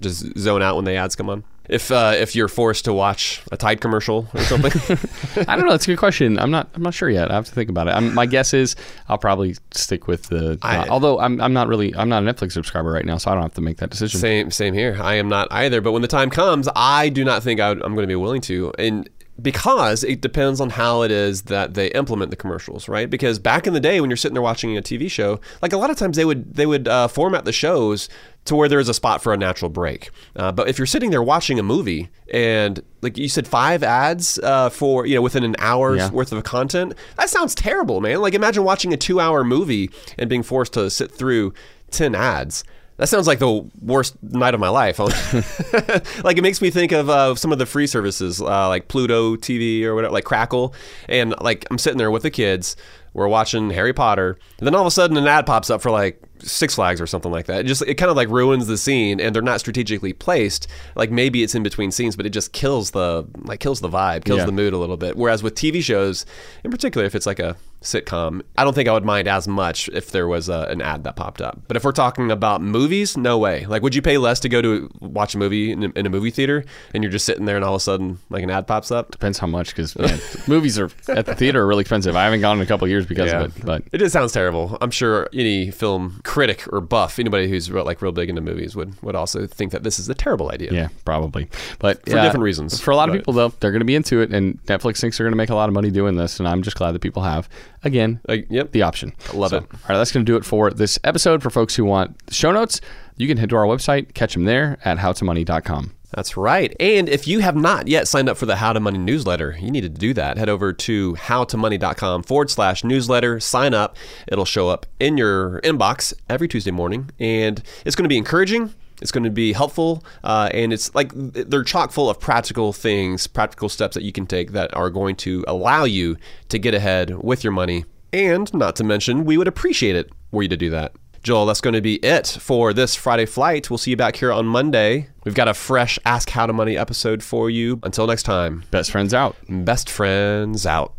just 0.01 0.37
zone 0.37 0.61
out 0.61 0.75
when 0.75 0.85
the 0.85 0.93
ads 0.95 1.15
come 1.15 1.29
on? 1.29 1.43
If 1.69 1.91
uh, 1.91 2.13
if 2.15 2.35
you're 2.35 2.47
forced 2.47 2.85
to 2.85 2.93
watch 2.93 3.41
a 3.51 3.57
Tide 3.57 3.79
commercial 3.79 4.27
or 4.33 4.41
something, 4.41 4.71
I 5.47 5.55
don't 5.55 5.65
know. 5.65 5.71
That's 5.71 5.85
a 5.85 5.91
good 5.91 5.99
question. 5.99 6.39
I'm 6.39 6.49
not. 6.49 6.67
I'm 6.73 6.81
not 6.81 6.93
sure 6.95 7.09
yet. 7.09 7.29
I 7.29 7.35
have 7.35 7.45
to 7.45 7.51
think 7.51 7.69
about 7.69 7.87
it. 7.87 7.91
I'm, 7.91 8.13
my 8.15 8.25
guess 8.25 8.53
is 8.53 8.75
I'll 9.07 9.19
probably 9.19 9.55
stick 9.71 10.07
with 10.07 10.23
the. 10.23 10.57
I- 10.63 10.87
although 10.87 11.19
I'm, 11.19 11.39
I'm 11.39 11.53
not 11.53 11.67
really. 11.67 11.95
I'm 11.95 12.09
not 12.09 12.23
a 12.23 12.25
Netflix 12.25 12.53
subscriber 12.53 12.91
right 12.91 13.05
now, 13.05 13.17
so 13.17 13.29
I 13.29 13.35
don't 13.35 13.43
have 13.43 13.53
to 13.53 13.61
make 13.61 13.77
that 13.77 13.91
decision. 13.91 14.19
same 14.19 14.51
same 14.51 14.73
here. 14.73 14.97
I 14.99 15.15
am 15.15 15.29
not 15.29 15.47
either. 15.51 15.79
But 15.79 15.91
when 15.91 16.01
the 16.01 16.07
time 16.07 16.31
comes, 16.31 16.67
I 16.75 17.09
do 17.09 17.23
not 17.23 17.43
think 17.43 17.59
I 17.59 17.69
I'm 17.69 17.77
going 17.79 17.97
to 17.97 18.07
be 18.07 18.15
willing 18.15 18.41
to. 18.41 18.73
And 18.79 19.07
because 19.41 20.03
it 20.03 20.21
depends 20.21 20.59
on 20.61 20.71
how 20.71 21.01
it 21.03 21.11
is 21.11 21.43
that 21.43 21.73
they 21.73 21.87
implement 21.91 22.29
the 22.31 22.35
commercials, 22.37 22.87
right? 22.87 23.09
Because 23.09 23.39
back 23.39 23.67
in 23.67 23.73
the 23.73 23.79
day, 23.79 24.01
when 24.01 24.09
you're 24.09 24.17
sitting 24.17 24.33
there 24.33 24.41
watching 24.41 24.77
a 24.77 24.81
TV 24.81 25.09
show, 25.09 25.39
like 25.61 25.73
a 25.73 25.77
lot 25.77 25.89
of 25.89 25.97
times 25.97 26.17
they 26.17 26.25
would 26.25 26.53
they 26.55 26.65
would 26.65 26.87
uh, 26.87 27.07
format 27.07 27.45
the 27.45 27.51
shows 27.51 28.09
to 28.45 28.55
where 28.55 28.67
there 28.69 28.79
is 28.79 28.89
a 28.89 28.93
spot 28.93 29.21
for 29.21 29.33
a 29.33 29.37
natural 29.37 29.69
break. 29.69 30.09
Uh, 30.35 30.51
but 30.51 30.67
if 30.69 30.77
you're 30.79 30.87
sitting 30.87 31.11
there 31.11 31.21
watching 31.21 31.59
a 31.59 31.63
movie 31.63 32.09
and 32.33 32.81
like 33.01 33.17
you 33.17 33.29
said, 33.29 33.47
five 33.47 33.83
ads 33.83 34.39
uh, 34.39 34.69
for 34.69 35.05
you 35.05 35.15
know 35.15 35.21
within 35.21 35.43
an 35.43 35.55
hour's 35.59 35.97
Yeah. 35.99 36.09
worth 36.11 36.31
of 36.31 36.43
content, 36.43 36.93
that 37.17 37.29
sounds 37.29 37.53
terrible, 37.55 38.01
man. 38.01 38.21
Like 38.21 38.33
imagine 38.33 38.63
watching 38.63 38.93
a 38.93 38.97
two-hour 38.97 39.43
movie 39.43 39.89
and 40.17 40.29
being 40.29 40.43
forced 40.43 40.73
to 40.73 40.89
sit 40.89 41.11
through 41.11 41.53
ten 41.91 42.15
ads. 42.15 42.63
That 42.99 43.07
sounds 43.07 43.27
like 43.27 43.39
the 43.39 43.65
worst 43.81 44.21
night 44.21 44.53
of 44.53 44.59
my 44.59 44.67
life. 44.69 44.99
like 46.23 46.37
it 46.37 46.41
makes 46.41 46.61
me 46.61 46.69
think 46.69 46.91
of 46.91 47.09
uh, 47.09 47.33
some 47.35 47.51
of 47.53 47.57
the 47.57 47.65
free 47.65 47.87
services, 47.87 48.41
uh, 48.41 48.67
like 48.67 48.89
Pluto 48.89 49.35
TV 49.37 49.83
or 49.83 49.95
whatever, 49.95 50.11
like 50.13 50.25
Crackle. 50.25 50.73
And 51.07 51.33
like 51.39 51.65
I'm 51.71 51.77
sitting 51.77 51.97
there 51.97 52.11
with 52.11 52.23
the 52.23 52.29
kids, 52.29 52.75
we're 53.13 53.29
watching 53.29 53.69
Harry 53.69 53.93
Potter, 53.93 54.37
and 54.59 54.67
then 54.67 54.75
all 54.75 54.81
of 54.81 54.87
a 54.87 54.91
sudden 54.91 55.15
an 55.17 55.27
ad 55.27 55.45
pops 55.45 55.69
up 55.69 55.81
for 55.81 55.91
like 55.91 56.21
Six 56.39 56.75
Flags 56.75 56.99
or 57.01 57.07
something 57.07 57.31
like 57.31 57.45
that. 57.47 57.61
It 57.61 57.67
just 57.67 57.81
it 57.83 57.95
kind 57.95 58.09
of 58.11 58.17
like 58.17 58.27
ruins 58.29 58.67
the 58.67 58.77
scene, 58.77 59.19
and 59.21 59.33
they're 59.33 59.41
not 59.41 59.61
strategically 59.61 60.11
placed. 60.13 60.67
Like 60.95 61.09
maybe 61.09 61.41
it's 61.41 61.55
in 61.55 61.63
between 61.63 61.91
scenes, 61.91 62.15
but 62.17 62.25
it 62.25 62.29
just 62.31 62.51
kills 62.51 62.91
the 62.91 63.25
like 63.43 63.61
kills 63.61 63.79
the 63.79 63.89
vibe, 63.89 64.25
kills 64.25 64.39
Yeah. 64.39 64.45
the 64.45 64.51
mood 64.51 64.73
a 64.73 64.77
little 64.77 64.97
bit. 64.97 65.15
Whereas 65.15 65.41
with 65.41 65.55
TV 65.55 65.81
shows, 65.81 66.25
in 66.65 66.71
particular, 66.71 67.05
if 67.07 67.15
it's 67.15 67.25
like 67.25 67.39
a 67.39 67.55
sitcom, 67.81 68.41
I 68.57 68.63
don't 68.63 68.73
think 68.73 68.89
I 68.89 68.93
would 68.93 69.05
mind 69.05 69.27
as 69.27 69.47
much 69.47 69.89
if 69.89 70.11
there 70.11 70.27
was 70.27 70.49
a, 70.49 70.67
an 70.69 70.81
ad 70.81 71.03
that 71.05 71.15
popped 71.15 71.41
up. 71.41 71.61
But 71.67 71.77
if 71.77 71.83
we're 71.83 71.91
talking 71.91 72.31
about 72.31 72.61
movies, 72.61 73.15
no 73.17 73.37
way. 73.37 73.65
Like, 73.65 73.81
would 73.81 73.95
you 73.95 74.01
pay 74.01 74.17
less 74.17 74.39
to 74.41 74.49
go 74.49 74.61
to 74.61 74.89
watch 74.99 75.35
a 75.35 75.37
movie 75.37 75.71
in 75.71 75.83
a, 75.83 75.89
in 75.95 76.05
a 76.05 76.09
movie 76.09 76.31
theater, 76.31 76.63
and 76.93 77.03
you're 77.03 77.11
just 77.11 77.25
sitting 77.25 77.45
there, 77.45 77.55
and 77.55 77.63
all 77.63 77.75
of 77.75 77.77
a 77.77 77.83
sudden 77.83 78.19
like 78.29 78.43
an 78.43 78.49
ad 78.49 78.67
pops 78.67 78.91
up? 78.91 79.11
Depends 79.11 79.37
how 79.37 79.47
much, 79.47 79.69
because 79.69 79.95
movies 80.47 80.77
are 80.77 80.89
at 81.07 81.25
the 81.25 81.35
theater 81.35 81.61
are 81.61 81.67
really 81.67 81.81
expensive. 81.81 82.15
I 82.15 82.23
haven't 82.25 82.41
gone 82.41 82.57
in 82.57 82.63
a 82.63 82.65
couple 82.65 82.87
years 82.87 83.05
because 83.05 83.31
of 83.31 83.57
it, 83.57 83.65
but 83.65 83.83
it 83.91 83.99
just 83.99 84.13
sounds 84.13 84.31
terrible. 84.31 84.77
I'm 84.81 84.91
sure 84.91 85.29
any 85.33 85.71
film 85.71 86.19
critic 86.23 86.65
or 86.73 86.81
buff, 86.81 87.19
anybody 87.19 87.49
who's 87.49 87.71
real, 87.71 87.85
like 87.85 88.01
real 88.01 88.11
big 88.11 88.29
into 88.29 88.41
movies, 88.41 88.75
would 88.75 89.01
would 89.01 89.15
also 89.15 89.47
think 89.47 89.71
that 89.71 89.83
this 89.83 89.99
is 89.99 90.09
a 90.09 90.13
terrible 90.15 90.51
idea. 90.51 90.71
yeah, 90.71 90.89
probably. 91.05 91.47
But 91.79 92.03
For 92.03 92.15
yeah, 92.15 92.23
different 92.23 92.43
reasons. 92.43 92.79
For 92.79 92.91
a 92.91 92.95
lot 92.95 93.09
of 93.09 93.15
people, 93.15 93.33
though, 93.33 93.49
they're 93.59 93.71
going 93.71 93.79
to 93.79 93.85
be 93.85 93.95
into 93.95 94.21
it, 94.21 94.33
and 94.33 94.61
Netflix 94.65 94.99
thinks 94.99 95.17
they're 95.17 95.25
going 95.25 95.31
to 95.33 95.37
make 95.37 95.49
a 95.49 95.55
lot 95.55 95.69
of 95.69 95.73
money 95.73 95.91
doing 95.91 96.15
this, 96.15 96.39
and 96.39 96.47
I'm 96.47 96.61
just 96.61 96.75
glad 96.77 96.91
that 96.91 96.99
people 96.99 97.23
have 97.23 97.47
again 97.83 98.19
Like, 98.27 98.47
yep. 98.49 98.71
the 98.71 98.81
option. 98.81 99.13
love 99.33 99.51
So, 99.51 99.57
it. 99.57 99.63
All 99.63 99.79
right, 99.89 99.97
that's 99.97 100.11
going 100.11 100.25
to 100.25 100.31
do 100.31 100.35
it 100.37 100.45
for 100.45 100.71
this 100.71 100.99
episode. 101.03 101.41
For 101.41 101.49
folks 101.49 101.75
who 101.75 101.85
want 101.85 102.17
show 102.29 102.51
notes, 102.51 102.81
you 103.17 103.27
can 103.27 103.37
head 103.37 103.49
to 103.49 103.55
our 103.55 103.65
website, 103.65 104.13
catch 104.13 104.33
them 104.33 104.45
there 104.45 104.77
at 104.83 104.97
howtomoney.com. 104.97 105.93
That's 106.11 106.35
right. 106.35 106.75
And 106.79 107.07
if 107.07 107.27
you 107.27 107.39
have 107.39 107.55
not 107.55 107.87
yet 107.87 108.07
signed 108.07 108.29
up 108.29 108.37
for 108.37 108.47
the 108.47 108.55
How 108.55 108.73
to 108.73 108.79
Money 108.79 108.97
newsletter, 108.97 109.55
you 109.59 109.69
need 109.69 109.81
to 109.81 109.89
do 109.89 110.13
that. 110.15 110.37
Head 110.37 110.49
over 110.49 110.73
to 110.73 111.13
howtomoney.com 111.13 112.23
forward 112.23 112.49
slash 112.49 112.83
newsletter, 112.83 113.39
sign 113.39 113.75
up. 113.75 113.95
It'll 114.27 114.45
show 114.45 114.69
up 114.69 114.87
in 114.99 115.17
your 115.17 115.61
inbox 115.61 116.13
every 116.27 116.47
Tuesday 116.47 116.71
morning. 116.71 117.11
And 117.19 117.61
it's 117.85 117.95
going 117.95 118.05
to 118.05 118.09
be 118.09 118.17
encouraging. 118.17 118.73
It's 119.01 119.11
going 119.11 119.23
to 119.23 119.29
be 119.29 119.53
helpful. 119.53 120.03
Uh, 120.23 120.49
and 120.53 120.73
it's 120.73 120.93
like 120.95 121.11
they're 121.15 121.63
chock 121.63 121.91
full 121.91 122.09
of 122.09 122.19
practical 122.19 122.73
things, 122.73 123.27
practical 123.27 123.69
steps 123.69 123.95
that 123.95 124.03
you 124.03 124.11
can 124.11 124.25
take 124.25 124.51
that 124.51 124.75
are 124.75 124.89
going 124.89 125.15
to 125.17 125.43
allow 125.47 125.83
you 125.83 126.17
to 126.49 126.59
get 126.59 126.73
ahead 126.73 127.15
with 127.23 127.43
your 127.43 127.53
money. 127.53 127.85
And 128.11 128.51
not 128.53 128.75
to 128.77 128.83
mention, 128.83 129.25
we 129.25 129.37
would 129.37 129.47
appreciate 129.47 129.95
it 129.95 130.11
were 130.31 130.43
you 130.43 130.49
to 130.49 130.57
do 130.57 130.69
that. 130.71 130.93
Joel, 131.21 131.45
that's 131.45 131.61
going 131.61 131.73
to 131.73 131.81
be 131.81 131.95
it 131.95 132.27
for 132.27 132.73
this 132.73 132.95
Friday 132.95 133.25
flight. 133.25 133.69
We'll 133.69 133.77
see 133.77 133.91
you 133.91 133.97
back 133.97 134.15
here 134.15 134.31
on 134.31 134.45
Monday. 134.45 135.09
We've 135.25 135.35
got 135.35 135.49
a 135.49 135.53
fresh 135.53 135.99
Ask 136.05 136.29
How 136.29 136.45
to 136.45 136.53
Money 136.53 136.77
episode 136.77 137.21
for 137.21 137.49
you. 137.49 137.79
Until 137.83 138.07
next 138.07 138.23
time, 138.23 138.63
Best 138.71 138.91
friends 138.91 139.13
out. 139.13 139.35
best 139.49 139.89
friends 139.89 140.65
out. 140.65 140.98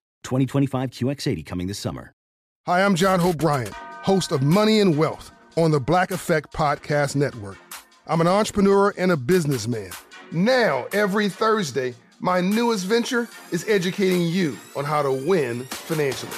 2025 0.23 0.91
QX80 0.91 1.45
coming 1.45 1.67
this 1.67 1.79
summer. 1.79 2.13
Hi, 2.67 2.83
I'm 2.83 2.95
John 2.95 3.19
Bryant, 3.37 3.73
host 3.73 4.31
of 4.31 4.43
Money 4.43 4.79
and 4.79 4.97
Wealth 4.97 5.31
on 5.57 5.71
the 5.71 5.79
Black 5.79 6.11
Effect 6.11 6.53
Podcast 6.53 7.15
Network. 7.15 7.57
I'm 8.07 8.21
an 8.21 8.27
entrepreneur 8.27 8.93
and 8.97 9.11
a 9.11 9.17
businessman. 9.17 9.91
Now, 10.31 10.85
every 10.93 11.27
Thursday, 11.27 11.93
my 12.19 12.39
newest 12.39 12.85
venture 12.85 13.27
is 13.51 13.67
educating 13.67 14.21
you 14.21 14.57
on 14.75 14.85
how 14.85 15.01
to 15.01 15.11
win 15.11 15.63
financially. 15.65 16.31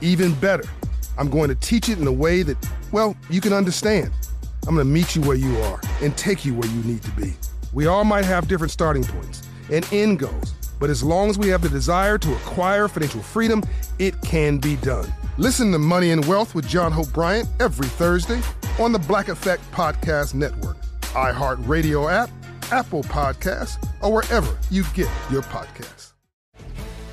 Even 0.00 0.34
better, 0.34 0.64
I'm 1.18 1.28
going 1.28 1.50
to 1.50 1.54
teach 1.54 1.88
it 1.88 1.98
in 1.98 2.06
a 2.06 2.12
way 2.12 2.42
that, 2.42 2.56
well, 2.92 3.14
you 3.30 3.40
can 3.40 3.52
understand. 3.52 4.10
I'm 4.66 4.74
going 4.74 4.86
to 4.86 4.92
meet 4.92 5.14
you 5.14 5.22
where 5.22 5.36
you 5.36 5.56
are 5.58 5.80
and 6.00 6.16
take 6.16 6.44
you 6.44 6.54
where 6.54 6.68
you 6.68 6.82
need 6.84 7.02
to 7.02 7.10
be. 7.10 7.34
We 7.72 7.86
all 7.86 8.04
might 8.04 8.24
have 8.24 8.48
different 8.48 8.70
starting 8.70 9.04
points 9.04 9.42
and 9.70 9.86
end 9.92 10.18
goals, 10.18 10.54
but 10.82 10.90
as 10.90 11.04
long 11.04 11.30
as 11.30 11.38
we 11.38 11.46
have 11.46 11.62
the 11.62 11.68
desire 11.68 12.18
to 12.18 12.34
acquire 12.34 12.88
financial 12.88 13.22
freedom, 13.22 13.62
it 14.00 14.20
can 14.22 14.58
be 14.58 14.74
done. 14.74 15.06
Listen 15.38 15.70
to 15.70 15.78
Money 15.78 16.10
and 16.10 16.24
Wealth 16.24 16.56
with 16.56 16.66
John 16.66 16.90
Hope 16.90 17.12
Bryant 17.12 17.48
every 17.60 17.86
Thursday 17.86 18.40
on 18.80 18.90
the 18.90 18.98
Black 18.98 19.28
Effect 19.28 19.62
Podcast 19.70 20.34
Network, 20.34 20.76
iHeartRadio 21.12 22.12
app, 22.12 22.30
Apple 22.72 23.04
Podcasts, 23.04 23.78
or 24.00 24.12
wherever 24.12 24.58
you 24.72 24.82
get 24.92 25.08
your 25.30 25.42
podcasts. 25.42 26.11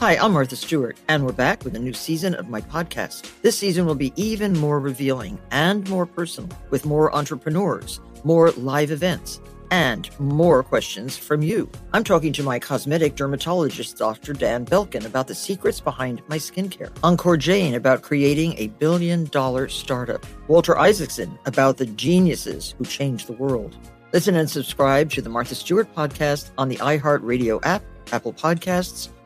Hi, 0.00 0.16
I'm 0.16 0.32
Martha 0.32 0.56
Stewart, 0.56 0.98
and 1.06 1.24
we're 1.24 1.30
back 1.32 1.62
with 1.64 1.76
a 1.76 1.78
new 1.78 1.92
season 1.92 2.34
of 2.34 2.48
my 2.48 2.60
podcast. 2.60 3.30
This 3.42 3.56
season 3.56 3.86
will 3.86 3.94
be 3.94 4.12
even 4.16 4.52
more 4.58 4.80
revealing 4.80 5.38
and 5.52 5.88
more 5.88 6.06
personal, 6.06 6.50
with 6.70 6.84
more 6.84 7.14
entrepreneurs, 7.14 8.00
more 8.24 8.50
live 8.52 8.90
events, 8.90 9.40
and 9.70 10.10
more 10.18 10.64
questions 10.64 11.16
from 11.16 11.40
you. 11.40 11.70
I'm 11.92 12.02
talking 12.02 12.32
to 12.32 12.42
my 12.42 12.58
cosmetic 12.58 13.14
dermatologist, 13.14 13.96
Dr. 13.96 14.32
Dan 14.32 14.64
Belkin, 14.66 15.04
about 15.06 15.28
the 15.28 15.36
secrets 15.36 15.78
behind 15.80 16.20
my 16.26 16.36
skincare. 16.36 16.90
Ankur 17.04 17.38
Jain 17.38 17.74
about 17.76 18.02
creating 18.02 18.58
a 18.58 18.68
billion 18.68 19.26
dollar 19.26 19.68
startup. 19.68 20.26
Walter 20.48 20.76
Isaacson 20.76 21.38
about 21.46 21.76
the 21.76 21.86
geniuses 21.86 22.74
who 22.76 22.84
changed 22.84 23.28
the 23.28 23.34
world. 23.34 23.76
Listen 24.12 24.34
and 24.34 24.50
subscribe 24.50 25.10
to 25.10 25.22
the 25.22 25.30
Martha 25.30 25.54
Stewart 25.54 25.94
podcast 25.94 26.50
on 26.58 26.68
the 26.68 26.76
iHeartRadio 26.78 27.60
app, 27.64 27.84
Apple 28.10 28.32
Podcasts, 28.32 29.08